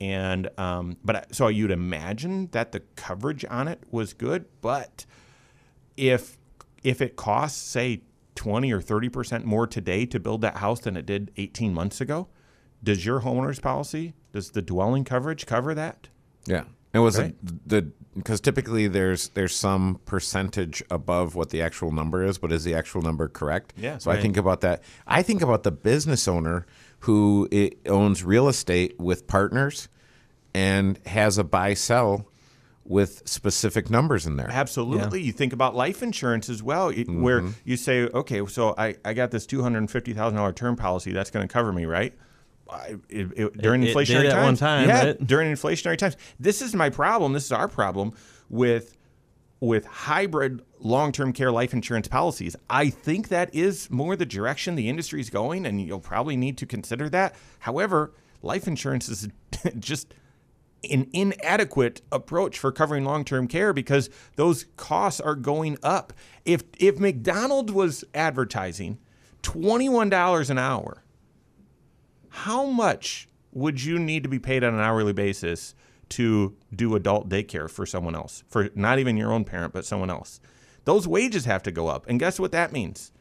and 0.00 0.48
um, 0.58 0.96
but 1.04 1.34
so 1.34 1.48
you'd 1.48 1.70
imagine 1.70 2.48
that 2.52 2.72
the 2.72 2.80
coverage 2.96 3.44
on 3.50 3.68
it 3.68 3.82
was 3.90 4.12
good. 4.12 4.46
But 4.60 5.06
if 5.96 6.38
if 6.82 7.00
it 7.00 7.16
costs 7.16 7.60
say 7.60 8.02
twenty 8.34 8.72
or 8.72 8.80
thirty 8.80 9.08
percent 9.08 9.44
more 9.44 9.66
today 9.66 10.06
to 10.06 10.18
build 10.18 10.40
that 10.42 10.56
house 10.56 10.80
than 10.80 10.96
it 10.96 11.06
did 11.06 11.30
eighteen 11.36 11.74
months 11.74 12.00
ago, 12.00 12.28
does 12.82 13.04
your 13.04 13.20
homeowner's 13.20 13.60
policy 13.60 14.14
does 14.32 14.50
the 14.50 14.62
dwelling 14.62 15.04
coverage 15.04 15.46
cover 15.46 15.74
that? 15.74 16.08
Yeah. 16.46 16.64
It 16.92 16.98
was 16.98 17.18
right? 17.18 17.34
the 17.66 17.90
because 18.16 18.40
typically 18.40 18.88
there's 18.88 19.28
there's 19.30 19.54
some 19.54 20.00
percentage 20.04 20.82
above 20.90 21.34
what 21.34 21.50
the 21.50 21.62
actual 21.62 21.92
number 21.92 22.24
is, 22.24 22.38
but 22.38 22.52
is 22.52 22.64
the 22.64 22.74
actual 22.74 23.02
number 23.02 23.28
correct? 23.28 23.72
Yeah. 23.76 23.98
So 23.98 24.10
right. 24.10 24.18
I 24.18 24.22
think 24.22 24.36
about 24.36 24.60
that. 24.62 24.82
I 25.06 25.22
think 25.22 25.42
about 25.42 25.62
the 25.62 25.72
business 25.72 26.28
owner 26.28 26.66
who 27.00 27.48
owns 27.86 28.22
real 28.22 28.48
estate 28.48 28.98
with 29.00 29.26
partners 29.26 29.88
and 30.54 30.98
has 31.06 31.38
a 31.38 31.44
buy 31.44 31.74
sell 31.74 32.26
with 32.84 33.26
specific 33.28 33.90
numbers 33.90 34.26
in 34.26 34.36
there. 34.36 34.50
Absolutely. 34.50 35.20
Yeah. 35.20 35.26
You 35.26 35.32
think 35.32 35.52
about 35.52 35.74
life 35.74 36.02
insurance 36.02 36.48
as 36.48 36.62
well, 36.62 36.92
mm-hmm. 36.92 37.22
where 37.22 37.44
you 37.64 37.76
say, 37.76 38.02
okay, 38.02 38.44
so 38.46 38.74
I, 38.76 38.96
I 39.04 39.14
got 39.14 39.30
this 39.30 39.46
$250,000 39.46 40.54
term 40.54 40.76
policy 40.76 41.12
that's 41.12 41.30
going 41.30 41.46
to 41.46 41.52
cover 41.52 41.72
me, 41.72 41.86
right? 41.86 42.12
It, 43.08 43.28
it, 43.36 43.58
during 43.58 43.82
it, 43.82 43.94
inflationary 43.94 44.30
times. 44.30 44.60
Time, 44.60 44.88
yeah, 44.88 45.04
right? 45.04 45.26
during 45.26 45.52
inflationary 45.52 45.96
times. 45.96 46.16
This 46.38 46.62
is 46.62 46.74
my 46.74 46.90
problem. 46.90 47.32
This 47.32 47.44
is 47.44 47.52
our 47.52 47.68
problem 47.68 48.12
with 48.48 48.96
with 49.60 49.86
hybrid 49.86 50.60
long-term 50.80 51.32
care 51.32 51.52
life 51.52 51.72
insurance 51.72 52.08
policies. 52.08 52.56
I 52.68 52.90
think 52.90 53.28
that 53.28 53.54
is 53.54 53.88
more 53.90 54.16
the 54.16 54.26
direction 54.26 54.74
the 54.74 54.88
industry 54.88 55.20
is 55.20 55.30
going, 55.30 55.64
and 55.66 55.80
you'll 55.80 56.00
probably 56.00 56.36
need 56.36 56.58
to 56.58 56.66
consider 56.66 57.08
that. 57.10 57.36
However, 57.60 58.12
life 58.42 58.66
insurance 58.66 59.08
is 59.08 59.28
just 59.78 60.14
an 60.90 61.08
inadequate 61.12 62.02
approach 62.10 62.58
for 62.58 62.72
covering 62.72 63.04
long-term 63.04 63.46
care 63.46 63.72
because 63.72 64.10
those 64.34 64.66
costs 64.76 65.20
are 65.20 65.36
going 65.36 65.78
up. 65.82 66.12
If 66.44 66.64
if 66.78 66.98
McDonald's 66.98 67.72
was 67.72 68.04
advertising 68.14 68.98
$21 69.42 70.50
an 70.50 70.58
hour, 70.58 71.04
how 72.32 72.64
much 72.64 73.28
would 73.52 73.82
you 73.82 73.98
need 73.98 74.22
to 74.22 74.28
be 74.28 74.38
paid 74.38 74.64
on 74.64 74.72
an 74.72 74.80
hourly 74.80 75.12
basis 75.12 75.74
to 76.08 76.56
do 76.74 76.94
adult 76.94 77.28
daycare 77.28 77.70
for 77.70 77.84
someone 77.84 78.14
else, 78.14 78.42
for 78.48 78.70
not 78.74 78.98
even 78.98 79.16
your 79.18 79.30
own 79.32 79.44
parent, 79.44 79.72
but 79.72 79.84
someone 79.84 80.10
else? 80.10 80.40
Those 80.84 81.06
wages 81.06 81.44
have 81.44 81.62
to 81.64 81.70
go 81.70 81.88
up. 81.88 82.06
And 82.08 82.18
guess 82.18 82.40
what 82.40 82.50
that 82.52 82.72
means? 82.72 83.12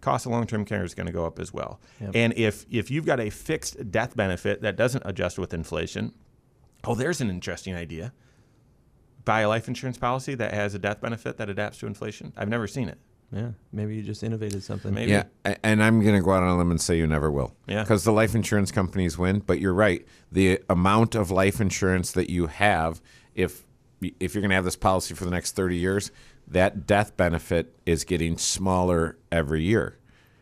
Cost 0.00 0.26
of 0.26 0.32
long-term 0.32 0.64
care 0.64 0.84
is 0.84 0.94
going 0.94 1.06
to 1.06 1.12
go 1.12 1.26
up 1.26 1.40
as 1.40 1.52
well. 1.52 1.80
And 2.14 2.32
if 2.36 2.64
if 2.70 2.90
you've 2.90 3.04
got 3.04 3.18
a 3.18 3.30
fixed 3.30 3.90
death 3.90 4.14
benefit 4.16 4.62
that 4.62 4.76
doesn't 4.76 5.02
adjust 5.04 5.38
with 5.38 5.52
inflation, 5.52 6.14
oh, 6.84 6.94
there's 6.94 7.20
an 7.20 7.28
interesting 7.28 7.74
idea. 7.74 8.12
Buy 9.24 9.40
a 9.40 9.48
life 9.48 9.66
insurance 9.66 9.98
policy 9.98 10.36
that 10.36 10.54
has 10.54 10.74
a 10.74 10.78
death 10.78 11.00
benefit 11.00 11.36
that 11.38 11.50
adapts 11.50 11.78
to 11.78 11.86
inflation. 11.88 12.32
I've 12.36 12.48
never 12.48 12.68
seen 12.68 12.88
it. 12.88 12.98
Yeah, 13.32 13.50
maybe 13.72 13.96
you 13.96 14.02
just 14.02 14.22
innovated 14.22 14.62
something. 14.62 14.94
Maybe. 14.94 15.10
Yeah, 15.10 15.24
and 15.64 15.82
I'm 15.82 16.00
going 16.00 16.14
to 16.14 16.22
go 16.22 16.32
out 16.32 16.42
on 16.42 16.48
a 16.48 16.56
limb 16.58 16.70
and 16.70 16.80
say 16.80 16.96
you 16.96 17.06
never 17.06 17.30
will. 17.30 17.54
Yeah. 17.66 17.82
Because 17.82 18.04
the 18.04 18.12
life 18.12 18.34
insurance 18.34 18.70
companies 18.70 19.18
win, 19.18 19.40
but 19.40 19.60
you're 19.60 19.74
right. 19.74 20.06
The 20.30 20.60
amount 20.70 21.14
of 21.14 21.30
life 21.30 21.60
insurance 21.60 22.12
that 22.12 22.30
you 22.30 22.46
have, 22.46 23.00
if 23.34 23.66
if 24.00 24.34
you're 24.34 24.42
going 24.42 24.50
to 24.50 24.54
have 24.54 24.64
this 24.64 24.76
policy 24.76 25.14
for 25.14 25.24
the 25.24 25.30
next 25.30 25.56
30 25.56 25.76
years, 25.76 26.10
that 26.48 26.86
death 26.86 27.16
benefit 27.16 27.74
is 27.86 28.04
getting 28.04 28.38
smaller 28.38 29.16
every 29.32 29.62
year. 29.62 29.98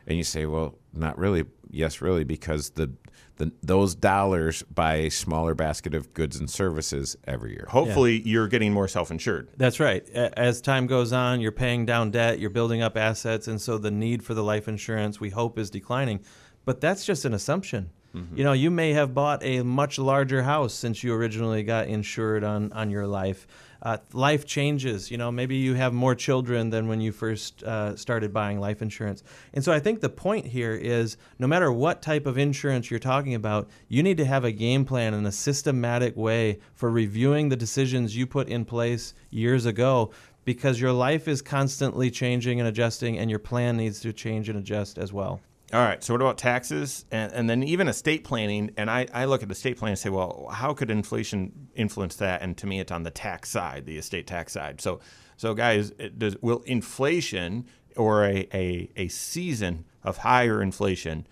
And 0.06 0.18
you 0.18 0.24
say, 0.24 0.44
well, 0.46 0.74
not 0.92 1.16
really. 1.18 1.44
Yes, 1.70 2.00
really, 2.00 2.24
because 2.24 2.70
the, 2.70 2.92
the 3.36 3.52
those 3.62 3.94
dollars 3.94 4.62
buy 4.62 4.94
a 4.94 5.10
smaller 5.10 5.54
basket 5.54 5.94
of 5.94 6.12
goods 6.14 6.38
and 6.38 6.48
services 6.48 7.16
every 7.26 7.52
year. 7.52 7.66
Hopefully, 7.68 8.22
you're 8.24 8.48
getting 8.48 8.72
more 8.72 8.88
self-insured. 8.88 9.48
That's 9.56 9.80
right. 9.80 10.08
As 10.10 10.60
time 10.60 10.86
goes 10.86 11.12
on, 11.12 11.40
you're 11.40 11.52
paying 11.52 11.86
down 11.86 12.10
debt, 12.10 12.38
you're 12.38 12.50
building 12.50 12.82
up 12.82 12.96
assets, 12.96 13.48
and 13.48 13.60
so 13.60 13.78
the 13.78 13.90
need 13.90 14.22
for 14.22 14.34
the 14.34 14.44
life 14.44 14.68
insurance 14.68 15.20
we 15.20 15.30
hope 15.30 15.58
is 15.58 15.70
declining. 15.70 16.20
But 16.64 16.80
that's 16.80 17.04
just 17.04 17.24
an 17.24 17.34
assumption. 17.34 17.90
Mm-hmm. 18.14 18.36
You 18.36 18.44
know, 18.44 18.52
you 18.52 18.70
may 18.70 18.92
have 18.92 19.12
bought 19.12 19.42
a 19.42 19.62
much 19.62 19.98
larger 19.98 20.42
house 20.42 20.72
since 20.72 21.02
you 21.02 21.12
originally 21.12 21.64
got 21.64 21.88
insured 21.88 22.44
on 22.44 22.72
on 22.72 22.90
your 22.90 23.06
life. 23.06 23.46
Uh, 23.84 23.98
life 24.14 24.46
changes. 24.46 25.10
You 25.10 25.18
know, 25.18 25.30
maybe 25.30 25.56
you 25.56 25.74
have 25.74 25.92
more 25.92 26.14
children 26.14 26.70
than 26.70 26.88
when 26.88 27.02
you 27.02 27.12
first 27.12 27.62
uh, 27.62 27.94
started 27.96 28.32
buying 28.32 28.58
life 28.58 28.80
insurance. 28.80 29.22
And 29.52 29.62
so 29.62 29.72
I 29.72 29.78
think 29.78 30.00
the 30.00 30.08
point 30.08 30.46
here 30.46 30.74
is 30.74 31.18
no 31.38 31.46
matter 31.46 31.70
what 31.70 32.00
type 32.00 32.24
of 32.24 32.38
insurance 32.38 32.90
you're 32.90 32.98
talking 32.98 33.34
about, 33.34 33.68
you 33.88 34.02
need 34.02 34.16
to 34.16 34.24
have 34.24 34.44
a 34.44 34.52
game 34.52 34.86
plan 34.86 35.12
and 35.12 35.26
a 35.26 35.32
systematic 35.32 36.16
way 36.16 36.60
for 36.72 36.90
reviewing 36.90 37.50
the 37.50 37.56
decisions 37.56 38.16
you 38.16 38.26
put 38.26 38.48
in 38.48 38.64
place 38.64 39.12
years 39.28 39.66
ago 39.66 40.10
because 40.46 40.80
your 40.80 40.92
life 40.92 41.28
is 41.28 41.42
constantly 41.42 42.10
changing 42.10 42.60
and 42.60 42.68
adjusting 42.68 43.18
and 43.18 43.28
your 43.28 43.38
plan 43.38 43.76
needs 43.76 44.00
to 44.00 44.12
change 44.12 44.48
and 44.48 44.58
adjust 44.58 44.96
as 44.96 45.12
well. 45.12 45.40
All 45.74 45.80
right. 45.80 46.04
So 46.04 46.14
what 46.14 46.20
about 46.20 46.38
taxes 46.38 47.04
and, 47.10 47.32
and 47.32 47.50
then 47.50 47.64
even 47.64 47.88
estate 47.88 48.22
planning? 48.22 48.70
And 48.76 48.88
I, 48.88 49.08
I 49.12 49.24
look 49.24 49.42
at 49.42 49.48
the 49.48 49.54
estate 49.54 49.76
plan 49.76 49.90
and 49.90 49.98
say, 49.98 50.08
well, 50.08 50.48
how 50.52 50.72
could 50.72 50.88
inflation 50.88 51.68
influence 51.74 52.14
that? 52.16 52.42
And 52.42 52.56
to 52.58 52.66
me, 52.68 52.78
it's 52.78 52.92
on 52.92 53.02
the 53.02 53.10
tax 53.10 53.50
side, 53.50 53.84
the 53.84 53.98
estate 53.98 54.28
tax 54.28 54.52
side. 54.52 54.80
So, 54.80 55.00
so 55.36 55.52
guys, 55.52 55.90
does, 56.16 56.36
will 56.40 56.62
inflation 56.66 57.66
or 57.96 58.24
a, 58.24 58.48
a, 58.54 58.88
a 58.96 59.08
season 59.08 59.84
of 60.04 60.18
higher 60.18 60.62
inflation 60.62 61.26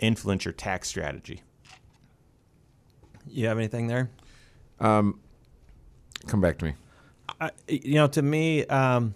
influence 0.00 0.44
your 0.44 0.52
tax 0.54 0.88
strategy? 0.88 1.42
You 3.28 3.46
have 3.46 3.58
anything 3.58 3.86
there? 3.86 4.10
Um, 4.80 5.20
Come 6.26 6.40
back 6.40 6.58
to 6.58 6.64
me. 6.64 6.74
I, 7.40 7.50
you 7.68 7.94
know, 7.94 8.06
to 8.08 8.22
me, 8.22 8.66
um, 8.66 9.14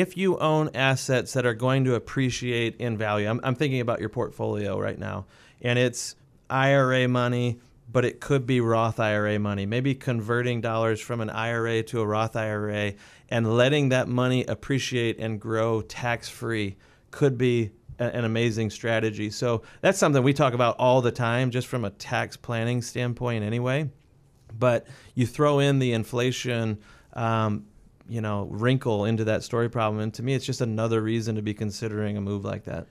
if 0.00 0.16
you 0.16 0.38
own 0.38 0.70
assets 0.74 1.32
that 1.34 1.46
are 1.46 1.54
going 1.54 1.84
to 1.84 1.94
appreciate 1.94 2.76
in 2.76 2.96
value, 2.96 3.28
I'm, 3.28 3.40
I'm 3.42 3.54
thinking 3.54 3.80
about 3.80 4.00
your 4.00 4.08
portfolio 4.08 4.78
right 4.78 4.98
now, 4.98 5.26
and 5.60 5.78
it's 5.78 6.16
IRA 6.50 7.08
money, 7.08 7.58
but 7.90 8.04
it 8.04 8.20
could 8.20 8.46
be 8.46 8.60
Roth 8.60 9.00
IRA 9.00 9.38
money. 9.38 9.66
Maybe 9.66 9.94
converting 9.94 10.60
dollars 10.60 11.00
from 11.00 11.20
an 11.20 11.30
IRA 11.30 11.82
to 11.84 12.00
a 12.00 12.06
Roth 12.06 12.36
IRA 12.36 12.94
and 13.28 13.56
letting 13.56 13.88
that 13.90 14.08
money 14.08 14.44
appreciate 14.44 15.18
and 15.18 15.40
grow 15.40 15.82
tax 15.82 16.28
free 16.28 16.76
could 17.10 17.38
be 17.38 17.70
a- 17.98 18.14
an 18.14 18.24
amazing 18.24 18.70
strategy. 18.70 19.30
So 19.30 19.62
that's 19.80 19.98
something 19.98 20.22
we 20.22 20.32
talk 20.32 20.52
about 20.52 20.76
all 20.78 21.00
the 21.00 21.12
time, 21.12 21.50
just 21.50 21.66
from 21.66 21.84
a 21.84 21.90
tax 21.90 22.36
planning 22.36 22.82
standpoint, 22.82 23.44
anyway 23.44 23.90
but 24.58 24.86
you 25.14 25.26
throw 25.26 25.58
in 25.58 25.78
the 25.78 25.92
inflation 25.92 26.78
um, 27.12 27.66
you 28.08 28.20
know 28.20 28.46
wrinkle 28.50 29.04
into 29.04 29.24
that 29.24 29.42
story 29.42 29.68
problem 29.68 30.00
and 30.00 30.14
to 30.14 30.22
me 30.22 30.34
it's 30.34 30.46
just 30.46 30.60
another 30.60 31.02
reason 31.02 31.34
to 31.34 31.42
be 31.42 31.52
considering 31.54 32.16
a 32.16 32.20
move 32.20 32.44
like 32.44 32.64
that 32.64 32.86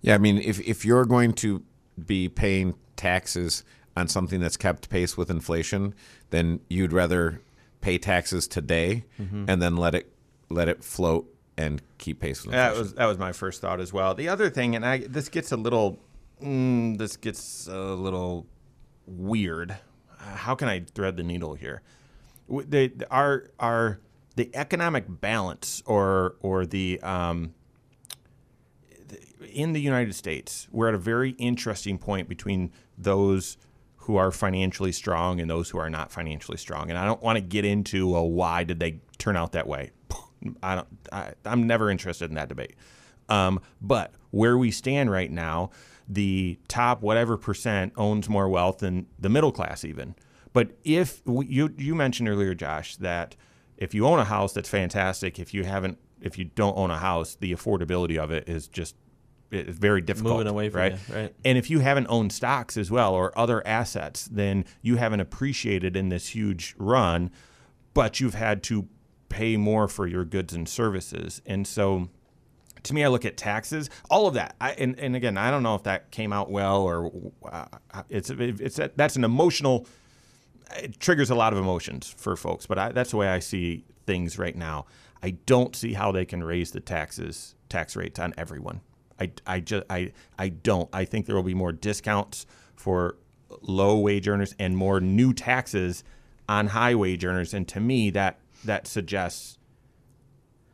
Yeah, 0.00 0.14
I 0.14 0.18
mean, 0.18 0.36
if 0.38 0.60
if 0.60 0.84
you're 0.84 1.06
going 1.06 1.32
to 1.34 1.62
be 2.04 2.28
paying 2.28 2.74
taxes 2.96 3.64
on 3.96 4.06
something 4.08 4.38
that's 4.38 4.58
kept 4.58 4.90
pace 4.90 5.16
with 5.16 5.30
inflation, 5.30 5.94
then 6.28 6.60
you'd 6.68 6.92
rather 6.92 7.40
pay 7.80 7.96
taxes 7.96 8.46
today 8.46 9.04
and 9.48 9.62
then 9.62 9.76
let 9.76 9.94
it 9.94 10.12
let 10.50 10.68
it 10.68 10.84
float 10.84 11.24
and 11.56 11.80
keep 11.96 12.20
pace 12.20 12.44
with 12.44 12.54
inflation. 12.54 12.74
That 12.74 12.78
was 12.78 12.94
that 12.94 13.06
was 13.06 13.18
my 13.18 13.32
first 13.32 13.62
thought 13.62 13.80
as 13.80 13.94
well. 13.94 14.14
The 14.14 14.28
other 14.28 14.50
thing, 14.50 14.76
and 14.76 14.84
I 14.84 14.98
this 14.98 15.30
gets 15.30 15.52
a 15.52 15.56
little, 15.56 15.98
mm, 16.42 16.98
this 16.98 17.16
gets 17.16 17.66
a 17.66 17.94
little 17.94 18.46
weird. 19.06 19.76
How 20.18 20.54
can 20.54 20.68
I 20.68 20.84
thread 20.94 21.16
the 21.16 21.22
needle 21.22 21.54
here? 21.54 21.80
They 22.48 22.92
our 23.10 23.48
our 23.58 24.00
the 24.36 24.50
economic 24.54 25.04
balance 25.08 25.82
or 25.86 26.36
or 26.40 26.66
the 26.66 27.00
um, 27.02 27.54
in 29.52 29.72
the 29.72 29.80
United 29.80 30.14
States, 30.14 30.68
we're 30.70 30.88
at 30.88 30.94
a 30.94 30.98
very 30.98 31.30
interesting 31.32 31.98
point 31.98 32.28
between 32.28 32.72
those 32.98 33.56
who 33.96 34.16
are 34.16 34.30
financially 34.30 34.92
strong 34.92 35.40
and 35.40 35.48
those 35.48 35.70
who 35.70 35.78
are 35.78 35.88
not 35.88 36.12
financially 36.12 36.58
strong. 36.58 36.90
And 36.90 36.98
I 36.98 37.06
don't 37.06 37.22
want 37.22 37.36
to 37.36 37.40
get 37.40 37.64
into 37.64 38.08
well, 38.08 38.28
why 38.28 38.64
did 38.64 38.80
they 38.80 39.00
turn 39.24 39.36
out 39.36 39.52
that 39.52 39.66
way. 39.66 39.90
I 40.62 40.74
don't. 40.74 40.88
I, 41.10 41.32
I'm 41.44 41.66
never 41.66 41.90
interested 41.90 42.28
in 42.30 42.34
that 42.36 42.48
debate. 42.48 42.74
Um, 43.28 43.60
but 43.80 44.12
where 44.30 44.58
we 44.58 44.70
stand 44.70 45.10
right 45.10 45.30
now, 45.30 45.70
the 46.06 46.58
top 46.68 47.00
whatever 47.00 47.38
percent 47.38 47.94
owns 47.96 48.28
more 48.28 48.48
wealth 48.48 48.78
than 48.78 49.06
the 49.18 49.30
middle 49.30 49.52
class 49.52 49.84
even. 49.84 50.14
But 50.52 50.72
if 50.84 51.22
you 51.26 51.74
you 51.78 51.94
mentioned 51.94 52.28
earlier, 52.28 52.54
Josh, 52.54 52.96
that 52.96 53.34
if 53.76 53.94
you 53.94 54.06
own 54.06 54.18
a 54.18 54.24
house, 54.24 54.52
that's 54.52 54.68
fantastic. 54.68 55.38
If 55.38 55.54
you 55.54 55.64
haven't, 55.64 55.98
if 56.20 56.38
you 56.38 56.44
don't 56.44 56.76
own 56.76 56.90
a 56.90 56.98
house, 56.98 57.34
the 57.34 57.52
affordability 57.52 58.18
of 58.18 58.30
it 58.30 58.48
is 58.48 58.68
just 58.68 58.96
it's 59.50 59.78
very 59.78 60.00
difficult. 60.00 60.38
Moving 60.38 60.50
away 60.50 60.68
from 60.68 60.80
right? 60.80 60.92
you, 60.92 61.14
right. 61.14 61.34
And 61.44 61.58
if 61.58 61.70
you 61.70 61.80
haven't 61.80 62.06
owned 62.08 62.32
stocks 62.32 62.76
as 62.76 62.90
well 62.90 63.14
or 63.14 63.36
other 63.38 63.64
assets, 63.66 64.24
then 64.30 64.64
you 64.82 64.96
haven't 64.96 65.20
appreciated 65.20 65.96
in 65.96 66.08
this 66.08 66.28
huge 66.28 66.74
run, 66.78 67.30
but 67.92 68.20
you've 68.20 68.34
had 68.34 68.62
to 68.64 68.88
pay 69.28 69.56
more 69.56 69.88
for 69.88 70.06
your 70.06 70.24
goods 70.24 70.54
and 70.54 70.68
services. 70.68 71.42
And 71.46 71.66
so 71.66 72.08
to 72.84 72.94
me, 72.94 73.04
I 73.04 73.08
look 73.08 73.24
at 73.24 73.36
taxes, 73.36 73.90
all 74.10 74.26
of 74.26 74.34
that. 74.34 74.56
I, 74.60 74.72
and, 74.72 74.98
and 74.98 75.16
again, 75.16 75.36
I 75.36 75.50
don't 75.50 75.62
know 75.62 75.74
if 75.74 75.84
that 75.84 76.10
came 76.10 76.32
out 76.32 76.50
well 76.50 76.82
or 76.82 77.10
uh, 77.50 77.66
it's, 78.08 78.30
it's, 78.30 78.78
that's 78.96 79.16
an 79.16 79.24
emotional, 79.24 79.86
it 80.76 81.00
triggers 81.00 81.30
a 81.30 81.34
lot 81.34 81.52
of 81.52 81.58
emotions 81.58 82.14
for 82.16 82.36
folks, 82.36 82.66
but 82.66 82.78
I, 82.78 82.92
that's 82.92 83.10
the 83.10 83.16
way 83.16 83.28
I 83.28 83.38
see 83.38 83.84
things 84.06 84.38
right 84.38 84.56
now. 84.56 84.86
I 85.22 85.30
don't 85.30 85.74
see 85.74 85.94
how 85.94 86.12
they 86.12 86.24
can 86.24 86.44
raise 86.44 86.72
the 86.72 86.80
taxes, 86.80 87.54
tax 87.68 87.96
rates 87.96 88.18
on 88.18 88.34
everyone. 88.36 88.80
I, 89.18 89.30
I 89.46 89.60
just 89.60 89.84
I, 89.88 90.12
I 90.38 90.48
don't. 90.48 90.88
I 90.92 91.04
think 91.04 91.26
there 91.26 91.36
will 91.36 91.42
be 91.42 91.54
more 91.54 91.72
discounts 91.72 92.46
for 92.74 93.16
low 93.62 93.98
wage 93.98 94.26
earners 94.28 94.54
and 94.58 94.76
more 94.76 95.00
new 95.00 95.32
taxes 95.32 96.04
on 96.48 96.68
high 96.68 96.94
wage 96.94 97.24
earners. 97.24 97.54
And 97.54 97.66
to 97.68 97.80
me, 97.80 98.10
that 98.10 98.38
that 98.64 98.86
suggests 98.86 99.58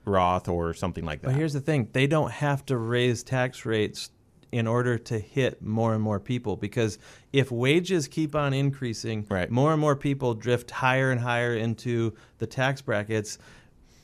Roth 0.04 0.48
or 0.48 0.74
something 0.74 1.04
like 1.04 1.20
that. 1.20 1.28
but 1.28 1.36
here's 1.36 1.52
the 1.52 1.60
thing 1.60 1.88
they 1.92 2.06
don't 2.06 2.32
have 2.32 2.64
to 2.66 2.76
raise 2.76 3.22
tax 3.22 3.66
rates 3.66 4.10
in 4.52 4.66
order 4.66 4.98
to 4.98 5.18
hit 5.18 5.62
more 5.62 5.94
and 5.94 6.02
more 6.02 6.18
people 6.18 6.56
because 6.56 6.98
if 7.32 7.50
wages 7.52 8.08
keep 8.08 8.34
on 8.34 8.52
increasing 8.52 9.24
Right. 9.30 9.50
more 9.50 9.72
and 9.72 9.80
more 9.80 9.94
people 9.96 10.34
drift 10.34 10.70
higher 10.70 11.10
and 11.10 11.20
higher 11.20 11.54
into 11.54 12.14
the 12.38 12.46
tax 12.46 12.80
brackets 12.82 13.38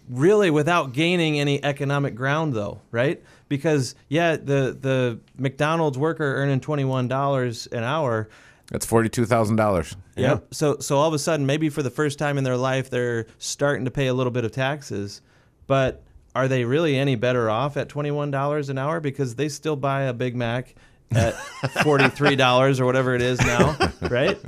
really 0.08 0.50
without 0.50 0.92
gaining 0.92 1.40
any 1.40 1.62
economic 1.64 2.14
ground 2.14 2.54
though 2.54 2.80
right 2.92 3.22
because 3.48 3.96
yeah 4.08 4.36
the 4.36 4.76
the 4.80 5.18
mcdonald's 5.36 5.98
worker 5.98 6.36
earning 6.36 6.60
$21 6.60 7.72
an 7.72 7.82
hour 7.82 8.28
That's 8.70 8.86
forty 8.86 9.08
two 9.08 9.26
thousand 9.26 9.56
dollars. 9.56 9.96
Yep. 10.16 10.54
So 10.54 10.78
so 10.80 10.96
all 10.96 11.06
of 11.08 11.14
a 11.14 11.18
sudden, 11.18 11.44
maybe 11.46 11.68
for 11.68 11.82
the 11.82 11.90
first 11.90 12.18
time 12.18 12.36
in 12.38 12.42
their 12.44 12.56
life, 12.56 12.88
they're 12.90 13.26
starting 13.38 13.84
to 13.84 13.90
pay 13.92 14.06
a 14.08 14.14
little 14.14 14.32
bit 14.32 14.44
of 14.44 14.50
taxes. 14.52 15.20
but 15.68 16.02
are 16.36 16.48
they 16.48 16.66
really 16.66 16.98
any 16.98 17.14
better 17.14 17.48
off 17.48 17.78
at 17.78 17.88
$21 17.88 18.68
an 18.68 18.76
hour 18.76 19.00
because 19.00 19.36
they 19.36 19.48
still 19.48 19.74
buy 19.74 20.02
a 20.02 20.12
Big 20.12 20.36
Mac 20.36 20.74
at 21.12 21.32
$43 21.62 22.78
or 22.78 22.84
whatever 22.84 23.14
it 23.14 23.22
is 23.22 23.40
now, 23.40 23.74
right? 24.02 24.38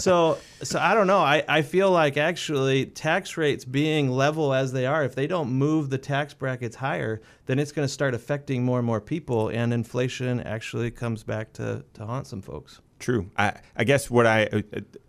So 0.00 0.38
so 0.62 0.78
I 0.78 0.94
don't 0.94 1.06
know. 1.06 1.18
I, 1.18 1.44
I 1.46 1.60
feel 1.60 1.90
like 1.90 2.16
actually 2.16 2.86
tax 2.86 3.36
rates 3.36 3.66
being 3.66 4.10
level 4.10 4.54
as 4.54 4.72
they 4.72 4.86
are, 4.86 5.04
if 5.04 5.14
they 5.14 5.26
don't 5.26 5.50
move 5.50 5.90
the 5.90 5.98
tax 5.98 6.32
brackets 6.32 6.76
higher, 6.76 7.20
then 7.44 7.58
it's 7.58 7.70
going 7.70 7.86
to 7.86 7.92
start 7.92 8.14
affecting 8.14 8.64
more 8.64 8.78
and 8.78 8.86
more 8.86 9.02
people 9.02 9.50
and 9.50 9.74
inflation 9.74 10.40
actually 10.40 10.90
comes 10.90 11.22
back 11.22 11.52
to, 11.54 11.84
to 11.92 12.06
haunt 12.06 12.26
some 12.26 12.40
folks. 12.40 12.80
True. 12.98 13.30
I, 13.36 13.52
I 13.76 13.84
guess 13.84 14.10
what 14.10 14.26
I 14.26 14.48
a, 14.52 14.62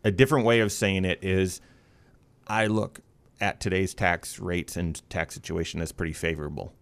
a 0.03 0.11
different 0.11 0.45
way 0.45 0.59
of 0.59 0.73
saying 0.73 1.05
it 1.05 1.19
is, 1.21 1.61
I 2.49 2.67
look 2.67 2.99
at 3.39 3.59
today's 3.59 3.93
tax 3.93 4.39
rates 4.39 4.75
and 4.77 5.01
tax 5.09 5.33
situation 5.35 5.81
as 5.81 5.91
pretty 5.91 6.13
favorable 6.13 6.73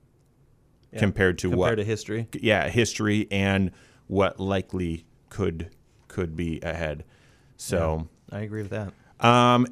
Yeah. 0.91 0.99
compared 0.99 1.37
to 1.39 1.49
Compared 1.49 1.59
what 1.59 1.75
to 1.75 1.83
history. 1.83 2.27
yeah 2.39 2.69
history 2.69 3.27
and 3.31 3.71
what 4.07 4.39
likely 4.39 5.05
could 5.29 5.69
could 6.07 6.35
be 6.35 6.59
ahead. 6.61 7.03
So, 7.57 8.07
I 8.31 8.39
agree 8.41 8.61
with 8.61 8.71
that. 8.71 8.93
um, 9.25 9.67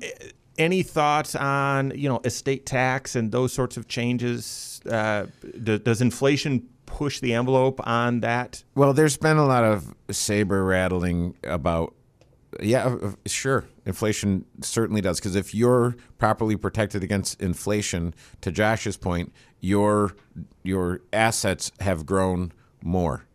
any 0.58 0.84
thoughts 0.84 1.36
on 1.36 1.92
you 1.96 2.10
know 2.10 2.20
estate 2.26 2.66
tax 2.66 3.16
and 3.16 3.32
those 3.32 3.54
sorts 3.54 3.78
of 3.78 3.88
changes? 3.88 4.82
Uh, 4.90 5.28
do, 5.64 5.78
does 5.80 6.02
inflation 6.02 6.68
push 6.86 7.20
the 7.22 7.34
envelope 7.34 7.80
on 7.88 8.20
that? 8.22 8.64
Well, 8.76 8.94
there's 8.94 9.18
been 9.18 9.38
a 9.38 9.46
lot 9.46 9.64
of 9.64 9.94
saber 10.12 10.64
rattling 10.66 11.36
about. 11.44 11.94
Yeah, 12.62 12.98
sure. 13.26 13.66
Inflation 13.86 14.46
certainly 14.62 15.02
does 15.02 15.20
because 15.20 15.36
if 15.36 15.54
you're 15.54 15.96
properly 16.18 16.56
protected 16.56 17.04
against 17.04 17.42
inflation, 17.42 18.14
to 18.42 18.52
Josh's 18.52 18.98
point, 18.98 19.34
your 19.60 20.16
your 20.64 21.02
assets 21.12 21.72
have 21.82 22.06
grown 22.06 22.54
more, 22.82 23.26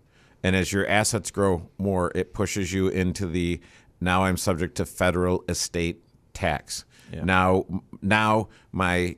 and 0.43 0.57
as 0.57 0.73
your 0.73 0.87
assets 0.87 1.31
grow 1.31 1.69
more, 1.77 2.11
it 2.15 2.33
pushes 2.33 2.73
you 2.73 2.89
into 2.89 3.27
the 3.27 3.61
now 4.01 4.25
I'm 4.25 4.37
subject 4.37 4.77
to 4.77 4.87
federal 4.87 5.45
estate 5.49 6.03
tax. 6.33 6.85
Now, 7.25 7.65
now 8.01 8.49
my 8.73 9.17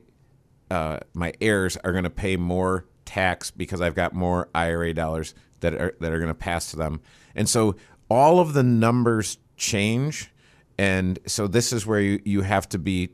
uh, 0.69 0.99
my 1.13 1.33
heirs 1.41 1.77
are 1.83 1.91
going 1.91 2.05
to 2.05 2.09
pay 2.09 2.37
more 2.37 2.85
tax 3.05 3.51
because 3.51 3.81
I've 3.81 3.95
got 3.95 4.13
more 4.13 4.49
IRA 4.55 4.93
dollars 4.93 5.33
that 5.59 5.73
are 5.75 5.95
that 5.99 6.11
are 6.11 6.17
going 6.17 6.29
to 6.29 6.33
pass 6.33 6.71
to 6.71 6.77
them, 6.77 7.01
and 7.35 7.47
so 7.47 7.75
all 8.09 8.39
of 8.39 8.53
the 8.53 8.63
numbers 8.63 9.37
change, 9.55 10.30
and 10.81 11.19
so 11.27 11.45
this 11.45 11.71
is 11.71 11.85
where 11.85 11.99
you, 11.99 12.19
you 12.25 12.41
have 12.41 12.67
to 12.69 12.79
be 12.79 13.09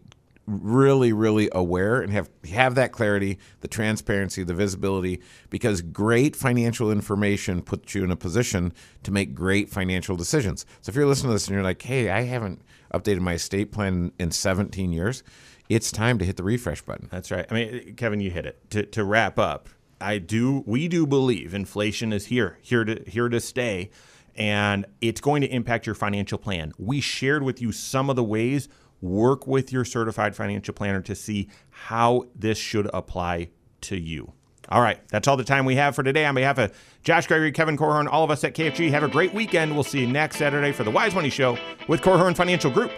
really 0.45 1.11
really 1.11 1.49
aware 1.51 1.99
and 1.99 2.13
have 2.13 2.29
have 2.49 2.75
that 2.75 2.93
clarity, 2.93 3.37
the 3.59 3.67
transparency, 3.67 4.41
the 4.43 4.53
visibility, 4.53 5.21
because 5.49 5.81
great 5.81 6.33
financial 6.33 6.89
information 6.89 7.61
puts 7.61 7.93
you 7.93 8.05
in 8.05 8.11
a 8.11 8.15
position 8.15 8.71
to 9.03 9.11
make 9.11 9.35
great 9.35 9.69
financial 9.69 10.15
decisions. 10.15 10.65
So 10.81 10.89
if 10.89 10.95
you're 10.95 11.05
listening 11.05 11.31
to 11.31 11.33
this 11.35 11.47
and 11.47 11.55
you're 11.55 11.63
like, 11.63 11.81
hey, 11.81 12.09
I 12.09 12.21
haven't 12.21 12.61
updated 12.93 13.19
my 13.19 13.33
estate 13.33 13.73
plan 13.73 14.13
in 14.17 14.31
17 14.31 14.93
years. 14.93 15.21
It's 15.67 15.91
time 15.91 16.17
to 16.19 16.23
hit 16.23 16.37
the 16.37 16.43
refresh 16.43 16.81
button. 16.81 17.09
That's 17.11 17.29
right. 17.29 17.45
I 17.51 17.53
mean, 17.53 17.95
Kevin, 17.95 18.21
you 18.21 18.31
hit 18.31 18.45
it. 18.45 18.69
To, 18.69 18.83
to 18.85 19.03
wrap 19.03 19.37
up, 19.37 19.67
I 19.99 20.19
do. 20.19 20.63
We 20.65 20.87
do 20.87 21.05
believe 21.05 21.53
inflation 21.53 22.13
is 22.13 22.27
here, 22.27 22.57
here 22.61 22.85
to 22.85 23.03
here 23.05 23.27
to 23.27 23.41
stay, 23.41 23.89
and 24.37 24.85
it's 25.01 25.21
going 25.21 25.41
to 25.41 25.47
impact 25.47 25.85
your 25.85 25.95
financial 25.95 26.37
plan. 26.37 26.73
We 26.77 27.01
shared 27.01 27.43
with 27.43 27.61
you 27.61 27.71
some 27.71 28.09
of 28.09 28.15
the 28.15 28.23
ways. 28.23 28.69
Work 29.01 29.45
with 29.45 29.71
your 29.71 29.85
certified 29.85 30.35
financial 30.35 30.73
planner 30.73 31.01
to 31.01 31.15
see 31.15 31.49
how 31.69 32.25
this 32.35 32.57
should 32.57 32.89
apply 32.93 33.49
to 33.81 33.97
you. 33.97 34.33
All 34.69 34.81
right, 34.81 34.99
that's 35.09 35.27
all 35.27 35.37
the 35.37 35.43
time 35.43 35.65
we 35.65 35.75
have 35.75 35.95
for 35.95 36.03
today. 36.03 36.25
On 36.25 36.35
behalf 36.35 36.57
of 36.57 36.73
Josh 37.03 37.25
Gregory, 37.27 37.51
Kevin 37.51 37.77
Korhorn, 37.77 38.07
all 38.11 38.23
of 38.23 38.31
us 38.31 38.43
at 38.43 38.53
KFG, 38.53 38.89
have 38.89 39.03
a 39.03 39.07
great 39.07 39.33
weekend. 39.33 39.73
We'll 39.73 39.83
see 39.83 40.01
you 40.01 40.07
next 40.07 40.37
Saturday 40.37 40.73
for 40.73 40.83
the 40.83 40.91
Wise 40.91 41.15
Money 41.15 41.29
Show 41.29 41.57
with 41.87 42.01
Korhorn 42.01 42.35
Financial 42.35 42.69
Group. 42.69 42.91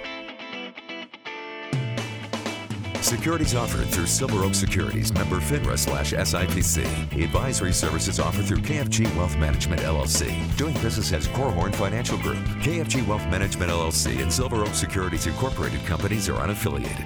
Securities 3.10 3.56
offered 3.56 3.88
through 3.88 4.06
Silver 4.06 4.44
Oak 4.44 4.54
Securities, 4.54 5.12
member 5.12 5.40
FINRA 5.40 5.80
slash 5.80 6.14
SIPC. 6.14 6.84
Advisory 7.24 7.74
services 7.74 8.20
offered 8.20 8.46
through 8.46 8.60
KFG 8.60 9.04
Wealth 9.16 9.36
Management 9.38 9.82
LLC. 9.82 10.56
Doing 10.58 10.76
business 10.76 11.12
as 11.12 11.28
Korhorn 11.30 11.74
Financial 11.74 12.20
Group. 12.20 12.38
KFG 12.62 13.08
Wealth 13.08 13.26
Management 13.32 13.72
LLC 13.72 14.22
and 14.22 14.32
Silver 14.32 14.58
Oak 14.58 14.76
Securities 14.76 15.26
Incorporated 15.26 15.84
companies 15.88 16.30
are 16.30 16.36
unaffiliated. 16.36 17.04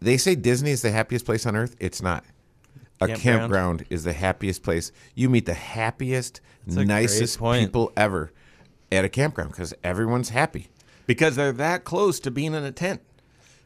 They 0.00 0.16
say 0.16 0.34
Disney 0.36 0.70
is 0.70 0.80
the 0.80 0.90
happiest 0.90 1.26
place 1.26 1.44
on 1.44 1.54
earth. 1.54 1.76
It's 1.78 2.00
not. 2.00 2.24
A 3.02 3.08
Campground. 3.08 3.20
campground, 3.20 3.84
is 3.90 4.04
the 4.04 4.14
happiest 4.14 4.62
place. 4.62 4.90
You 5.14 5.28
meet 5.28 5.44
the 5.44 5.52
happiest, 5.52 6.40
a 6.66 6.76
great 6.76 6.86
nicest 6.86 7.38
point. 7.38 7.66
people 7.66 7.92
ever 7.94 8.32
at 8.90 9.04
a 9.04 9.08
campground 9.08 9.50
because 9.52 9.74
everyone's 9.84 10.30
happy. 10.30 10.68
because 11.06 11.36
they're 11.36 11.52
that 11.52 11.84
close 11.84 12.20
to 12.20 12.30
being 12.30 12.54
in 12.54 12.64
a 12.64 12.72
tent. 12.72 13.00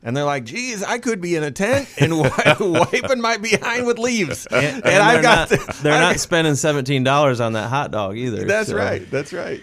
And 0.05 0.17
they're 0.17 0.25
like, 0.25 0.45
geez, 0.45 0.83
I 0.83 0.99
could 0.99 1.21
be 1.21 1.37
in 1.37 1.45
a 1.45 1.53
tent 1.53 1.89
and 2.01 2.11
wi- 2.23 2.57
wiping 2.93 3.21
my 3.21 3.37
behind 3.37 3.87
with 3.87 3.99
leaves. 4.01 4.47
And, 4.47 4.85
And 4.85 5.03
I've 5.03 5.23
got. 5.23 5.51
not, 5.51 5.61
they're 5.77 5.93
I've 5.95 6.01
not 6.01 6.19
spending 6.21 6.57
seventeen 6.57 7.05
dollars 7.05 7.41
on 7.41 7.53
that 7.53 7.69
hot 7.69 7.93
dog 7.93 8.17
either. 8.17 8.45
That's 8.45 8.71
so- 8.71 8.77
right. 8.77 9.09
That's 9.11 9.33
right. 9.33 9.63